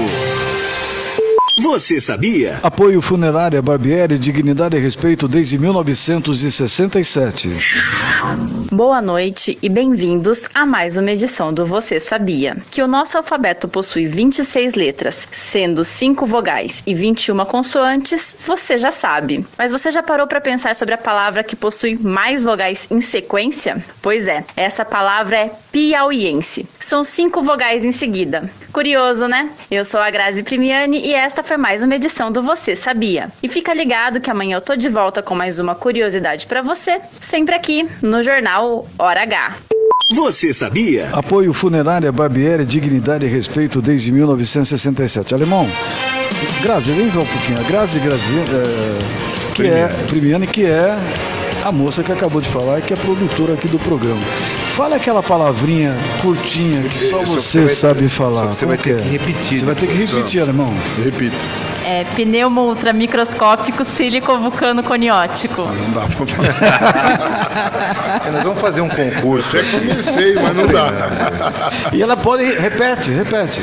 Você 1.57 2.01
sabia? 2.01 2.59
Apoio 2.63 2.99
Funerária 2.99 3.61
Barbieri, 3.61 4.17
dignidade 4.17 4.75
e 4.75 4.79
respeito 4.79 5.27
desde 5.27 5.59
1967. 5.59 7.49
Boa 8.73 9.03
noite 9.03 9.55
e 9.61 9.69
bem-vindos 9.69 10.49
a 10.51 10.65
mais 10.65 10.97
uma 10.97 11.11
edição 11.11 11.53
do 11.53 11.63
Você 11.63 11.99
Sabia? 11.99 12.57
Que 12.71 12.81
o 12.81 12.87
nosso 12.87 13.15
alfabeto 13.15 13.67
possui 13.67 14.07
26 14.07 14.73
letras, 14.73 15.27
sendo 15.31 15.83
5 15.83 16.25
vogais 16.25 16.81
e 16.83 16.91
21 16.91 17.45
consoantes, 17.45 18.35
você 18.39 18.79
já 18.79 18.91
sabe. 18.91 19.45
Mas 19.59 19.71
você 19.71 19.91
já 19.91 20.01
parou 20.01 20.25
para 20.25 20.41
pensar 20.41 20.75
sobre 20.75 20.95
a 20.95 20.97
palavra 20.97 21.43
que 21.43 21.55
possui 21.55 21.99
mais 22.01 22.43
vogais 22.43 22.87
em 22.89 22.99
sequência? 22.99 23.77
Pois 24.01 24.27
é, 24.27 24.43
essa 24.55 24.83
palavra 24.83 25.37
é 25.37 25.51
piauiense. 25.71 26.67
São 26.79 27.03
cinco 27.03 27.43
vogais 27.43 27.85
em 27.85 27.91
seguida. 27.91 28.49
Curioso, 28.71 29.27
né? 29.27 29.51
Eu 29.69 29.85
sou 29.85 29.99
a 29.99 30.09
Grazi 30.09 30.41
Primiani 30.41 30.97
e 30.97 31.13
esta 31.13 31.43
foi 31.43 31.57
mais 31.57 31.83
uma 31.83 31.93
edição 31.93 32.31
do 32.31 32.41
Você 32.41 32.75
Sabia? 32.75 33.31
E 33.43 33.47
fica 33.47 33.71
ligado 33.71 34.19
que 34.19 34.31
amanhã 34.31 34.57
eu 34.57 34.61
tô 34.61 34.75
de 34.75 34.89
volta 34.89 35.21
com 35.21 35.35
mais 35.35 35.59
uma 35.59 35.75
curiosidade 35.75 36.47
para 36.47 36.63
você, 36.63 36.99
sempre 37.21 37.53
aqui 37.53 37.87
no 38.01 38.23
Jornal 38.23 38.62
Hora 38.97 39.23
H. 39.23 39.57
Você 40.15 40.53
sabia? 40.53 41.09
Apoio 41.11 41.53
Funerária 41.53 42.11
Barbieri, 42.11 42.65
dignidade 42.65 43.25
e 43.25 43.29
respeito 43.29 43.81
desde 43.81 44.11
1967. 44.11 45.33
Alemão, 45.33 45.67
Grazi, 46.61 46.91
vem 46.91 47.09
cá 47.09 47.19
um 47.19 47.25
pouquinho. 47.25 47.59
A 47.59 47.63
Grazi, 47.63 47.99
Grazi 47.99 48.35
é, 48.37 49.53
que 49.53 49.67
é 49.67 49.87
Primiani, 50.07 50.47
que 50.47 50.65
é 50.65 50.97
a 51.63 51.71
moça 51.71 52.03
que 52.03 52.11
acabou 52.11 52.39
de 52.39 52.47
falar 52.47 52.79
e 52.79 52.81
que 52.83 52.93
é 52.93 52.95
produtora 52.95 53.53
aqui 53.53 53.67
do 53.67 53.79
programa. 53.79 54.21
Fala 54.75 54.95
aquela 54.95 55.21
palavrinha 55.21 55.95
curtinha 56.19 56.81
que 56.89 56.97
só 56.97 57.23
Só 57.23 57.35
você 57.35 57.67
sabe 57.67 58.09
só 58.09 58.23
falar. 58.23 58.47
que 58.47 58.55
você 58.55 58.65
vai 58.65 58.75
ter 58.75 58.95
que 58.95 58.99
é? 58.99 59.03
que 59.03 59.09
repetir, 59.09 59.59
Você 59.59 59.65
vai 59.65 59.75
ter 59.75 59.85
que 59.85 59.93
né? 59.93 60.05
repetir, 60.05 60.41
alemão. 60.41 60.73
Repito. 61.03 61.35
É 61.85 62.03
pneumo 62.15 62.61
ultramicroscópico 62.61 63.85
sílico-vulcano 63.85 64.81
coniótico. 64.81 65.61
Não 65.61 65.91
dá 65.91 66.07
pra 66.07 66.25
Nós 68.31 68.43
vamos 68.43 68.59
fazer 68.59 68.81
um 68.81 68.89
concurso. 68.89 69.57
Até 69.57 69.69
comecei, 69.69 70.33
mas 70.33 70.55
não 70.55 70.65
dá. 70.65 70.89
E 71.93 72.01
ela 72.01 72.17
pode. 72.17 72.43
Repete, 72.43 73.11
repete. 73.11 73.61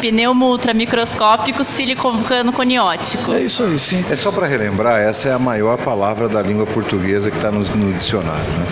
Pneumo 0.00 0.46
ultramicroscópico 0.46 1.64
sílico-vulcano 1.64 2.52
coniótico. 2.52 3.32
É 3.32 3.40
isso 3.40 3.64
aí, 3.64 3.76
sim. 3.80 4.04
É 4.08 4.14
só 4.14 4.30
para 4.30 4.46
relembrar, 4.46 5.00
essa 5.00 5.30
é 5.30 5.32
a 5.32 5.40
maior 5.40 5.76
palavra 5.76 6.28
da 6.28 6.40
língua 6.40 6.66
portuguesa 6.66 7.32
que 7.32 7.36
está 7.36 7.50
no, 7.50 7.64
no 7.64 7.92
dicionário. 7.94 8.44
Né? 8.44 8.66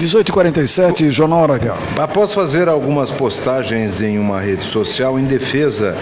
1847, 0.00 1.10
Jornal 1.10 1.52
H. 1.52 1.76
Após 1.98 2.32
fazer 2.32 2.68
algumas 2.70 3.10
postagens 3.10 4.00
em 4.00 4.18
uma 4.18 4.40
rede 4.40 4.64
social 4.64 5.18
em 5.18 5.24
defesa 5.24 5.94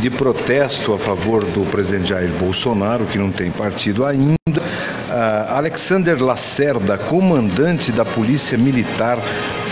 de 0.00 0.10
protesto 0.10 0.92
a 0.92 0.98
favor 0.98 1.44
do 1.44 1.64
presidente 1.70 2.08
Jair 2.08 2.30
Bolsonaro, 2.32 3.04
que 3.06 3.16
não 3.16 3.30
tem 3.30 3.52
partido 3.52 4.04
ainda, 4.04 4.34
ah, 5.08 5.54
Alexander 5.56 6.20
Lacerda, 6.20 6.98
comandante 6.98 7.92
da 7.92 8.04
Polícia 8.04 8.58
Militar, 8.58 9.18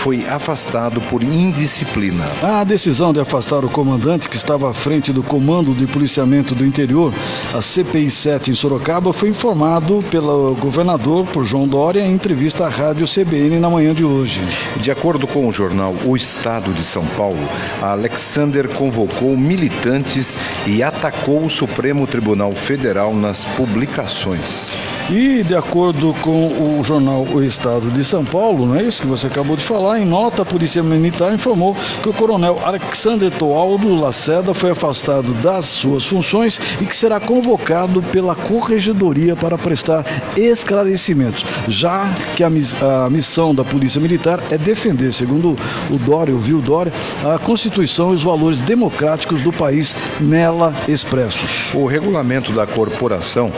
foi 0.03 0.27
afastado 0.27 0.99
por 0.99 1.23
indisciplina. 1.23 2.25
A 2.41 2.65
decisão 2.65 3.13
de 3.13 3.21
afastar 3.21 3.63
o 3.63 3.69
comandante 3.69 4.27
que 4.27 4.35
estava 4.35 4.69
à 4.69 4.73
frente 4.73 5.13
do 5.13 5.23
Comando 5.23 5.73
de 5.73 5.87
Policiamento 5.87 6.53
do 6.53 6.65
Interior, 6.65 7.13
a 7.53 7.61
CPI 7.61 8.11
7 8.11 8.51
em 8.51 8.53
Sorocaba, 8.53 9.13
foi 9.13 9.29
informado 9.29 10.03
pelo 10.11 10.55
governador, 10.55 11.25
por 11.27 11.45
João 11.45 11.65
Dória, 11.65 12.01
em 12.01 12.11
entrevista 12.11 12.65
à 12.65 12.69
Rádio 12.69 13.07
CBN 13.07 13.61
na 13.61 13.69
manhã 13.69 13.93
de 13.93 14.03
hoje. 14.03 14.41
De 14.75 14.91
acordo 14.91 15.25
com 15.25 15.47
o 15.47 15.53
jornal 15.53 15.95
O 16.03 16.17
Estado 16.17 16.73
de 16.73 16.83
São 16.83 17.05
Paulo, 17.15 17.39
a 17.81 17.91
Alexander 17.91 18.67
convocou 18.67 19.37
militantes 19.37 20.37
e 20.67 20.83
atacou 20.83 21.45
o 21.45 21.49
Supremo 21.49 22.05
Tribunal 22.05 22.51
Federal 22.51 23.15
nas 23.15 23.45
publicações. 23.45 24.75
E 25.09 25.43
de 25.43 25.55
acordo 25.55 26.13
com 26.21 26.77
o 26.77 26.83
jornal 26.83 27.25
O 27.33 27.41
Estado 27.41 27.89
de 27.91 28.03
São 28.03 28.25
Paulo, 28.25 28.65
não 28.65 28.75
é 28.75 28.83
isso 28.83 29.01
que 29.01 29.07
você 29.07 29.27
acabou 29.27 29.55
de 29.55 29.63
falar, 29.63 29.92
em 29.99 30.05
nota 30.05 30.41
a 30.41 30.45
Polícia 30.45 30.81
Militar 30.81 31.33
informou 31.33 31.75
que 32.01 32.09
o 32.09 32.13
coronel 32.13 32.59
Alexander 32.63 33.31
Toaldo 33.31 33.95
Laceda 33.95 34.53
foi 34.53 34.71
afastado 34.71 35.33
das 35.35 35.65
suas 35.65 36.05
funções 36.05 36.59
e 36.81 36.85
que 36.85 36.95
será 36.95 37.19
convocado 37.19 38.01
pela 38.01 38.35
Corregedoria 38.35 39.35
para 39.35 39.57
prestar 39.57 40.05
esclarecimentos, 40.35 41.45
já 41.67 42.09
que 42.35 42.43
a, 42.43 42.47
a 42.47 43.09
missão 43.09 43.53
da 43.53 43.63
Polícia 43.63 44.01
Militar 44.01 44.39
é 44.51 44.57
defender, 44.57 45.13
segundo 45.13 45.55
o 45.89 45.97
Dória, 45.97 46.35
o 46.35 46.61
Dória, 46.61 46.93
a 47.23 47.37
Constituição 47.39 48.11
e 48.11 48.15
os 48.15 48.23
valores 48.23 48.61
democráticos 48.61 49.41
do 49.41 49.51
país 49.51 49.95
nela 50.19 50.73
expressos. 50.87 51.73
O 51.73 51.85
regulamento 51.85 52.51
da 52.51 52.65
corporação 52.65 53.51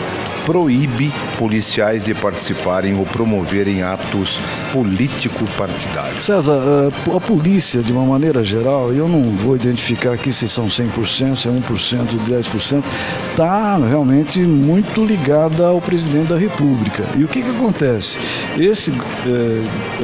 proíbe 0.46 1.12
policiais 1.38 2.06
de 2.06 2.14
participarem 2.14 2.96
ou 2.96 3.06
promoverem 3.06 3.82
atos 3.82 4.40
político-partidários. 4.72 6.24
César, 6.24 6.54
eh, 6.54 7.16
a 7.16 7.20
polícia, 7.20 7.82
de 7.82 7.92
uma 7.92 8.06
maneira 8.06 8.44
geral, 8.44 8.94
eu 8.94 9.08
não 9.10 9.24
vou 9.32 9.56
identificar 9.56 10.14
aqui 10.14 10.32
se 10.32 10.48
são 10.48 10.68
100%, 10.68 11.36
se 11.36 11.48
é 11.48 11.52
1%, 11.52 12.20
10%, 12.28 12.84
está 13.32 13.78
realmente 13.78 14.40
muito 14.42 15.04
ligada 15.04 15.66
ao 15.68 15.82
presidente 15.82 16.30
da 16.30 16.38
República. 16.38 17.04
E 17.18 17.24
o 17.24 17.28
que, 17.28 17.42
que 17.42 17.50
acontece? 17.50 18.20
Esse 18.58 18.92
é, 18.92 18.96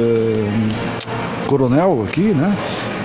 é, 0.00 1.46
coronel 1.46 2.04
aqui, 2.06 2.32
né? 2.34 2.56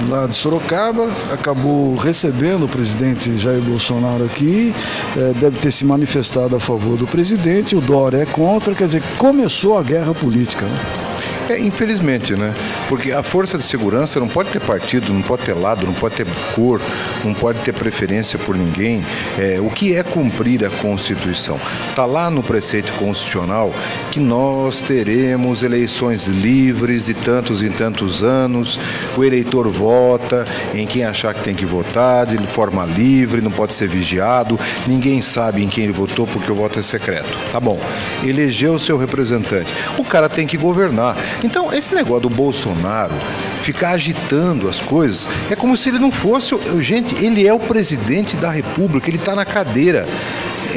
Lá 0.08 0.28
de 0.28 0.36
Sorocaba, 0.36 1.10
acabou 1.32 1.96
recebendo 1.96 2.66
o 2.66 2.70
presidente 2.70 3.38
Jair 3.38 3.62
Bolsonaro 3.62 4.26
aqui, 4.26 4.74
eh, 5.16 5.34
deve 5.40 5.60
ter 5.60 5.72
se 5.72 5.86
manifestado 5.86 6.56
a 6.56 6.60
favor 6.60 6.98
do 6.98 7.08
presidente, 7.08 7.76
o 7.76 7.82
Dória 7.82 8.18
é 8.18 8.26
contra, 8.26 8.76
quer 8.76 8.86
dizer, 8.86 9.04
começou 9.18 9.78
a 9.78 9.84
guerra 9.84 10.14
política. 10.14 10.66
Né? 10.66 11.07
É, 11.50 11.58
infelizmente, 11.60 12.36
né? 12.36 12.54
Porque 12.90 13.12
a 13.12 13.24
força 13.24 13.58
de 13.58 13.64
segurança 13.64 14.20
não 14.20 14.28
pode 14.28 14.50
ter 14.50 14.60
partido, 14.60 15.14
não 15.14 15.22
pode 15.22 15.44
ter 15.44 15.54
lado, 15.54 15.86
não 15.86 15.94
pode 15.94 16.16
ter 16.16 16.28
cor, 16.54 16.82
não 17.24 17.34
pode 17.34 17.60
ter 17.60 17.74
preferência 17.74 18.38
por 18.38 18.58
ninguém. 18.58 19.02
É, 19.38 19.60
o 19.60 19.70
que 19.70 19.96
é 19.96 20.04
cumprir 20.04 20.66
a 20.66 20.70
Constituição? 20.70 21.60
Está 21.90 22.06
lá 22.06 22.30
no 22.30 22.44
preceito 22.44 22.92
constitucional 22.94 23.74
que 24.12 24.20
nós 24.20 24.82
teremos 24.82 25.64
eleições 25.64 26.28
livres 26.28 27.06
de 27.06 27.14
tantos 27.14 27.62
em 27.62 27.72
tantos 27.72 28.24
anos, 28.24 28.80
o 29.16 29.24
eleitor 29.24 29.70
vota 29.70 30.46
em 30.74 30.86
quem 30.86 31.06
achar 31.06 31.34
que 31.34 31.42
tem 31.42 31.56
que 31.56 31.66
votar, 31.66 32.26
de 32.26 32.38
forma 32.48 32.86
livre, 32.86 33.42
não 33.42 33.52
pode 33.52 33.74
ser 33.74 33.88
vigiado, 33.88 34.60
ninguém 34.86 35.22
sabe 35.22 35.64
em 35.64 35.68
quem 35.68 35.86
ele 35.86 35.94
votou 35.94 36.28
porque 36.28 36.52
o 36.52 36.56
voto 36.56 36.80
é 36.80 36.84
secreto. 36.84 37.38
Tá 37.52 37.60
bom. 37.60 37.80
Elegeu 38.24 38.74
o 38.74 38.80
seu 38.80 38.98
representante. 38.98 39.74
O 39.98 40.04
cara 40.04 40.28
tem 40.28 40.46
que 40.46 40.58
governar. 40.58 41.16
Então, 41.44 41.72
esse 41.74 41.94
negócio 41.94 42.30
do 42.30 42.30
Bolsonaro 42.30 43.14
ficar 43.62 43.92
agitando 43.92 44.70
as 44.70 44.80
coisas 44.80 45.28
é 45.52 45.56
como 45.56 45.76
se 45.78 45.90
ele 45.90 46.00
não 46.00 46.12
fosse. 46.12 46.56
Gente, 46.80 47.16
ele 47.24 47.48
é 47.48 47.54
o 47.54 47.60
presidente 47.60 48.36
da 48.38 48.50
República, 48.50 49.10
ele 49.10 49.18
está 49.18 49.36
na 49.36 49.46
cadeira. 49.46 50.08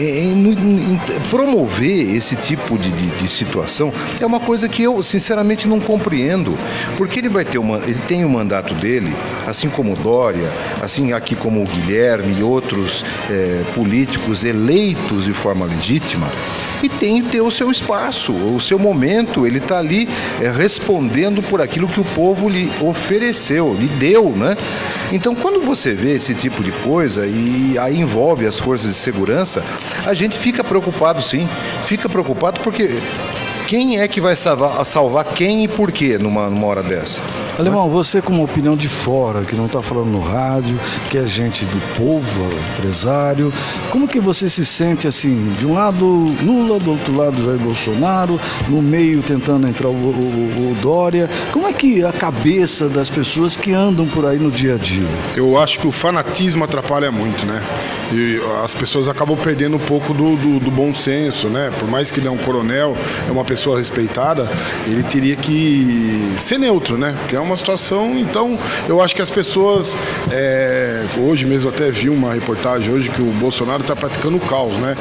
É, 0.00 0.02
em, 0.02 0.32
em, 0.32 0.98
promover 1.28 2.16
esse 2.16 2.34
tipo 2.34 2.78
de, 2.78 2.90
de, 2.90 3.06
de, 3.18 3.28
situação 3.28 3.92
é 4.18 4.24
uma 4.24 4.40
coisa 4.40 4.66
que 4.66 4.82
eu 4.82 5.02
sinceramente 5.02 5.68
não 5.68 5.78
compreendo, 5.78 6.58
porque 6.96 7.18
ele 7.18 7.28
vai 7.28 7.44
ter 7.44 7.58
uma, 7.58 7.76
ele 7.78 8.00
tem 8.08 8.24
o 8.24 8.26
um 8.26 8.30
mandato 8.30 8.72
dele, 8.72 9.14
assim 9.46 9.68
como 9.68 9.94
Dória, 9.94 10.48
assim 10.82 11.12
aqui 11.12 11.36
como 11.36 11.62
o 11.62 11.66
Guilherme 11.66 12.38
e 12.38 12.42
outros 12.42 13.04
é, 13.28 13.62
políticos 13.74 14.42
eleitos 14.42 15.26
de 15.26 15.34
forma 15.34 15.66
legítima, 15.66 16.30
e 16.82 16.88
tem 16.88 17.22
que 17.22 17.28
ter 17.28 17.42
o 17.42 17.50
seu 17.50 17.70
espaço, 17.70 18.32
o 18.32 18.58
seu 18.58 18.78
momento. 18.78 19.46
Ele 19.46 19.58
está 19.58 19.78
ali 19.78 20.08
é, 20.40 20.50
respondendo 20.50 21.42
por 21.42 21.60
aquilo 21.60 21.86
que 21.86 22.00
o 22.00 22.04
povo 22.04 22.48
lhe 22.48 22.72
ofereceu, 22.80 23.76
lhe 23.78 23.86
deu, 23.86 24.30
né? 24.30 24.56
Então, 25.12 25.34
quando 25.34 25.60
você 25.60 25.92
vê 25.92 26.14
esse 26.14 26.34
tipo 26.34 26.62
de 26.62 26.70
coisa 26.70 27.26
e 27.26 27.76
aí 27.78 27.98
envolve 27.98 28.46
as 28.46 28.58
forças 28.58 28.90
de 28.90 28.96
segurança, 28.96 29.62
a 30.06 30.14
gente 30.14 30.38
fica 30.38 30.62
preocupado 30.62 31.22
sim. 31.22 31.48
Fica 31.86 32.08
preocupado 32.08 32.60
porque 32.60 32.98
quem 33.70 34.00
é 34.00 34.08
que 34.08 34.20
vai 34.20 34.34
salvar, 34.34 34.84
salvar 34.84 35.24
quem 35.24 35.62
e 35.62 35.68
por 35.68 35.92
quê 35.92 36.18
numa, 36.18 36.50
numa 36.50 36.66
hora 36.66 36.82
dessa? 36.82 37.20
Alemão, 37.56 37.88
você 37.88 38.20
com 38.20 38.32
uma 38.32 38.42
opinião 38.42 38.76
de 38.76 38.88
fora, 38.88 39.42
que 39.42 39.54
não 39.54 39.66
está 39.66 39.80
falando 39.80 40.08
no 40.08 40.18
rádio, 40.18 40.76
que 41.08 41.16
é 41.16 41.24
gente 41.24 41.64
do 41.66 41.80
povo, 41.96 42.50
empresário, 42.72 43.52
como 43.90 44.08
que 44.08 44.18
você 44.18 44.50
se 44.50 44.66
sente 44.66 45.06
assim? 45.06 45.54
De 45.60 45.66
um 45.68 45.74
lado 45.74 46.04
Lula, 46.42 46.80
do 46.80 46.90
outro 46.90 47.16
lado 47.16 47.44
Jair 47.44 47.60
Bolsonaro, 47.60 48.40
no 48.68 48.82
meio 48.82 49.22
tentando 49.22 49.68
entrar 49.68 49.86
o, 49.86 49.92
o, 49.92 50.72
o 50.72 50.76
Dória. 50.82 51.30
Como 51.52 51.68
é 51.68 51.72
que 51.72 52.04
a 52.04 52.12
cabeça 52.12 52.88
das 52.88 53.08
pessoas 53.08 53.54
que 53.54 53.72
andam 53.72 54.04
por 54.08 54.26
aí 54.26 54.38
no 54.38 54.50
dia 54.50 54.74
a 54.74 54.78
dia? 54.78 55.06
Eu 55.36 55.56
acho 55.56 55.78
que 55.78 55.86
o 55.86 55.92
fanatismo 55.92 56.64
atrapalha 56.64 57.12
muito, 57.12 57.46
né? 57.46 57.62
E 58.12 58.40
as 58.64 58.74
pessoas 58.74 59.08
acabam 59.08 59.36
perdendo 59.36 59.76
um 59.76 59.80
pouco 59.80 60.12
do, 60.12 60.36
do, 60.36 60.60
do 60.60 60.70
bom 60.70 60.92
senso, 60.92 61.48
né? 61.48 61.70
Por 61.78 61.88
mais 61.88 62.10
que 62.10 62.18
ele 62.18 62.26
é 62.26 62.30
um 62.30 62.36
coronel, 62.36 62.96
é 63.28 63.30
uma 63.30 63.44
pessoa 63.44 63.78
respeitada, 63.78 64.48
ele 64.86 65.02
teria 65.04 65.36
que 65.36 66.34
ser 66.38 66.58
neutro, 66.58 66.98
né? 66.98 67.14
Porque 67.18 67.36
é 67.36 67.40
uma 67.40 67.56
situação. 67.56 68.18
Então, 68.18 68.58
eu 68.88 69.00
acho 69.00 69.14
que 69.14 69.22
as 69.22 69.30
pessoas. 69.30 69.96
É, 70.30 71.04
hoje 71.18 71.46
mesmo 71.46 71.70
até 71.70 71.90
vi 71.90 72.08
uma 72.08 72.34
reportagem 72.34 72.92
hoje 72.92 73.10
que 73.10 73.22
o 73.22 73.32
Bolsonaro 73.32 73.82
está 73.82 73.94
praticando 73.94 74.36
o 74.36 74.40
caos, 74.40 74.76
né? 74.76 74.96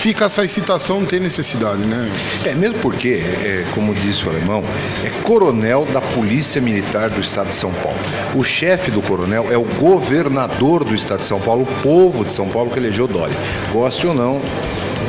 Fica 0.00 0.24
essa 0.24 0.42
excitação, 0.42 1.00
não 1.00 1.06
tem 1.06 1.20
necessidade, 1.20 1.82
né? 1.82 2.10
É, 2.46 2.54
mesmo 2.54 2.78
porque, 2.78 3.22
é, 3.44 3.66
como 3.74 3.94
disse 3.94 4.26
o 4.26 4.30
alemão, 4.30 4.62
é 5.04 5.10
coronel 5.24 5.84
da 5.92 6.00
Polícia 6.00 6.58
Militar 6.58 7.10
do 7.10 7.20
Estado 7.20 7.50
de 7.50 7.56
São 7.56 7.70
Paulo. 7.70 7.98
O 8.34 8.42
chefe 8.42 8.90
do 8.90 9.02
coronel 9.02 9.48
é 9.52 9.58
o 9.58 9.64
governador 9.78 10.84
do 10.84 10.94
Estado 10.94 11.18
de 11.18 11.26
São 11.26 11.38
Paulo, 11.38 11.64
o 11.64 11.82
povo 11.82 12.24
de 12.24 12.32
São 12.32 12.48
Paulo 12.48 12.70
que 12.70 12.78
elegeu 12.78 13.06
Dória. 13.06 13.36
Goste 13.74 14.06
ou 14.06 14.14
não, 14.14 14.40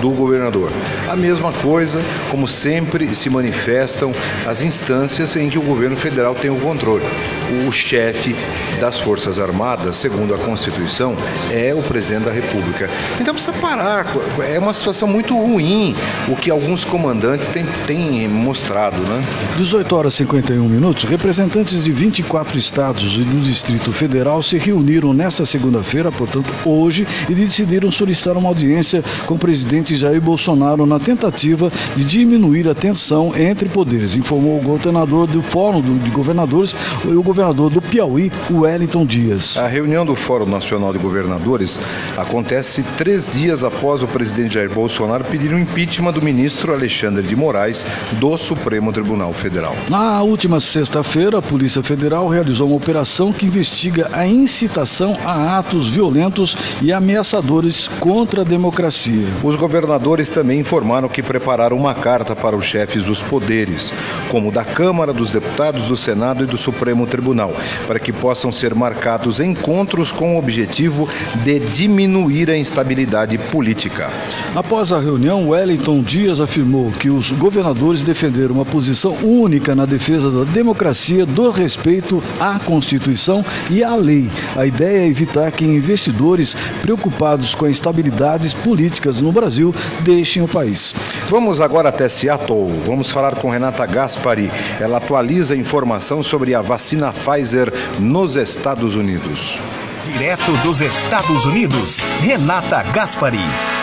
do 0.02 0.10
governador. 0.10 0.70
A 1.08 1.16
mesma 1.16 1.54
coisa, 1.54 2.02
como 2.30 2.46
sempre, 2.46 3.16
se 3.16 3.30
manifestam 3.30 4.12
as 4.46 4.62
instâncias 4.62 5.38
em 5.38 5.50
que 5.50 5.58
o 5.58 5.62
governo 5.62 5.96
federal 5.96 6.36
tem 6.36 6.52
o 6.52 6.60
controle. 6.60 7.06
O 7.52 7.72
chefe 7.72 8.34
das 8.80 8.98
Forças 8.98 9.38
Armadas, 9.38 9.98
segundo 9.98 10.34
a 10.34 10.38
Constituição, 10.38 11.18
é 11.52 11.74
o 11.74 11.82
presidente 11.82 12.24
da 12.24 12.32
República. 12.32 12.90
Então 13.20 13.34
precisa 13.34 13.52
parar. 13.60 14.06
É 14.50 14.58
uma 14.58 14.74
situação 14.74 15.06
muito 15.06 15.36
ruim 15.36 15.94
o 16.30 16.36
que 16.38 16.50
alguns 16.50 16.86
comandantes 16.86 17.52
têm, 17.52 17.66
têm 17.86 18.28
mostrado. 18.30 19.02
Né? 19.02 19.22
18 19.58 19.96
horas 19.96 20.14
e 20.14 20.18
51 20.18 20.70
minutos, 20.70 21.04
representantes 21.04 21.84
de 21.84 21.92
24 21.92 22.58
estados 22.58 23.16
e 23.16 23.24
do 23.24 23.42
Distrito 23.42 23.92
Federal 23.92 24.42
se 24.42 24.58
reuniram 24.58 25.14
nesta 25.14 25.46
segunda-feira, 25.46 26.10
portanto 26.10 26.50
hoje, 26.66 27.06
e 27.30 27.36
decidiram 27.36 27.92
solicitar 27.92 28.38
uma 28.38 28.48
audiência 28.48 29.04
com 29.26 29.34
o 29.34 29.40
presidente 29.40 29.98
Jair 29.98 30.22
Bolsonaro 30.22 30.86
na 30.86 31.00
tentativa 31.00 31.70
de 31.98 32.06
diminuir 32.06 32.70
a 32.70 32.76
tensão 32.76 33.36
entre 33.36 33.68
poderes, 33.68 34.16
informou 34.16 34.58
o 34.58 34.62
governador 34.62 35.28
do 35.28 35.42
Fórum 35.42 35.82
de 35.82 36.12
Governadores 36.12 36.74
e 37.04 37.10
o 37.10 37.22
governador 37.22 37.41
do 37.42 37.82
Piauí, 37.82 38.32
Wellington 38.52 39.04
Dias. 39.04 39.58
A 39.58 39.66
reunião 39.66 40.06
do 40.06 40.16
Fórum 40.16 40.46
Nacional 40.46 40.94
de 40.94 41.00
Governadores 41.00 41.80
acontece 42.16 42.84
três 43.00 43.28
dias 43.28 43.64
após 43.64 44.04
o 44.04 44.08
presidente 44.08 44.54
Jair 44.54 44.70
Bolsonaro 44.70 45.24
pedir 45.24 45.52
o 45.52 45.60
impeachment 45.60 46.14
do 46.14 46.22
ministro 46.22 46.72
Alexandre 46.72 47.24
de 47.24 47.36
Moraes 47.36 47.84
do 48.20 48.38
Supremo 48.38 48.94
Tribunal 48.94 49.34
Federal. 49.34 49.76
Na 49.90 50.22
última 50.22 50.60
sexta-feira, 50.60 51.40
a 51.40 51.42
Polícia 51.42 51.82
Federal 51.82 52.28
realizou 52.28 52.68
uma 52.68 52.78
operação 52.78 53.34
que 53.34 53.48
investiga 53.48 54.08
a 54.14 54.28
incitação 54.28 55.18
a 55.26 55.58
atos 55.58 55.90
violentos 55.90 56.56
e 56.80 56.94
ameaçadores 56.94 57.88
contra 58.00 58.42
a 58.42 58.46
democracia. 58.46 59.28
Os 59.44 59.56
governadores 59.56 60.30
também 60.30 60.60
informaram 60.60 61.10
que 61.10 61.24
prepararam 61.24 61.76
uma 61.76 61.96
carta 61.96 62.36
para 62.36 62.56
os 62.56 62.66
chefes 62.66 63.06
dos 63.06 63.20
poderes, 63.20 63.92
como 64.30 64.52
da 64.52 64.64
Câmara, 64.64 65.12
dos 65.12 65.32
Deputados, 65.32 65.86
do 65.86 65.98
Senado 65.98 66.44
e 66.44 66.48
do 66.48 66.58
Supremo 66.58 67.08
Tribunal 67.08 67.31
tribunal, 67.32 67.54
para 67.88 68.00
que 68.00 68.12
possam 68.12 68.52
ser 68.52 68.76
marcados 68.76 69.40
encontros 69.40 70.12
com 70.12 70.36
o 70.36 70.40
objetivo 70.40 71.08
de 71.44 71.60
diminuir 71.60 72.50
a 72.50 72.58
instabilidade 72.58 73.38
política. 73.38 74.10
Após 74.54 74.92
a 74.92 75.00
reunião, 75.00 75.50
Wellington 75.50 76.02
Dias 76.02 76.42
afirmou 76.42 76.92
que 76.92 77.10
os 77.10 77.32
governadores 77.32 78.04
defenderam 78.04 78.56
uma 78.56 78.66
posição 78.66 79.14
única 79.24 79.74
na 79.74 79.86
defesa 79.86 80.30
da 80.30 80.44
democracia, 80.44 81.26
do 81.26 81.50
respeito 81.52 82.22
à 82.40 82.60
Constituição 82.60 83.46
e 83.70 83.84
à 83.84 83.96
lei. 83.96 84.30
A 84.56 84.66
ideia 84.66 85.06
é 85.06 85.08
evitar 85.08 85.52
que 85.52 85.64
investidores 85.64 86.56
preocupados 86.82 87.56
com 87.56 87.68
instabilidades 87.68 88.54
políticas 88.54 89.22
no 89.22 89.32
Brasil 89.32 89.74
deixem 90.02 90.44
o 90.44 90.48
país. 90.48 90.94
Vamos 91.30 91.62
agora 91.62 91.90
até 91.90 92.10
Seattle. 92.10 92.68
Vamos 92.86 93.10
falar 93.10 93.36
com 93.36 93.50
Renata 93.50 93.86
Gaspari. 93.86 94.52
Ela 94.80 94.98
atualiza 94.98 95.56
informação 95.56 96.22
sobre 96.22 96.54
a 96.54 96.62
vacina 96.62 97.12
Pfizer 97.24 97.72
nos 98.00 98.36
Estados 98.36 98.96
Unidos. 98.96 99.58
Direto 100.06 100.52
dos 100.64 100.82
Estados 100.82 101.46
Unidos, 101.46 102.02
Renata 102.24 102.84
Gaspari. 102.92 103.81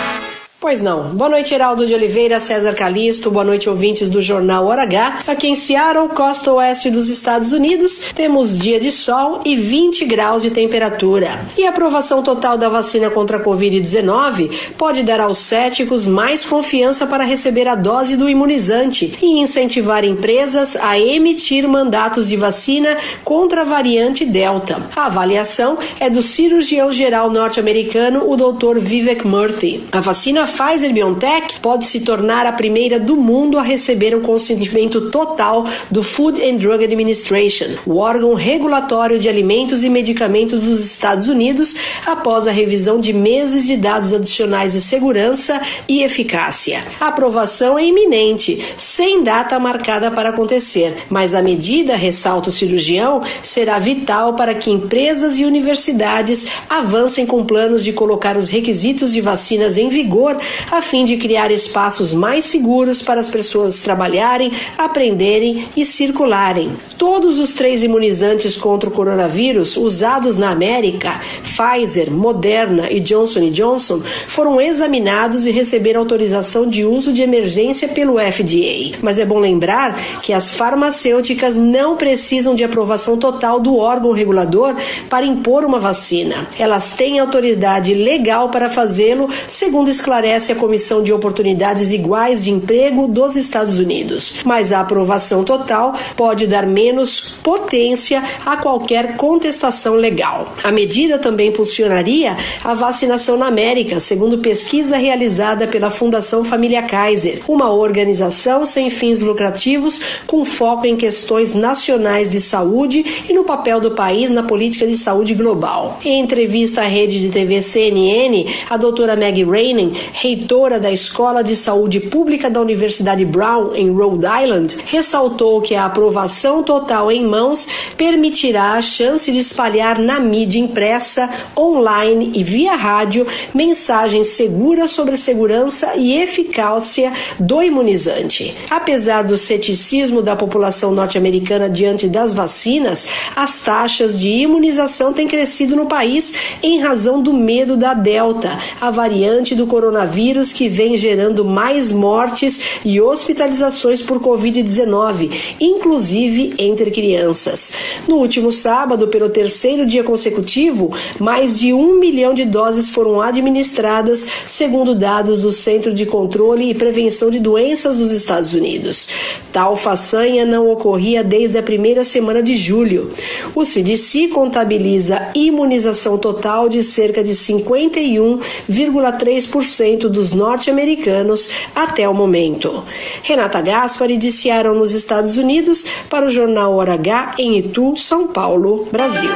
Pois 0.69 0.83
não. 0.83 1.05
Boa 1.15 1.31
noite, 1.31 1.55
Heraldo 1.55 1.87
de 1.87 1.95
Oliveira, 1.95 2.39
César 2.39 2.75
Calisto, 2.75 3.31
boa 3.31 3.43
noite, 3.43 3.71
ouvintes 3.71 4.11
do 4.11 4.21
Jornal 4.21 4.67
Hora 4.67 4.83
H. 4.83 5.21
Aqui 5.27 5.49
em 5.49 5.55
Seattle, 5.55 6.11
costa 6.11 6.53
oeste 6.53 6.91
dos 6.91 7.09
Estados 7.09 7.53
Unidos, 7.53 8.03
temos 8.15 8.59
dia 8.59 8.79
de 8.79 8.93
sol 8.93 9.41
e 9.47 9.57
20 9.57 10.05
graus 10.05 10.43
de 10.43 10.51
temperatura. 10.51 11.47
E 11.57 11.65
a 11.65 11.71
aprovação 11.71 12.23
total 12.23 12.59
da 12.59 12.69
vacina 12.69 13.09
contra 13.09 13.39
a 13.39 13.43
Covid-19 13.43 14.75
pode 14.77 15.03
dar 15.03 15.21
aos 15.21 15.39
céticos 15.39 16.07
mais 16.07 16.45
confiança 16.45 17.07
para 17.07 17.25
receber 17.25 17.67
a 17.67 17.75
dose 17.75 18.15
do 18.15 18.29
imunizante 18.29 19.17
e 19.23 19.41
incentivar 19.41 20.05
empresas 20.05 20.77
a 20.77 21.01
emitir 21.01 21.67
mandatos 21.67 22.29
de 22.29 22.37
vacina 22.37 22.95
contra 23.25 23.63
a 23.63 23.65
variante 23.65 24.23
Delta. 24.27 24.83
A 24.95 25.07
avaliação 25.07 25.79
é 25.99 26.11
do 26.11 26.21
cirurgião 26.21 26.93
geral 26.93 27.31
norte-americano, 27.31 28.31
o 28.31 28.37
Dr. 28.37 28.79
Vivek 28.79 29.27
Murthy. 29.27 29.85
A 29.91 30.01
vacina 30.01 30.47
Pfizer 30.59 30.93
BioNTech 30.93 31.61
pode 31.61 31.87
se 31.87 32.01
tornar 32.01 32.45
a 32.45 32.53
primeira 32.53 32.99
do 32.99 33.17
mundo 33.17 33.61
a 33.61 33.63
receber 33.63 34.13
o 34.17 34.21
consentimento 34.21 35.09
total 35.09 35.65
do 35.89 36.03
Food 36.03 36.43
and 36.45 36.57
Drug 36.57 36.83
Administration, 36.83 37.77
o 37.87 37.99
órgão 37.99 38.35
regulatório 38.35 39.21
de 39.21 39.29
alimentos 39.29 39.85
e 39.85 39.89
medicamentos 39.89 40.65
dos 40.65 40.85
Estados 40.85 41.29
Unidos, 41.29 41.77
após 42.05 42.49
a 42.49 42.51
revisão 42.51 42.99
de 42.99 43.13
meses 43.13 43.69
de 43.69 43.77
dados 43.77 44.13
adicionais 44.13 44.73
de 44.73 44.81
segurança 44.81 45.61
e 45.87 46.03
eficácia. 46.03 46.83
A 46.99 47.07
aprovação 47.07 47.79
é 47.79 47.85
iminente, 47.85 48.61
sem 48.77 49.23
data 49.23 49.61
marcada 49.61 50.11
para 50.11 50.31
acontecer, 50.31 51.05
mas 51.09 51.37
a 51.37 51.43
medida, 51.43 51.95
ressalta 51.95 52.49
o 52.49 52.53
cirurgião, 52.53 53.23
será 53.45 53.79
vital 53.79 54.35
para 54.35 54.57
que 54.57 54.73
empresas 54.73 55.39
e 55.39 55.45
universidades 55.45 56.49
avancem 56.69 57.25
com 57.25 57.45
planos 57.45 57.85
de 57.85 57.93
colocar 57.93 58.37
os 58.37 58.49
requisitos 58.49 59.13
de 59.13 59.21
vacinas 59.21 59.77
em 59.77 59.89
vigor 59.89 60.37
a 60.71 60.81
fim 60.81 61.05
de 61.05 61.17
criar 61.17 61.51
espaços 61.51 62.13
mais 62.13 62.45
seguros 62.45 63.03
para 63.03 63.21
as 63.21 63.29
pessoas 63.29 63.81
trabalharem, 63.81 64.53
aprenderem 64.77 65.67
e 65.77 65.85
circularem. 65.85 66.73
Todos 66.97 67.39
os 67.39 67.55
três 67.55 67.83
imunizantes 67.83 68.57
contra 68.57 68.89
o 68.89 68.93
coronavírus 68.93 69.77
usados 69.77 70.37
na 70.37 70.51
América, 70.51 71.21
Pfizer, 71.43 72.11
Moderna 72.11 72.91
e 72.91 73.01
Johnson 73.01 73.49
Johnson, 73.51 74.03
foram 74.27 74.61
examinados 74.61 75.47
e 75.47 75.51
receberam 75.51 76.01
autorização 76.01 76.69
de 76.69 76.85
uso 76.85 77.13
de 77.13 77.23
emergência 77.23 77.89
pelo 77.89 78.19
FDA. 78.19 78.97
Mas 79.03 79.19
é 79.19 79.25
bom 79.25 79.39
lembrar 79.39 80.21
que 80.21 80.33
as 80.33 80.51
farmacêuticas 80.51 81.57
não 81.57 81.97
precisam 81.97 82.55
de 82.55 82.65
aprovação 82.65 83.17
total 83.17 83.61
do 83.61 83.77
órgão 83.77 84.13
regulador 84.13 84.75
para 85.09 85.27
impor 85.27 85.65
uma 85.65 85.81
vacina. 85.81 86.47
Elas 86.59 86.95
têm 86.97 87.19
autoridade 87.19 87.95
legal 87.95 88.51
para 88.51 88.69
fazê-lo, 88.69 89.29
segundo 89.47 89.91
esclarece 89.91 90.28
a 90.35 90.55
Comissão 90.55 91.03
de 91.03 91.13
Oportunidades 91.13 91.91
Iguais 91.91 92.45
de 92.45 92.51
Emprego 92.51 93.09
dos 93.09 93.37
Estados 93.37 93.79
Unidos. 93.79 94.37
Mas 94.45 94.73
a 94.73 94.81
aprovação 94.81 95.43
total 95.43 95.95
pode 96.17 96.47
dar 96.47 96.67
menos 96.67 97.37
potência 97.43 98.23
a 98.45 98.57
qualquer 98.57 99.17
contestação 99.17 99.95
legal. 99.95 100.55
A 100.63 100.71
medida 100.71 101.19
também 101.19 101.49
impulsionaria 101.49 102.37
a 102.63 102.75
vacinação 102.75 103.37
na 103.37 103.47
América, 103.47 103.99
segundo 104.01 104.39
pesquisa 104.39 104.97
realizada 104.97 105.67
pela 105.67 105.91
Fundação 105.91 106.45
Família 106.45 106.83
Kaiser, 106.83 107.41
uma 107.49 107.73
organização 107.73 108.65
sem 108.65 108.91
fins 108.91 109.21
lucrativos 109.21 110.01
com 110.27 110.45
foco 110.45 110.87
em 110.87 110.97
questões 110.97 111.55
nacionais 111.55 112.31
de 112.31 112.41
saúde 112.41 113.05
e 113.29 113.33
no 113.33 113.45
papel 113.45 113.81
do 113.81 113.93
país 113.93 114.31
na 114.31 114.43
política 114.43 114.87
de 114.87 114.97
saúde 114.97 115.35
global. 115.35 115.99
Em 116.05 116.21
entrevista 116.21 116.83
à 116.83 116.85
rede 116.85 117.21
de 117.21 117.29
TV 117.29 117.63
CNN, 117.63 118.47
a 118.69 118.77
doutora 118.77 119.17
Maggie 119.17 119.45
Rainey, 119.45 119.93
reitora 120.21 120.81
da 120.81 120.91
Escola 120.91 121.45
de 121.45 121.55
Saúde 121.55 122.01
Pública 122.01 122.51
da 122.51 122.61
Universidade 122.61 123.25
Brown, 123.25 123.73
em 123.73 123.93
Rhode 123.93 124.27
Island, 124.27 124.77
ressaltou 124.85 125.63
que 125.63 125.77
a 125.77 125.85
aprovação 125.85 126.61
total 126.61 127.13
em 127.13 127.25
mãos 127.25 127.69
permitirá 127.97 128.73
a 128.73 128.83
chance 128.83 129.31
de 129.31 129.39
espalhar 129.39 130.01
na 130.01 130.19
mídia 130.19 130.59
impressa, 130.59 131.31
online 131.57 132.33
e 132.35 132.43
via 132.43 132.75
rádio 132.75 133.29
mensagens 133.55 134.27
seguras 134.31 134.91
sobre 134.91 135.17
segurança 135.17 135.95
e 135.95 136.21
eficácia 136.21 137.13
do 137.39 137.63
imunizante. 137.63 138.53
Apesar 138.69 139.23
do 139.23 139.39
ceticismo 139.39 140.21
da 140.21 140.35
população 140.35 140.91
norte-americana 140.91 141.71
diante 141.71 142.09
das 142.09 142.33
vacinas, 142.33 143.07
as 143.37 143.61
taxas 143.61 144.19
de 144.19 144.29
imunização 144.29 145.13
têm 145.13 145.29
crescido 145.29 145.77
no 145.77 145.87
país 145.87 146.35
em 146.61 146.81
razão 146.81 147.23
do 147.23 147.33
medo 147.33 147.77
da 147.77 147.95
Delta, 147.95 148.59
a 148.81 148.91
variante 148.91 149.55
do 149.55 149.65
coronavírus 149.65 150.08
que 150.53 150.69
vem 150.69 150.97
gerando 150.97 151.45
mais 151.45 151.93
mortes 151.93 152.81
e 152.85 153.01
hospitalizações 153.01 154.03
por 154.03 154.21
Covid-19, 154.21 155.31
inclusive 155.61 156.55
entre 156.59 156.91
crianças. 156.91 157.73
No 158.07 158.17
último 158.17 158.51
sábado, 158.51 159.09
pelo 159.09 159.29
terceiro 159.29 159.87
dia 159.87 160.03
consecutivo, 160.03 160.93
mais 161.19 161.59
de 161.59 161.73
um 161.73 161.99
milhão 161.99 162.35
de 162.35 162.45
doses 162.45 162.91
foram 162.91 163.21
administradas, 163.21 164.27
segundo 164.47 164.95
dados 164.95 165.43
do 165.43 165.53
Centro 165.53 165.93
de 165.93 166.07
Controle 166.07 166.71
e 166.71 166.75
Prevenção 166.75 167.31
de 167.31 167.39
Doenças 167.39 167.97
dos 167.97 168.13
Estados 168.13 168.55
Unidos. 168.55 169.09
Tal 169.53 169.77
façanha 169.77 170.45
não 170.45 170.71
ocorria 170.71 171.25
desde 171.25 171.59
a 171.59 171.63
primeira 171.63 172.05
semana 172.05 172.43
de 172.43 172.57
julho. 172.57 173.11
O 173.55 173.65
CDC 173.65 174.29
contabiliza 174.29 175.29
imunização 175.35 176.19
total 176.19 176.69
de 176.69 176.83
cerca 176.83 177.23
de 177.23 177.33
51,3% 177.33 179.98
dos 180.07 180.35
norte-americanos 180.35 181.49
até 181.75 182.07
o 182.07 182.13
momento. 182.13 182.85
Renata 183.23 183.63
Gaspari 183.63 184.19
Seattle, 184.31 184.79
nos 184.79 184.93
Estados 184.93 185.39
Unidos, 185.39 185.87
para 186.11 186.27
o 186.27 186.31
jornal 186.31 186.75
Hora 186.75 186.93
H 186.93 187.37
em 187.39 187.57
Itu, 187.57 187.97
São 187.97 188.27
Paulo, 188.27 188.87
Brasil. 188.93 189.31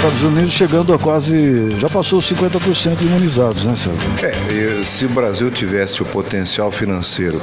Estados 0.00 0.22
Unidos 0.22 0.52
chegando 0.52 0.94
a 0.94 0.98
quase. 0.98 1.78
já 1.78 1.86
passou 1.86 2.20
50% 2.20 3.02
imunizados, 3.02 3.66
né, 3.66 3.76
César? 3.76 3.98
É, 4.22 4.82
se 4.82 5.04
o 5.04 5.10
Brasil 5.10 5.50
tivesse 5.50 6.00
o 6.00 6.06
potencial 6.06 6.70
financeiro 6.70 7.38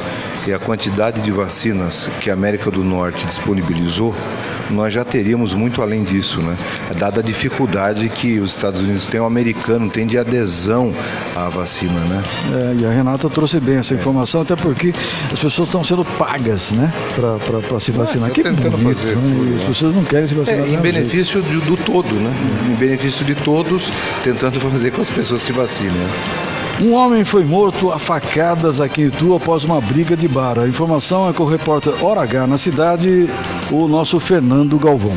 e 0.47 0.51
a 0.51 0.57
quantidade 0.57 1.22
de 1.22 1.32
vacinas 1.32 2.09
que 2.20 2.32
a 2.32 2.34
América 2.34 2.72
do 2.72 2.84
Norte 2.84 3.28
disponibilizou, 3.28 4.15
nós 4.72 4.91
já 4.91 5.05
teríamos 5.05 5.53
muito 5.53 5.84
além 5.84 6.03
disso, 6.03 6.41
né? 6.41 6.57
Dada 6.95 7.19
a 7.19 7.23
dificuldade 7.23 8.07
que 8.09 8.39
os 8.39 8.51
Estados 8.51 8.81
Unidos 8.81 9.07
têm, 9.07 9.19
o 9.19 9.25
americano 9.25 9.89
tem 9.89 10.07
de 10.07 10.17
adesão 10.17 10.93
à 11.35 11.49
vacina, 11.49 11.99
né? 12.01 12.23
É, 12.53 12.81
e 12.81 12.85
a 12.85 12.89
Renata 12.89 13.29
trouxe 13.29 13.59
bem 13.59 13.77
essa 13.77 13.93
informação, 13.93 14.41
até 14.41 14.55
porque 14.55 14.93
as 15.31 15.38
pessoas 15.39 15.67
estão 15.67 15.83
sendo 15.83 16.03
pagas, 16.17 16.71
né, 16.71 16.91
para 17.15 17.79
se 17.79 17.91
vacinar. 17.91 18.29
É, 18.29 18.33
que 18.33 18.41
tentando 18.43 18.77
bonito, 18.77 18.99
fazer 18.99 19.15
né? 19.15 19.21
tudo, 19.23 19.51
E 19.51 19.55
As 19.55 19.61
né? 19.61 19.67
pessoas 19.67 19.95
não 19.95 20.03
querem 20.03 20.27
se 20.27 20.35
vacinar. 20.35 20.59
É, 20.59 20.61
do 20.63 20.67
em 20.67 20.71
jeito. 20.71 20.83
benefício 20.83 21.41
de- 21.41 21.59
do 21.61 21.77
todo, 21.77 22.07
né? 22.13 22.33
Em 22.71 22.75
benefício 22.75 23.25
de 23.25 23.35
todos, 23.35 23.91
tentando 24.23 24.59
fazer 24.61 24.89
com 24.91 24.97
que 24.97 25.01
as 25.01 25.09
pessoas 25.09 25.41
se 25.41 25.51
vacinem. 25.51 25.91
né? 25.91 26.09
Um 26.79 26.93
homem 26.93 27.25
foi 27.25 27.43
morto 27.43 27.91
a 27.91 27.97
facadas 27.99 28.79
aqui 28.79 29.01
em 29.01 29.05
Itu 29.07 29.35
após 29.35 29.63
uma 29.63 29.81
briga 29.81 30.15
de 30.15 30.27
bar. 30.27 30.59
A 30.59 30.67
informação 30.67 31.27
é 31.27 31.33
com 31.33 31.43
o 31.43 31.47
repórter 31.47 31.91
Hora 32.05 32.21
H 32.21 32.45
na 32.47 32.57
cidade, 32.57 33.27
o 33.71 33.88
nosso 33.88 34.19
Fernando 34.19 34.77
Galvão. 34.77 35.15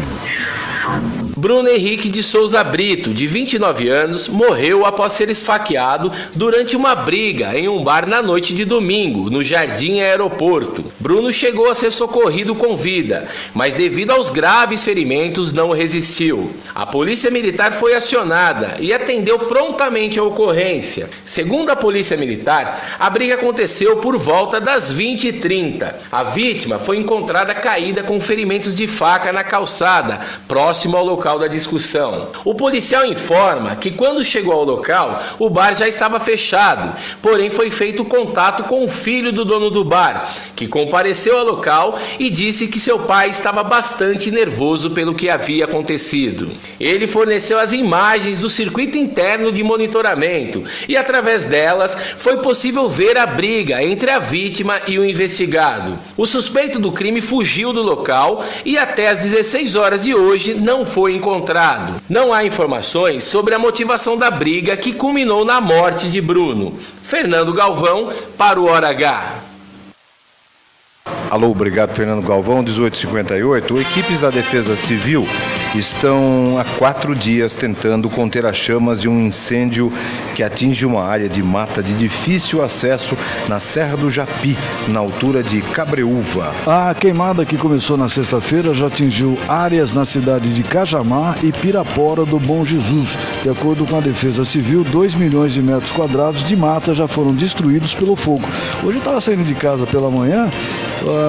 Bruno 1.40 1.70
Henrique 1.70 2.10
de 2.10 2.22
Souza 2.22 2.62
Brito, 2.62 3.14
de 3.14 3.26
29 3.26 3.88
anos, 3.88 4.28
morreu 4.28 4.84
após 4.84 5.14
ser 5.14 5.30
esfaqueado 5.30 6.12
durante 6.34 6.76
uma 6.76 6.94
briga 6.94 7.58
em 7.58 7.66
um 7.66 7.82
bar 7.82 8.06
na 8.06 8.20
noite 8.20 8.52
de 8.52 8.62
domingo, 8.66 9.30
no 9.30 9.42
Jardim 9.42 10.00
Aeroporto. 10.00 10.84
Bruno 11.00 11.32
chegou 11.32 11.70
a 11.70 11.74
ser 11.74 11.92
socorrido 11.92 12.54
com 12.54 12.76
vida, 12.76 13.26
mas 13.54 13.72
devido 13.72 14.10
aos 14.10 14.28
graves 14.28 14.84
ferimentos 14.84 15.50
não 15.50 15.70
resistiu. 15.70 16.50
A 16.74 16.84
polícia 16.84 17.30
militar 17.30 17.72
foi 17.72 17.94
acionada 17.94 18.76
e 18.78 18.92
atendeu 18.92 19.38
prontamente 19.38 20.18
a 20.18 20.22
ocorrência. 20.22 21.08
Segundo 21.24 21.70
a 21.70 21.76
polícia 21.76 22.18
militar, 22.18 22.98
a 22.98 23.08
briga 23.08 23.36
aconteceu 23.36 23.96
por 23.96 24.18
volta 24.18 24.60
das 24.60 24.92
20h30. 24.92 25.94
A 26.12 26.22
vítima 26.22 26.78
foi 26.78 26.98
encontrada 26.98 27.54
caída 27.54 28.02
com 28.02 28.20
ferimentos 28.20 28.74
de 28.74 28.86
faca 28.86 29.32
na 29.32 29.42
calçada, 29.42 30.20
próximo 30.46 30.98
ao 30.98 31.04
local 31.06 31.29
da 31.38 31.46
discussão. 31.46 32.28
O 32.44 32.54
policial 32.54 33.04
informa 33.06 33.76
que 33.76 33.90
quando 33.90 34.24
chegou 34.24 34.52
ao 34.52 34.64
local, 34.64 35.22
o 35.38 35.48
bar 35.48 35.74
já 35.74 35.88
estava 35.88 36.20
fechado, 36.20 36.96
porém 37.22 37.50
foi 37.50 37.70
feito 37.70 38.04
contato 38.04 38.64
com 38.64 38.84
o 38.84 38.88
filho 38.88 39.32
do 39.32 39.44
dono 39.44 39.70
do 39.70 39.84
bar, 39.84 40.34
que 40.56 40.66
compareceu 40.66 41.38
ao 41.38 41.44
local 41.44 41.98
e 42.18 42.30
disse 42.30 42.66
que 42.66 42.80
seu 42.80 42.98
pai 42.98 43.30
estava 43.30 43.62
bastante 43.62 44.30
nervoso 44.30 44.90
pelo 44.90 45.14
que 45.14 45.28
havia 45.28 45.64
acontecido. 45.64 46.50
Ele 46.78 47.06
forneceu 47.06 47.58
as 47.58 47.72
imagens 47.72 48.38
do 48.38 48.50
circuito 48.50 48.96
interno 48.96 49.52
de 49.52 49.62
monitoramento 49.62 50.64
e 50.88 50.96
através 50.96 51.44
delas 51.44 51.96
foi 52.18 52.38
possível 52.38 52.88
ver 52.88 53.16
a 53.18 53.26
briga 53.26 53.82
entre 53.82 54.10
a 54.10 54.18
vítima 54.18 54.80
e 54.86 54.98
o 54.98 55.04
investigado. 55.04 55.98
O 56.16 56.26
suspeito 56.26 56.78
do 56.78 56.92
crime 56.92 57.20
fugiu 57.20 57.72
do 57.72 57.82
local 57.82 58.44
e 58.64 58.76
até 58.76 59.08
às 59.08 59.18
16 59.18 59.76
horas 59.76 60.04
de 60.04 60.14
hoje 60.14 60.54
não 60.54 60.84
foi 60.84 61.14
encontrado. 61.20 62.00
Não 62.08 62.32
há 62.32 62.44
informações 62.44 63.24
sobre 63.24 63.54
a 63.54 63.58
motivação 63.58 64.16
da 64.16 64.30
briga 64.30 64.76
que 64.76 64.92
culminou 64.92 65.44
na 65.44 65.60
morte 65.60 66.10
de 66.10 66.20
Bruno. 66.20 66.72
Fernando 67.04 67.52
Galvão 67.52 68.10
para 68.38 68.58
o 68.58 68.66
Hora 68.66 68.88
H. 68.88 69.34
Alô, 71.30 71.50
obrigado 71.50 71.94
Fernando 71.94 72.26
Galvão, 72.26 72.62
1858. 72.62 73.80
Equipes 73.80 74.20
da 74.22 74.30
Defesa 74.30 74.74
Civil 74.76 75.26
estão 75.78 76.58
há 76.58 76.64
quatro 76.78 77.14
dias 77.14 77.54
tentando 77.54 78.08
conter 78.10 78.44
as 78.44 78.56
chamas 78.56 79.00
de 79.00 79.08
um 79.08 79.20
incêndio 79.26 79.92
que 80.34 80.42
atinge 80.42 80.84
uma 80.84 81.04
área 81.04 81.28
de 81.28 81.42
mata 81.42 81.82
de 81.82 81.94
difícil 81.94 82.62
acesso 82.62 83.16
na 83.48 83.60
Serra 83.60 83.96
do 83.96 84.10
Japi, 84.10 84.56
na 84.88 85.00
altura 85.00 85.42
de 85.42 85.60
Cabreúva. 85.60 86.52
A 86.66 86.94
queimada 86.94 87.44
que 87.44 87.56
começou 87.56 87.96
na 87.96 88.08
sexta-feira 88.08 88.74
já 88.74 88.86
atingiu 88.86 89.38
áreas 89.48 89.94
na 89.94 90.04
cidade 90.04 90.52
de 90.52 90.62
Cajamar 90.62 91.36
e 91.42 91.52
Pirapora 91.52 92.24
do 92.24 92.38
Bom 92.38 92.64
Jesus. 92.64 93.16
De 93.42 93.48
acordo 93.48 93.84
com 93.86 93.96
a 93.96 94.00
Defesa 94.00 94.44
Civil, 94.44 94.84
2 94.84 95.14
milhões 95.14 95.52
de 95.52 95.62
metros 95.62 95.90
quadrados 95.90 96.46
de 96.46 96.56
mata 96.56 96.94
já 96.94 97.06
foram 97.06 97.32
destruídos 97.32 97.94
pelo 97.94 98.16
fogo. 98.16 98.48
Hoje 98.82 98.96
eu 98.96 99.00
estava 99.00 99.20
saindo 99.20 99.44
de 99.44 99.54
casa 99.54 99.86
pela 99.86 100.10
manhã, 100.10 100.50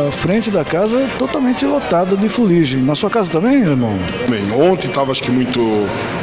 a 0.08 0.12
frente 0.12 0.50
da 0.50 0.64
casa 0.64 1.08
totalmente 1.18 1.66
lotada 1.66 2.18
de 2.18 2.28
fuligem. 2.28 2.82
Na 2.82 2.96
sua 2.96 3.10
casa 3.10 3.32
também, 3.32 3.62
irmão? 3.62 3.98
Bem, 4.32 4.50
ontem 4.54 4.88
estava 4.88 5.12
acho 5.12 5.22
que 5.22 5.30
muito. 5.30 5.60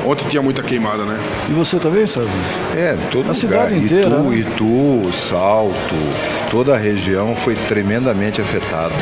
Ontem 0.06 0.26
tinha 0.28 0.40
muita 0.40 0.62
queimada, 0.62 1.04
né? 1.04 1.18
E 1.50 1.52
você 1.52 1.78
também, 1.78 2.06
César? 2.06 2.26
É, 2.74 2.96
todo 3.10 3.18
A 3.18 3.20
lugar. 3.20 3.34
cidade 3.34 3.74
inteira, 3.76 4.08
Itu, 4.08 4.18
né? 4.22 4.36
Itu, 4.38 5.12
Salto, 5.12 5.94
toda 6.50 6.74
a 6.74 6.78
região 6.78 7.36
foi 7.36 7.54
tremendamente 7.68 8.40
afetada. 8.40 8.94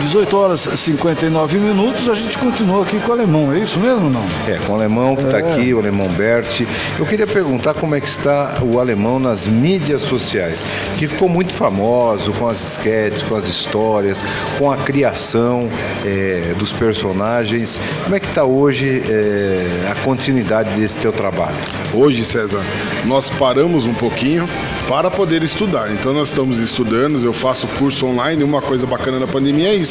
18 0.00 0.36
horas 0.36 0.66
e 0.66 0.76
59 0.76 1.58
minutos, 1.58 2.08
a 2.08 2.14
gente 2.14 2.38
continua 2.38 2.82
aqui 2.82 2.98
com 3.00 3.10
o 3.10 3.12
alemão, 3.12 3.52
é 3.52 3.58
isso 3.58 3.78
mesmo 3.78 4.04
ou 4.04 4.10
não? 4.10 4.24
É, 4.46 4.56
com 4.66 4.72
o 4.72 4.76
alemão 4.76 5.14
que 5.16 5.22
está 5.22 5.38
É. 5.40 5.52
aqui, 5.52 5.74
o 5.74 5.78
alemão 5.78 6.08
Berti. 6.08 6.66
Eu 6.98 7.04
queria 7.04 7.26
perguntar 7.26 7.74
como 7.74 7.94
é 7.94 8.00
que 8.00 8.08
está 8.08 8.58
o 8.62 8.78
alemão 8.80 9.18
nas 9.18 9.46
mídias 9.46 10.02
sociais, 10.02 10.64
que 10.98 11.06
ficou 11.06 11.28
muito 11.28 11.52
famoso 11.52 12.32
com 12.32 12.48
as 12.48 12.62
esquetes, 12.62 13.22
com 13.22 13.34
as 13.34 13.46
histórias, 13.46 14.24
com 14.58 14.70
a 14.70 14.76
criação 14.76 15.68
é, 16.04 16.54
dos 16.58 16.72
personagens. 16.72 17.80
Como 18.04 18.14
é 18.16 18.20
que 18.20 18.26
está 18.26 18.44
hoje 18.44 19.02
é, 19.08 19.90
a 19.90 19.94
continuidade 20.04 20.70
desse 20.70 20.98
teu 20.98 21.12
trabalho? 21.12 21.56
Hoje, 21.92 22.24
César, 22.24 22.62
nós 23.04 23.28
paramos 23.30 23.84
um 23.86 23.94
pouquinho 23.94 24.46
para 24.88 25.10
poder 25.10 25.42
estudar. 25.42 25.90
Então 25.90 26.12
nós 26.14 26.28
estamos 26.28 26.58
estudando, 26.58 27.22
eu 27.22 27.32
faço 27.32 27.66
curso 27.78 28.06
online. 28.06 28.42
Uma 28.44 28.62
coisa 28.62 28.86
bacana 28.86 29.18
da 29.18 29.26
pandemia 29.26 29.68
é 29.68 29.74
isso, 29.74 29.87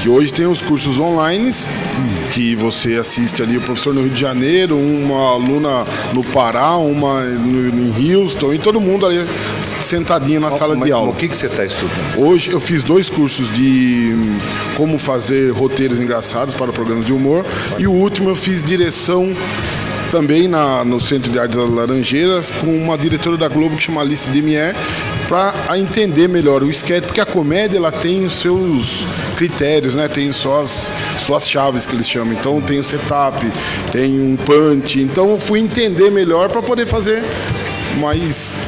que 0.00 0.08
hoje 0.08 0.32
tem 0.32 0.46
os 0.46 0.60
cursos 0.60 0.98
online 0.98 1.50
que 2.32 2.54
você 2.54 2.94
assiste 2.94 3.42
ali 3.42 3.56
o 3.56 3.60
professor 3.60 3.94
no 3.94 4.02
Rio 4.02 4.10
de 4.10 4.20
Janeiro, 4.20 4.76
uma 4.76 5.32
aluna 5.32 5.84
no 6.12 6.24
Pará, 6.24 6.76
uma 6.76 7.22
no, 7.22 7.68
em 7.68 8.14
Houston 8.14 8.54
e 8.54 8.58
todo 8.58 8.80
mundo 8.80 9.06
ali 9.06 9.26
sentadinho 9.80 10.40
na 10.40 10.50
sala 10.50 10.74
de 10.74 10.80
Mas 10.80 10.90
aula. 10.90 11.10
O 11.10 11.14
que, 11.14 11.28
que 11.28 11.36
você 11.36 11.46
está 11.46 11.64
estudando? 11.64 12.18
Hoje 12.18 12.50
eu 12.50 12.60
fiz 12.60 12.82
dois 12.82 13.08
cursos 13.08 13.50
de 13.52 14.12
hum, 14.14 14.38
como 14.76 14.98
fazer 14.98 15.52
roteiros 15.52 16.00
engraçados 16.00 16.54
para 16.54 16.72
programas 16.72 17.06
de 17.06 17.12
humor 17.12 17.44
e 17.78 17.86
o 17.86 17.92
último 17.92 18.30
eu 18.30 18.34
fiz 18.34 18.62
direção 18.62 19.30
também 20.10 20.48
na, 20.48 20.84
no 20.84 21.00
Centro 21.00 21.30
de 21.30 21.38
Artes 21.38 21.56
das 21.56 21.68
Laranjeiras 21.68 22.50
com 22.50 22.76
uma 22.76 22.96
diretora 22.96 23.36
da 23.36 23.48
Globo 23.48 23.76
que 23.76 23.82
chama 23.82 24.00
Alice 24.00 24.28
Demier 24.30 24.74
para 25.28 25.78
entender 25.78 26.28
melhor 26.28 26.62
o 26.62 26.70
sketch, 26.70 27.04
porque 27.04 27.20
a 27.20 27.26
comédia 27.26 27.78
ela 27.78 27.92
tem 27.92 28.24
os 28.24 28.34
seus 28.34 29.04
critérios, 29.36 29.94
né? 29.94 30.08
Tem 30.08 30.30
suas, 30.32 30.90
suas 31.20 31.48
chaves 31.48 31.84
que 31.84 31.94
eles 31.94 32.08
chamam. 32.08 32.32
Então 32.32 32.60
tem 32.60 32.78
o 32.78 32.84
setup, 32.84 33.44
tem 33.92 34.20
um 34.20 34.36
punch. 34.36 35.00
Então 35.00 35.30
eu 35.30 35.40
fui 35.40 35.60
entender 35.60 36.10
melhor 36.10 36.48
para 36.48 36.62
poder 36.62 36.86
fazer 36.86 37.24
mais 37.98 38.58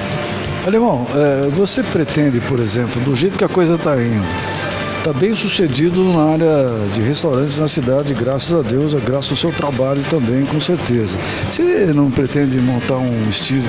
Alemão, 0.67 1.07
é, 1.15 1.49
você 1.49 1.83
pretende, 1.83 2.41
por 2.41 2.59
exemplo, 2.61 3.01
do 3.01 3.15
jeito 3.15 3.39
que 3.39 3.45
a 3.45 3.49
coisa 3.49 3.77
está 3.77 3.97
indo, 3.97 4.27
está 4.99 5.13
bem 5.13 5.35
sucedido 5.35 6.03
na 6.13 6.33
área 6.33 6.71
de 6.93 7.01
restaurantes 7.01 7.59
na 7.61 7.69
cidade, 7.69 8.13
graças 8.15 8.53
a 8.53 8.63
Deus, 8.63 8.93
é 8.95 8.99
graças 8.99 9.31
ao 9.31 9.37
seu 9.37 9.53
trabalho 9.53 10.03
também, 10.11 10.45
com 10.45 10.61
certeza. 10.61 11.17
Você 11.51 11.93
não 11.95 12.11
pretende 12.11 12.59
montar 12.59 12.97
um 12.97 13.23
estilo 13.31 13.63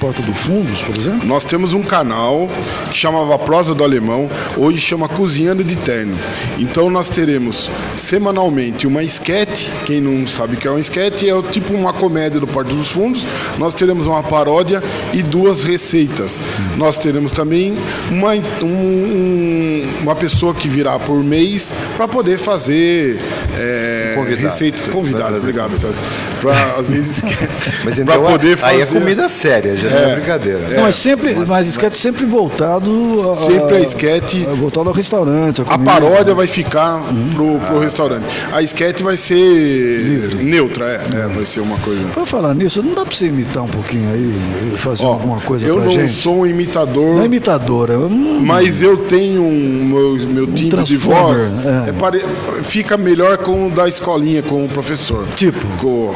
Porta 0.00 0.20
do 0.22 0.34
Fundos, 0.34 0.82
por 0.82 0.96
exemplo? 0.96 1.26
Nós 1.26 1.44
temos 1.44 1.72
um 1.72 1.82
canal 1.82 2.48
que 2.90 2.96
chamava 2.98 3.38
Prosa 3.38 3.74
do 3.74 3.84
Alemão, 3.84 4.28
hoje 4.56 4.78
chama 4.80 5.08
Cozinhando 5.08 5.62
de 5.62 5.76
Terno. 5.76 6.16
Então 6.58 6.90
nós 6.90 7.08
teremos 7.08 7.70
semanalmente 7.96 8.86
uma 8.86 9.02
esquete, 9.02 9.70
quem 9.86 10.00
não 10.00 10.26
sabe 10.26 10.54
o 10.54 10.58
que 10.58 10.66
é 10.66 10.70
um 10.70 10.78
esquete, 10.78 11.30
é 11.30 11.42
tipo 11.50 11.72
uma 11.74 11.92
comédia 11.92 12.40
do 12.40 12.46
Porta 12.46 12.74
dos 12.74 12.88
Fundos. 12.88 13.26
Nós 13.58 13.74
teremos 13.74 14.06
uma 14.06 14.22
paródia 14.22 14.82
e 15.14 15.22
duas 15.22 15.62
receitas. 15.62 16.40
Nós 16.76 16.98
teremos 16.98 17.30
também 17.32 17.74
uma, 18.10 18.32
um- 18.62 18.66
um- 18.66 19.88
uma 20.02 20.14
pessoa 20.16 20.52
que 20.56 20.68
virá 20.68 20.98
por 20.98 21.22
mês 21.22 21.72
para 21.96 22.08
poder 22.08 22.38
fazer 22.38 23.18
é, 23.58 24.12
Convidado. 24.16 24.90
convidadas. 24.92 25.26
trazer 25.28 25.38
Obrigado, 25.40 25.76
César. 25.76 26.02
Pra, 26.40 26.74
às 26.78 26.90
vezes 26.90 27.22
Mas 27.84 27.94
pra 27.96 28.02
então 28.02 28.22
poder 28.24 28.58
aí 28.62 28.80
é 28.80 28.86
fazer- 28.86 28.98
comida 28.98 29.28
séria, 29.28 29.76
já 29.76 29.88
não 29.90 29.98
é 29.98 30.14
brincadeira. 30.16 30.60
Não, 30.76 30.82
mas 30.82 30.96
sempre, 30.96 31.34
mas, 31.46 31.66
esquete 31.66 31.98
sempre 31.98 32.24
voltado 32.26 33.30
a, 33.32 33.36
Sempre 33.36 33.76
a 33.76 33.80
esquete. 33.80 34.38
voltado 34.58 34.88
ao 34.88 34.94
restaurante. 34.94 35.60
A 35.62 35.64
comida. 35.64 35.90
paródia 35.90 36.34
vai 36.34 36.46
ficar 36.46 37.02
pro, 37.34 37.58
pro 37.60 37.78
restaurante. 37.80 38.24
A 38.52 38.62
esquete 38.62 39.02
vai 39.02 39.16
ser 39.16 40.34
neutra, 40.40 40.84
é, 40.86 41.18
é, 41.24 41.26
vai 41.28 41.46
ser 41.46 41.60
uma 41.60 41.76
coisa. 41.78 42.02
Pra 42.14 42.26
falar 42.26 42.54
nisso, 42.54 42.82
não 42.82 42.94
dá 42.94 43.04
pra 43.04 43.14
você 43.14 43.26
imitar 43.26 43.62
um 43.64 43.68
pouquinho 43.68 44.10
aí, 44.12 44.76
fazer 44.78 45.04
alguma 45.04 45.40
coisa 45.40 45.66
Eu 45.66 45.76
não 45.80 45.90
gente? 45.90 46.12
sou 46.12 46.40
um 46.40 46.46
imitador. 46.46 47.16
Não 47.16 47.22
é 47.22 47.26
imitadora. 47.26 47.94
é 47.94 47.98
um- 47.98 48.40
Mas 48.40 48.82
eu 48.82 48.96
tenho 48.96 49.42
um 49.42 49.84
meu, 49.86 50.14
meu 50.28 50.45
timbre 50.54 50.82
de 50.82 50.96
voz. 50.96 51.42
é. 51.86 51.90
é 51.90 51.92
pare- 51.92 52.24
fica 52.62 52.96
melhor 52.96 53.38
com 53.38 53.66
o 53.68 53.70
da 53.70 53.88
escolinha, 53.88 54.42
com 54.42 54.64
o 54.64 54.68
professor. 54.68 55.26
Tipo? 55.36 55.66
Com 55.78 56.14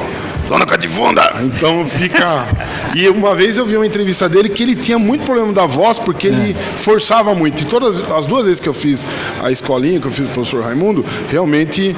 Dona 0.48 0.66
Cativunda! 0.66 1.22
Então 1.44 1.86
fica. 1.86 2.46
e 2.96 3.08
uma 3.08 3.34
vez 3.36 3.56
eu 3.56 3.64
vi 3.66 3.76
uma 3.76 3.86
entrevista 3.86 4.28
dele 4.28 4.48
que 4.48 4.62
ele 4.64 4.74
tinha 4.74 4.98
muito 4.98 5.24
problema 5.24 5.52
da 5.52 5.64
voz, 5.66 5.98
porque 5.98 6.26
ele 6.26 6.50
É. 6.52 6.54
forçava 6.78 7.34
muito. 7.34 7.62
E 7.62 7.66
todas 7.66 8.10
as 8.10 8.26
duas 8.26 8.46
vezes 8.46 8.58
que 8.60 8.68
eu 8.68 8.74
fiz 8.74 9.06
a 9.42 9.50
escolinha, 9.52 10.00
que 10.00 10.06
eu 10.06 10.10
fiz 10.10 10.26
o 10.26 10.30
professor 10.30 10.64
Raimundo, 10.64 11.04
realmente 11.30 11.94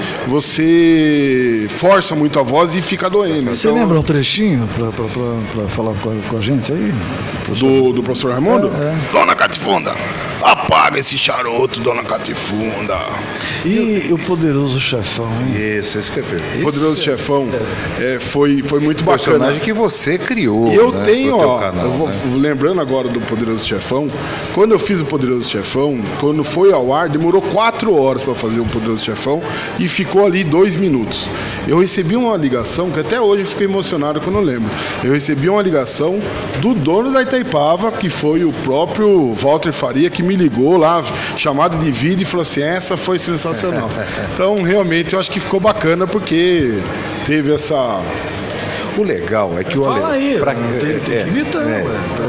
você 0.67 1.67
força 1.71 2.15
muito 2.15 2.39
a 2.39 2.43
voz 2.43 2.75
e 2.75 2.83
fica 2.83 3.09
doendo. 3.09 3.55
Você 3.55 3.69
Então, 3.69 3.81
lembra 3.81 3.99
um 3.99 4.03
trechinho 4.03 4.69
pra 4.77 5.67
falar 5.69 5.95
com 6.03 6.11
a, 6.11 6.15
com 6.29 6.37
a 6.37 6.41
gente 6.41 6.73
aí? 6.73 6.93
Do, 7.59 7.93
do 7.93 8.03
professor 8.03 8.33
Raimundo? 8.33 8.69
É, 8.69 8.85
é. 8.85 8.95
Dona! 9.13 9.35
Catifunda, 9.53 9.95
apaga 10.43 10.99
esse 10.99 11.19
charuto, 11.19 11.79
dona 11.81 12.03
Catifunda. 12.03 12.99
E 13.67 14.09
o 14.11 14.19
poderoso 14.19 14.81
chefão, 14.81 15.29
hein? 15.47 15.79
Isso, 15.79 15.99
esse 15.99 16.11
que 16.11 16.21
é 16.21 16.23
perfeito. 16.23 16.61
O 16.61 16.65
Poderoso 16.65 17.03
Chefão 17.03 17.49
é, 18.01 18.19
foi, 18.19 18.63
foi 18.63 18.81
muito 18.81 19.05
bacana. 19.05 19.19
Personagem 19.39 19.61
que 19.61 19.73
você 19.73 20.17
criou. 20.19 20.67
E 20.69 20.75
eu 20.75 20.91
né, 20.91 21.05
tenho, 21.05 21.37
ó, 21.37 21.59
canal, 21.61 21.85
eu 21.85 21.91
vou- 21.93 22.09
né? 22.09 22.15
lembrando 22.37 22.81
agora 22.81 23.09
do 23.09 23.21
Poderoso 23.21 23.67
Chefão, 23.67 24.09
quando 24.55 24.73
eu 24.73 24.79
fiz 24.79 25.01
o 25.01 25.05
Poderoso 25.05 25.49
Chefão, 25.49 26.01
quando 26.19 26.43
foi 26.43 26.73
ao 26.73 26.93
ar, 26.93 27.09
demorou 27.09 27.43
quatro 27.43 27.95
horas 27.95 28.23
para 28.23 28.35
fazer 28.35 28.59
o 28.59 28.65
Poderoso 28.65 29.05
Chefão 29.05 29.43
e 29.79 29.87
ficou 29.87 30.25
ali 30.25 30.43
dois 30.43 30.75
minutos. 30.77 31.29
Eu 31.69 31.79
recebi 31.79 32.17
uma 32.17 32.37
ligação, 32.37 32.91
que 32.91 32.99
até 32.99 33.21
hoje 33.21 33.43
eu 33.43 33.47
fiquei 33.47 33.67
emocionado 33.67 34.21
quando 34.21 34.37
eu 34.39 34.45
lembro. 34.45 34.69
Eu 35.05 35.13
recebi 35.13 35.49
uma 35.49 35.63
ligação 35.63 36.19
do 36.61 36.75
dono 36.75 37.13
da 37.13 37.23
Itaipava, 37.23 37.93
que 37.93 38.09
foi 38.09 38.45
o 38.45 38.53
próprio 38.65 39.33
Walter 39.43 39.73
Faria, 39.73 40.09
que 40.09 40.23
me 40.23 40.37
ligou 40.37 40.77
lá, 40.77 41.03
chamado 41.37 41.77
de 41.79 41.91
vídeo, 41.91 42.23
e 42.23 42.25
falou 42.25 42.43
assim: 42.43 42.63
essa 42.63 42.97
foi 42.97 43.19
sensacional. 43.19 43.91
Então, 44.33 44.63
realmente, 44.63 45.13
eu 45.13 45.21
acho 45.21 45.31
que 45.31 45.41
ficou 45.41 45.61
bacana 45.61 46.07
porque 46.07 46.79
teve 47.27 47.53
essa. 47.53 48.01
O 48.97 49.03
legal 49.03 49.59
é 49.59 49.65
que 49.65 49.79
o 49.79 49.85
Fala 49.85 50.11
aí, 50.11 50.37
pra- 50.39 50.55
tem- 50.55 50.99
tem 51.01 51.17
é, 51.17 51.23
que 51.23 51.29
imitar, 51.31 51.63
é, 51.63 51.85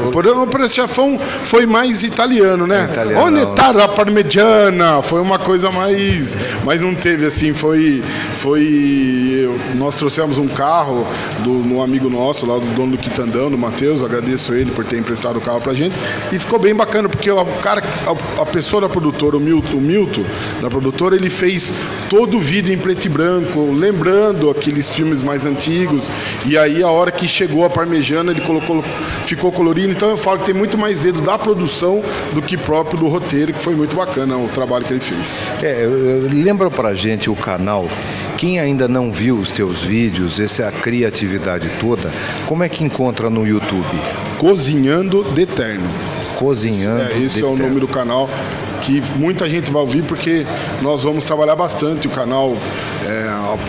O 0.06 0.10
Poderoso 0.10 0.42
o 0.44 0.68
Chefão 0.68 1.18
foi 1.42 1.66
mais 1.66 2.02
italiano, 2.02 2.66
né? 2.66 2.88
Italiano, 2.90 3.22
Onde 3.26 3.40
não. 3.42 3.54
tá 3.54 3.68
a 3.70 3.88
parmegiana? 3.88 5.02
Foi 5.02 5.20
uma 5.20 5.38
coisa 5.38 5.70
mais. 5.70 6.36
Mas 6.64 6.80
não 6.80 6.94
teve 6.94 7.26
assim, 7.26 7.52
foi. 7.52 8.02
foi 8.36 9.50
nós 9.74 9.94
trouxemos 9.94 10.38
um 10.38 10.48
carro 10.48 11.06
do 11.40 11.52
um 11.74 11.82
amigo 11.82 12.08
nosso, 12.08 12.46
lá 12.46 12.58
do 12.58 12.66
dono 12.74 12.92
do 12.92 12.98
Quitandão, 12.98 13.50
do 13.50 13.58
Matheus, 13.58 14.02
agradeço 14.02 14.54
ele 14.54 14.70
por 14.70 14.84
ter 14.84 14.98
emprestado 14.98 15.36
o 15.36 15.40
carro 15.40 15.60
pra 15.60 15.74
gente. 15.74 15.94
E 16.32 16.38
ficou 16.38 16.58
bem 16.58 16.74
bacana, 16.74 17.08
porque 17.08 17.30
o 17.30 17.44
cara, 17.62 17.82
a, 18.06 18.42
a 18.42 18.46
pessoa 18.46 18.82
da 18.82 18.88
produtora, 18.88 19.36
o 19.36 19.40
Milton, 19.40 19.76
o 19.76 19.80
Milton, 19.80 20.22
da 20.60 20.68
produtora, 20.68 21.16
ele 21.16 21.30
fez 21.30 21.72
todo 22.08 22.36
o 22.36 22.40
vídeo 22.40 22.72
em 22.72 22.78
preto 22.78 23.04
e 23.06 23.08
branco, 23.08 23.70
lembrando 23.72 24.50
aqueles 24.50 24.88
filmes 24.88 25.22
mais 25.22 25.44
antigos. 25.46 26.08
E 26.46 26.53
aí 26.56 26.82
a 26.82 26.88
hora 26.88 27.10
que 27.10 27.26
chegou 27.26 27.64
a 27.64 27.70
parmegiana, 27.70 28.30
ele 28.30 28.40
colocou, 28.40 28.82
ficou 29.26 29.50
colorido. 29.52 29.92
Então 29.92 30.10
eu 30.10 30.16
falo 30.16 30.38
que 30.40 30.46
tem 30.46 30.54
muito 30.54 30.76
mais 30.76 31.00
dedo 31.00 31.20
da 31.20 31.38
produção 31.38 32.02
do 32.32 32.42
que 32.42 32.56
próprio 32.56 32.98
do 32.98 33.08
roteiro, 33.08 33.52
que 33.52 33.60
foi 33.60 33.74
muito 33.74 33.96
bacana 33.96 34.36
o 34.36 34.48
trabalho 34.48 34.84
que 34.84 34.92
ele 34.92 35.00
fez. 35.00 35.42
É, 35.62 35.86
lembra 36.32 36.70
pra 36.70 36.94
gente 36.94 37.30
o 37.30 37.36
canal. 37.36 37.88
Quem 38.36 38.58
ainda 38.58 38.88
não 38.88 39.12
viu 39.12 39.38
os 39.38 39.50
teus 39.50 39.80
vídeos, 39.80 40.40
essa 40.40 40.64
é 40.64 40.68
a 40.68 40.72
criatividade 40.72 41.70
toda, 41.80 42.10
como 42.46 42.62
é 42.62 42.68
que 42.68 42.84
encontra 42.84 43.30
no 43.30 43.46
YouTube? 43.46 43.86
Cozinhando 44.38 45.24
de 45.32 45.42
Eterno. 45.42 45.88
Cozinhando. 46.36 47.02
É, 47.02 47.18
esse 47.18 47.42
é 47.42 47.46
o 47.46 47.56
nome 47.56 47.78
do 47.78 47.88
canal 47.88 48.28
que 48.84 49.02
muita 49.18 49.48
gente 49.48 49.70
vai 49.70 49.82
ouvir 49.82 50.02
porque 50.02 50.46
nós 50.82 51.02
vamos 51.02 51.24
trabalhar 51.24 51.56
bastante 51.56 52.06
o 52.06 52.10
canal 52.10 52.54
é, 53.06 53.28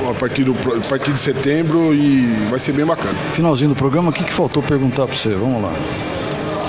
a, 0.09 0.13
partir 0.13 0.43
do, 0.43 0.51
a 0.51 0.87
partir 0.87 1.11
de 1.13 1.19
setembro 1.19 1.93
e 1.93 2.25
vai 2.49 2.59
ser 2.59 2.73
bem 2.73 2.85
bacana. 2.85 3.17
Finalzinho 3.33 3.69
do 3.69 3.75
programa, 3.75 4.09
o 4.09 4.13
que, 4.13 4.23
que 4.23 4.33
faltou 4.33 4.61
perguntar 4.61 5.07
pra 5.07 5.15
você? 5.15 5.29
Vamos 5.29 5.63
lá. 5.63 5.73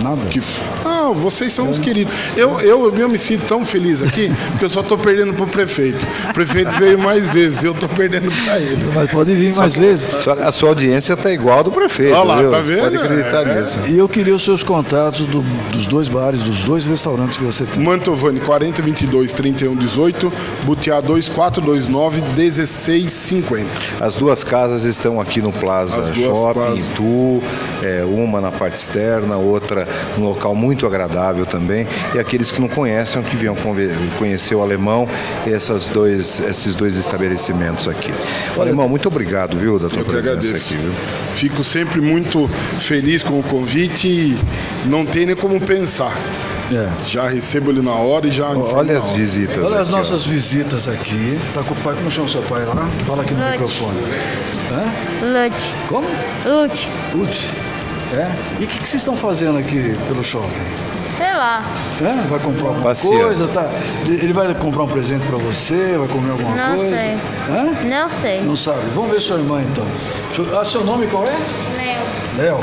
Nada? 0.02 0.26
Que, 0.28 0.40
ah, 0.84 0.95
vocês 1.14 1.52
são 1.52 1.70
os 1.70 1.78
queridos. 1.78 2.12
Eu, 2.36 2.60
eu, 2.60 2.94
eu 2.96 3.08
me 3.08 3.18
sinto 3.18 3.44
tão 3.46 3.64
feliz 3.64 4.02
aqui 4.02 4.30
porque 4.50 4.64
eu 4.64 4.68
só 4.68 4.82
tô 4.82 4.96
perdendo 4.98 5.32
pro 5.34 5.46
prefeito. 5.46 6.06
O 6.30 6.32
prefeito 6.34 6.70
veio 6.78 6.98
mais 6.98 7.30
vezes, 7.30 7.62
eu 7.62 7.74
tô 7.74 7.88
perdendo 7.88 8.30
pra 8.44 8.58
ele. 8.58 8.78
Mas 8.94 9.10
pode 9.10 9.34
vir 9.34 9.54
mais 9.54 9.74
vezes. 9.74 10.06
Só 10.22 10.34
que 10.34 10.42
a 10.42 10.52
sua 10.52 10.70
audiência 10.70 11.16
tá 11.16 11.30
igual 11.32 11.60
a 11.60 11.62
do 11.62 11.70
prefeito. 11.72 12.14
Olha 12.14 12.24
lá, 12.24 12.40
viu? 12.42 12.50
tá 12.50 12.60
vendo? 12.60 12.80
Pode 12.80 12.96
acreditar 12.96 13.46
É. 13.46 13.60
nisso. 13.60 13.78
E 13.88 13.98
eu 13.98 14.08
queria 14.08 14.34
os 14.34 14.44
seus 14.44 14.62
contatos 14.62 15.26
do- 15.26 15.42
dos 15.70 15.86
dois 15.86 16.08
bares, 16.08 16.40
dos 16.40 16.64
dois 16.64 16.86
restaurantes 16.86 17.36
que 17.36 17.44
você 17.44 17.64
tem. 17.64 17.82
Mantovani 17.82 18.40
4022 18.40 19.32
3118, 19.32 20.32
Butiá 20.64 21.00
2429 21.00 22.22
1650. 22.36 23.66
As 24.00 24.16
duas 24.16 24.42
casas 24.44 24.84
estão 24.84 25.20
aqui 25.20 25.40
no 25.40 25.52
Plaza 25.52 26.12
Shopping, 26.14 26.76
Itu, 26.76 27.42
é, 27.82 28.04
uma 28.06 28.40
na 28.40 28.50
parte 28.50 28.76
externa, 28.76 29.36
outra 29.36 29.86
num 30.16 30.24
local 30.24 30.54
muito 30.54 30.86
agradável 30.86 30.95
também. 31.46 31.86
E 32.14 32.18
aqueles 32.18 32.50
que 32.50 32.60
não 32.60 32.68
conhecem, 32.68 33.22
que 33.22 33.36
venham 33.36 33.56
conhecer 34.18 34.54
o 34.54 34.62
Alemão, 34.62 35.08
essas 35.46 35.88
dois, 35.88 36.40
esses 36.40 36.74
dois 36.74 36.96
estabelecimentos 36.96 37.86
aqui. 37.88 38.12
O 38.56 38.60
Alemão, 38.60 38.88
muito 38.88 39.08
obrigado, 39.08 39.56
viu, 39.58 39.78
da 39.78 39.88
tua 39.88 39.98
Eu 40.00 40.04
que 40.04 40.10
presença 40.10 40.38
agradeço. 40.38 40.74
aqui, 40.74 40.82
viu? 40.82 40.92
Fico 41.34 41.62
sempre 41.64 42.00
muito 42.00 42.48
feliz 42.80 43.22
com 43.22 43.38
o 43.38 43.42
convite 43.42 44.08
e 44.08 44.38
não 44.86 45.04
tem 45.04 45.26
nem 45.26 45.36
como 45.36 45.60
pensar. 45.60 46.16
Já 47.06 47.28
recebo 47.28 47.70
ele 47.70 47.80
na 47.80 47.92
hora 47.92 48.26
e 48.26 48.30
já. 48.30 48.48
Olha 48.48 48.98
as 48.98 49.06
hora. 49.06 49.16
visitas 49.16 49.58
Olha 49.64 49.76
as 49.76 49.82
aqui, 49.82 49.92
ó. 49.94 49.98
nossas 49.98 50.24
visitas 50.24 50.88
aqui. 50.88 51.38
Tá 51.54 51.62
com 51.62 51.74
o 51.74 51.76
pai, 51.76 51.94
como 51.94 52.10
chama 52.10 52.26
o 52.26 52.30
seu 52.30 52.42
pai 52.42 52.64
lá? 52.64 52.88
Fala 53.06 53.22
aqui 53.22 53.34
no 53.34 53.40
Lute. 53.40 53.52
microfone. 53.52 53.98
Hã? 54.72 54.84
Lute. 55.44 55.72
Como? 55.88 56.08
Lute. 56.44 56.88
Lute. 57.14 57.48
É? 58.12 58.30
E 58.60 58.64
o 58.64 58.66
que, 58.66 58.78
que 58.78 58.88
vocês 58.88 59.00
estão 59.02 59.16
fazendo 59.16 59.58
aqui 59.58 59.96
pelo 60.06 60.22
shopping? 60.22 60.48
Sei 61.16 61.32
lá. 61.32 61.62
Hã? 62.00 62.22
Vai 62.28 62.38
comprar 62.38 62.68
alguma 62.68 62.82
Passeando. 62.88 63.24
coisa? 63.24 63.48
Tá? 63.48 63.68
Ele 64.06 64.32
vai 64.32 64.54
comprar 64.54 64.82
um 64.84 64.88
presente 64.88 65.26
pra 65.26 65.36
você? 65.38 65.96
Vai 65.98 66.08
comer 66.08 66.30
alguma 66.32 66.54
Não 66.54 66.76
coisa? 66.76 66.96
sei. 66.96 67.18
Hã? 67.50 67.64
Não 67.88 68.10
sei. 68.20 68.40
Não 68.42 68.56
sabe? 68.56 68.82
Vamos 68.94 69.10
ver 69.10 69.20
sua 69.20 69.38
irmã 69.38 69.62
então. 69.62 69.86
Ah, 70.58 70.64
seu 70.64 70.84
nome 70.84 71.06
qual 71.06 71.24
é? 71.24 71.32
Léo. 71.76 72.02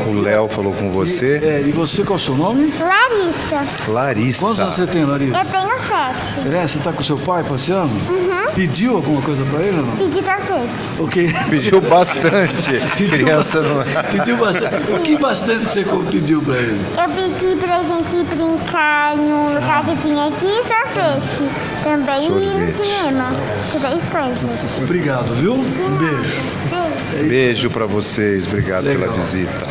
O 0.07 0.21
Léo 0.21 0.47
falou 0.47 0.73
com 0.73 0.91
você. 0.91 1.39
E, 1.39 1.45
é, 1.45 1.61
e 1.61 1.71
você 1.71 2.03
qual 2.03 2.13
é 2.13 2.21
o 2.21 2.23
seu 2.23 2.35
nome? 2.35 2.71
Larissa. 2.79 3.91
Larissa. 3.91 4.39
Quantos 4.45 4.61
anos 4.61 4.75
você 4.75 4.85
tem, 4.87 5.03
Larissa? 5.03 5.37
Eu 5.37 5.45
tenho 5.45 5.77
sete. 5.87 6.55
É, 6.55 6.67
você 6.67 6.79
tá 6.79 6.93
com 6.93 7.01
seu 7.03 7.17
pai 7.17 7.43
passeando? 7.43 7.91
Uhum. 8.09 8.51
Pediu 8.53 8.95
alguma 8.97 9.21
coisa 9.23 9.43
pra 9.45 9.61
ele 9.63 9.79
ou 9.79 9.85
não? 9.85 9.95
Pedi 9.97 10.21
tapete. 10.21 10.69
O 10.99 11.07
quê? 11.07 11.33
Pediu 11.49 11.81
bastante. 11.81 12.71
Criança 12.95 13.61
não 13.61 13.81
é. 13.81 14.03
Pediu 14.11 14.37
bastante. 14.37 14.91
O 14.91 14.99
que 15.01 15.17
bastante 15.17 15.65
que 15.65 15.73
você 15.73 15.85
pediu 16.11 16.41
pra 16.41 16.55
ele? 16.55 16.81
Eu 16.95 17.09
pedi 17.09 17.55
pra 17.59 17.83
gente 17.83 18.23
brincar 18.29 19.15
num 19.17 19.55
lugar 19.55 19.83
que 19.85 19.95
tinha 20.03 20.27
aqui 20.27 20.45
e 20.45 20.63
sorvete. 20.67 21.51
Também 21.83 22.21
Sorvete. 22.21 22.77
no 22.77 22.83
cinema. 22.83 23.31
Três 23.71 24.03
coisas. 24.11 24.81
Obrigado, 24.83 25.33
viu? 25.35 25.55
Um 25.55 25.97
beijo. 25.97 26.41
Beijo. 26.69 27.29
Beijo 27.29 27.69
pra 27.69 27.85
vocês, 27.85 28.47
obrigado 28.47 28.85
pela 28.85 29.07
visita. 29.13 29.62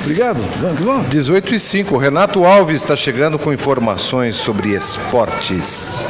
Obrigado, 0.00 0.40
vamos 0.60 0.78
que 0.78 0.84
vamos. 0.84 1.10
18 1.10 1.54
e 1.54 1.60
5, 1.60 1.96
Renato 1.96 2.44
Alves 2.44 2.82
está 2.82 2.96
chegando 2.96 3.38
com 3.38 3.52
informações 3.52 4.36
sobre 4.36 4.70
esportes. 4.70 6.00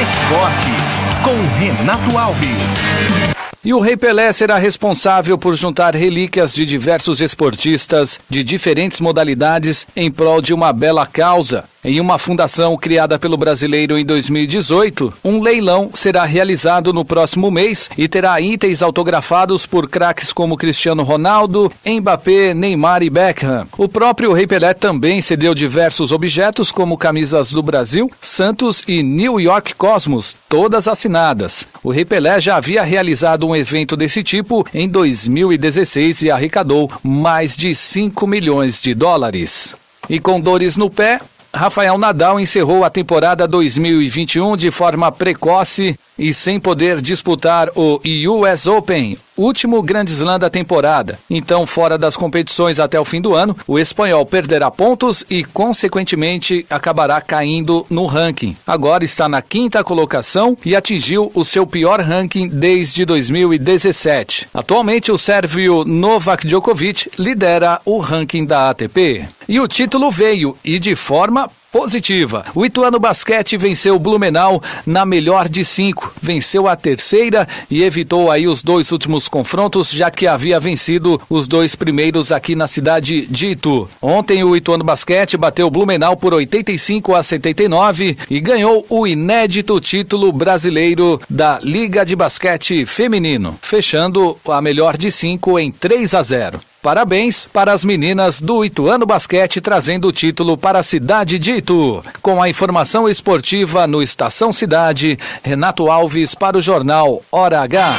Esportes 0.00 1.04
com 1.24 1.34
Renato 1.58 2.16
Alves. 2.16 3.32
E 3.64 3.72
o 3.72 3.78
Rei 3.78 3.96
Pelé 3.96 4.32
será 4.32 4.56
responsável 4.56 5.38
por 5.38 5.54
juntar 5.54 5.94
relíquias 5.94 6.52
de 6.52 6.66
diversos 6.66 7.20
esportistas 7.20 8.18
de 8.28 8.42
diferentes 8.42 9.00
modalidades 9.00 9.86
em 9.94 10.10
prol 10.10 10.42
de 10.42 10.52
uma 10.52 10.72
bela 10.72 11.06
causa. 11.06 11.64
Em 11.84 11.98
uma 11.98 12.16
fundação 12.16 12.76
criada 12.76 13.18
pelo 13.18 13.36
brasileiro 13.36 13.98
em 13.98 14.04
2018, 14.04 15.12
um 15.24 15.42
leilão 15.42 15.90
será 15.92 16.24
realizado 16.24 16.92
no 16.92 17.04
próximo 17.04 17.50
mês 17.50 17.90
e 17.98 18.06
terá 18.06 18.40
itens 18.40 18.84
autografados 18.84 19.66
por 19.66 19.90
craques 19.90 20.32
como 20.32 20.56
Cristiano 20.56 21.02
Ronaldo, 21.02 21.72
Mbappé, 21.84 22.54
Neymar 22.54 23.02
e 23.02 23.10
Beckham. 23.10 23.66
O 23.76 23.88
próprio 23.88 24.32
Rei 24.32 24.46
Pelé 24.46 24.74
também 24.74 25.20
cedeu 25.20 25.56
diversos 25.56 26.12
objetos 26.12 26.70
como 26.70 26.96
camisas 26.96 27.50
do 27.50 27.64
Brasil, 27.64 28.08
Santos 28.20 28.84
e 28.86 29.02
New 29.02 29.40
York 29.40 29.74
Cosmos, 29.74 30.36
todas 30.48 30.86
assinadas. 30.86 31.66
O 31.82 31.90
Rei 31.90 32.04
Pelé 32.04 32.40
já 32.40 32.58
havia 32.58 32.84
realizado 32.84 33.44
um 33.44 33.56
evento 33.56 33.96
desse 33.96 34.22
tipo 34.22 34.64
em 34.72 34.88
2016 34.88 36.22
e 36.22 36.30
arrecadou 36.30 36.88
mais 37.02 37.56
de 37.56 37.74
5 37.74 38.24
milhões 38.24 38.80
de 38.80 38.94
dólares. 38.94 39.74
E 40.08 40.18
com 40.18 40.40
dores 40.40 40.76
no 40.76 40.90
pé, 40.90 41.20
Rafael 41.54 41.98
Nadal 41.98 42.40
encerrou 42.40 42.82
a 42.82 42.88
temporada 42.88 43.46
2021 43.46 44.56
de 44.56 44.70
forma 44.70 45.12
precoce 45.12 45.98
e 46.22 46.32
sem 46.32 46.60
poder 46.60 47.00
disputar 47.00 47.68
o 47.74 48.00
US 48.30 48.66
Open, 48.68 49.18
último 49.36 49.82
grande 49.82 50.12
slam 50.12 50.38
da 50.38 50.48
temporada. 50.48 51.18
Então, 51.28 51.66
fora 51.66 51.98
das 51.98 52.16
competições 52.16 52.78
até 52.78 53.00
o 53.00 53.04
fim 53.04 53.20
do 53.20 53.34
ano, 53.34 53.56
o 53.66 53.76
espanhol 53.76 54.24
perderá 54.24 54.70
pontos 54.70 55.24
e, 55.28 55.42
consequentemente, 55.42 56.64
acabará 56.70 57.20
caindo 57.20 57.84
no 57.90 58.06
ranking. 58.06 58.56
Agora 58.64 59.04
está 59.04 59.28
na 59.28 59.42
quinta 59.42 59.82
colocação 59.82 60.56
e 60.64 60.76
atingiu 60.76 61.32
o 61.34 61.44
seu 61.44 61.66
pior 61.66 62.00
ranking 62.00 62.48
desde 62.48 63.04
2017. 63.04 64.48
Atualmente, 64.54 65.10
o 65.10 65.18
sérvio 65.18 65.84
Novak 65.84 66.46
Djokovic 66.46 67.10
lidera 67.18 67.80
o 67.84 67.98
ranking 67.98 68.44
da 68.44 68.70
ATP. 68.70 69.26
E 69.48 69.58
o 69.58 69.66
título 69.66 70.08
veio, 70.08 70.56
e 70.64 70.78
de 70.78 70.94
forma 70.94 71.50
positiva. 71.72 72.44
O 72.54 72.66
Ituano 72.66 73.00
Basquete 73.00 73.56
venceu 73.56 73.96
o 73.96 73.98
Blumenau 73.98 74.62
na 74.86 75.06
melhor 75.06 75.48
de 75.48 75.64
cinco. 75.64 76.12
Venceu 76.20 76.68
a 76.68 76.76
terceira 76.76 77.48
e 77.70 77.82
evitou 77.82 78.30
aí 78.30 78.46
os 78.46 78.62
dois 78.62 78.92
últimos 78.92 79.26
confrontos, 79.26 79.90
já 79.90 80.10
que 80.10 80.26
havia 80.26 80.60
vencido 80.60 81.20
os 81.30 81.48
dois 81.48 81.74
primeiros 81.74 82.30
aqui 82.30 82.54
na 82.54 82.66
cidade 82.66 83.26
de 83.26 83.46
Itu. 83.52 83.88
Ontem 84.00 84.44
o 84.44 84.54
Ituano 84.54 84.84
Basquete 84.84 85.38
bateu 85.38 85.66
o 85.66 85.70
Blumenau 85.70 86.16
por 86.16 86.34
85 86.34 87.14
a 87.14 87.22
79 87.22 88.18
e 88.28 88.38
ganhou 88.38 88.84
o 88.88 89.06
inédito 89.06 89.80
título 89.80 90.30
brasileiro 90.30 91.18
da 91.28 91.58
Liga 91.62 92.04
de 92.04 92.14
Basquete 92.14 92.84
Feminino, 92.84 93.58
fechando 93.62 94.36
a 94.46 94.60
melhor 94.60 94.98
de 94.98 95.10
cinco 95.10 95.58
em 95.58 95.72
3 95.72 96.14
a 96.14 96.22
0. 96.22 96.71
Parabéns 96.82 97.46
para 97.52 97.72
as 97.72 97.84
meninas 97.84 98.40
do 98.40 98.64
Ituano 98.64 99.06
Basquete 99.06 99.60
trazendo 99.60 100.08
o 100.08 100.12
título 100.12 100.58
para 100.58 100.80
a 100.80 100.82
cidade 100.82 101.38
de 101.38 101.52
Itu. 101.52 102.02
Com 102.20 102.42
a 102.42 102.48
informação 102.48 103.08
esportiva 103.08 103.86
no 103.86 104.02
Estação 104.02 104.52
Cidade, 104.52 105.16
Renato 105.44 105.88
Alves 105.88 106.34
para 106.34 106.58
o 106.58 106.60
jornal 106.60 107.22
Hora 107.30 107.60
H. 107.60 107.94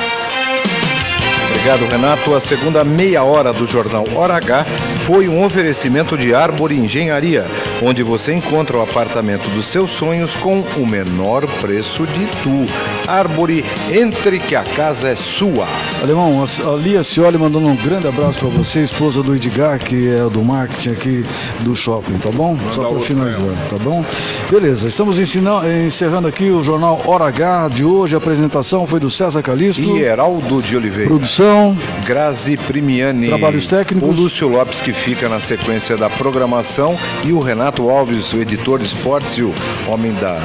Obrigado, 1.50 1.86
Renato. 1.90 2.36
A 2.36 2.42
segunda 2.42 2.84
meia 2.84 3.24
hora 3.24 3.54
do 3.54 3.66
jornal 3.66 4.04
Hora 4.16 4.36
H 4.36 4.66
foi 5.06 5.30
um 5.30 5.46
oferecimento 5.46 6.18
de 6.18 6.36
Árvore 6.36 6.76
Engenharia, 6.76 7.46
onde 7.82 8.04
você 8.04 8.34
encontra 8.34 8.78
o 8.78 8.82
apartamento 8.82 9.50
dos 9.52 9.68
seus 9.68 9.92
sonhos 9.92 10.36
com 10.36 10.60
o 10.60 10.86
menor 10.86 11.48
preço 11.62 12.06
de 12.06 12.26
tu. 12.44 12.66
Árvore, 13.08 13.64
entre 13.92 14.40
que 14.40 14.56
a 14.56 14.64
casa 14.64 15.10
é 15.10 15.16
sua. 15.16 15.66
Alemão, 16.02 16.44
a 16.44 16.76
Lia 16.78 17.04
Cioli 17.04 17.38
mandando 17.38 17.68
um 17.68 17.76
grande 17.76 18.08
abraço 18.08 18.40
para 18.40 18.50
você, 18.50 18.82
esposa 18.82 19.22
do 19.22 19.36
Edgar, 19.36 19.80
que 19.80 20.10
é 20.10 20.30
do 20.30 20.44
marketing 20.44 20.90
aqui 20.90 21.26
do 21.62 21.76
shopping, 21.76 22.18
tá 22.18 22.30
bom? 22.32 22.58
Só 22.74 22.90
para 22.90 23.00
finalizar, 23.02 23.56
tá 23.70 23.78
bom? 23.82 24.04
Beleza, 24.50 24.88
estamos 24.88 25.20
ensinando, 25.20 25.70
encerrando 25.72 26.28
aqui 26.28 26.50
o 26.50 26.64
jornal 26.64 27.02
Hora 27.06 27.26
H 27.26 27.70
de 27.70 27.86
hoje. 27.86 28.16
A 28.16 28.18
apresentação 28.18 28.86
foi 28.88 29.00
do 29.00 29.10
César 29.10 29.42
Calisto. 29.42 29.82
E 29.82 30.02
Heraldo 30.02 30.62
de 30.62 30.76
Oliveira. 30.76 31.10
Produção. 31.10 31.78
Grazi 32.06 32.58
Primiani. 32.58 33.28
Trabalhos 33.28 33.66
técnicos. 33.66 34.10
O 34.10 34.12
Lúcio 34.12 34.48
Lopes, 34.48 34.82
que 34.82 34.94
fica 34.94 35.30
na 35.30 35.40
sequência 35.40 35.98
da 35.98 36.10
programação. 36.10 36.98
E 37.24 37.32
o 37.32 37.40
Renato 37.40 37.90
Alves, 37.90 38.34
o 38.34 38.38
editor 38.38 38.80
de 38.80 38.86
esportes 38.86 39.38
e 39.38 39.44
o 39.44 39.54
homem 39.88 40.14
da. 40.14 40.38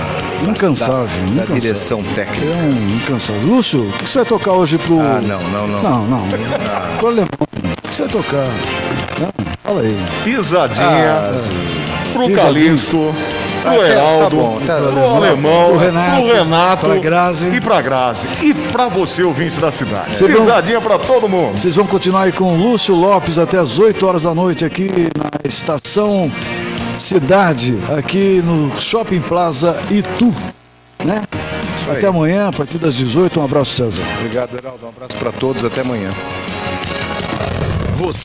Incansável. 0.49 1.07
Da, 1.07 1.25
da 1.25 1.33
incansável. 1.33 1.61
direção 1.61 2.03
técnica. 2.15 2.48
É 2.51 2.63
um 2.63 2.97
incansável. 2.97 3.43
Lúcio, 3.43 3.89
o 3.89 3.93
que 3.93 4.09
você 4.09 4.19
vai 4.19 4.27
tocar 4.27 4.53
hoje 4.53 4.79
pro. 4.79 5.01
Ah, 5.01 5.21
não, 5.23 5.43
não, 5.51 5.69
não. 5.69 5.83
Não, 5.83 6.07
não. 6.07 6.29
Pro 6.99 7.09
alemão. 7.09 7.29
O 7.41 7.89
que 7.89 7.95
você 7.95 8.03
vai 8.03 8.11
tocar? 8.13 8.47
Não, 9.21 9.47
fala 9.63 9.81
aí. 9.83 9.97
Pisadinha. 10.25 10.87
Ah, 10.87 11.33
pro 12.13 12.27
pisadinha. 12.27 12.37
Calixto. 12.45 13.15
Pro 13.63 13.71
Ah, 13.73 13.75
tá 13.75 13.89
Heraldo, 13.89 14.37
bom, 14.37 14.61
tá 14.65 14.77
pro. 14.77 14.99
Alemão, 15.17 15.69
Pro 15.71 15.79
Renato, 15.79 16.23
pro 16.23 16.33
Renato 16.33 16.87
pra 16.87 16.97
Grazi. 16.97 17.47
e 17.49 17.61
pra 17.61 17.81
Grazi. 17.83 18.29
E 18.41 18.55
pra 18.55 18.89
você, 18.89 19.23
ouvinte 19.25 19.59
da 19.61 19.73
cidade. 19.73 20.15
Vão- 20.15 20.29
Pisadinha 20.29 20.81
pra 20.81 20.97
todo 20.99 21.29
mundo. 21.29 21.59
Vocês 21.59 21.75
vão 21.75 21.85
continuar 21.87 22.23
aí 22.23 22.33
com 22.33 22.45
o 22.45 22.57
Lúcio 22.57 22.95
Lopes 22.95 23.37
até 23.37 23.59
as 23.59 23.79
8 23.79 24.07
horas 24.07 24.23
da 24.23 24.33
noite 24.33 24.65
aqui 24.65 24.89
na 25.19 25.29
estação 25.45 26.31
Cidade, 26.97 27.77
aqui 27.97 28.43
no 28.45 28.73
Shopping 28.81 29.21
Plaza 29.21 29.77
Itu, 29.91 30.33
né? 31.05 31.23
Até 31.93 32.07
amanhã, 32.07 32.49
a 32.49 32.53
partir 32.53 32.79
das 32.79 32.95
18. 32.95 33.41
Um 33.41 33.45
abraço, 33.45 33.73
César. 33.73 34.03
Obrigado, 34.19 34.57
Heraldo. 34.57 34.87
Um 34.87 34.89
abraço 34.89 35.17
para 35.17 35.33
todos. 35.33 35.65
Até 35.65 35.81
amanhã. 35.81 36.11
Você 37.95 38.17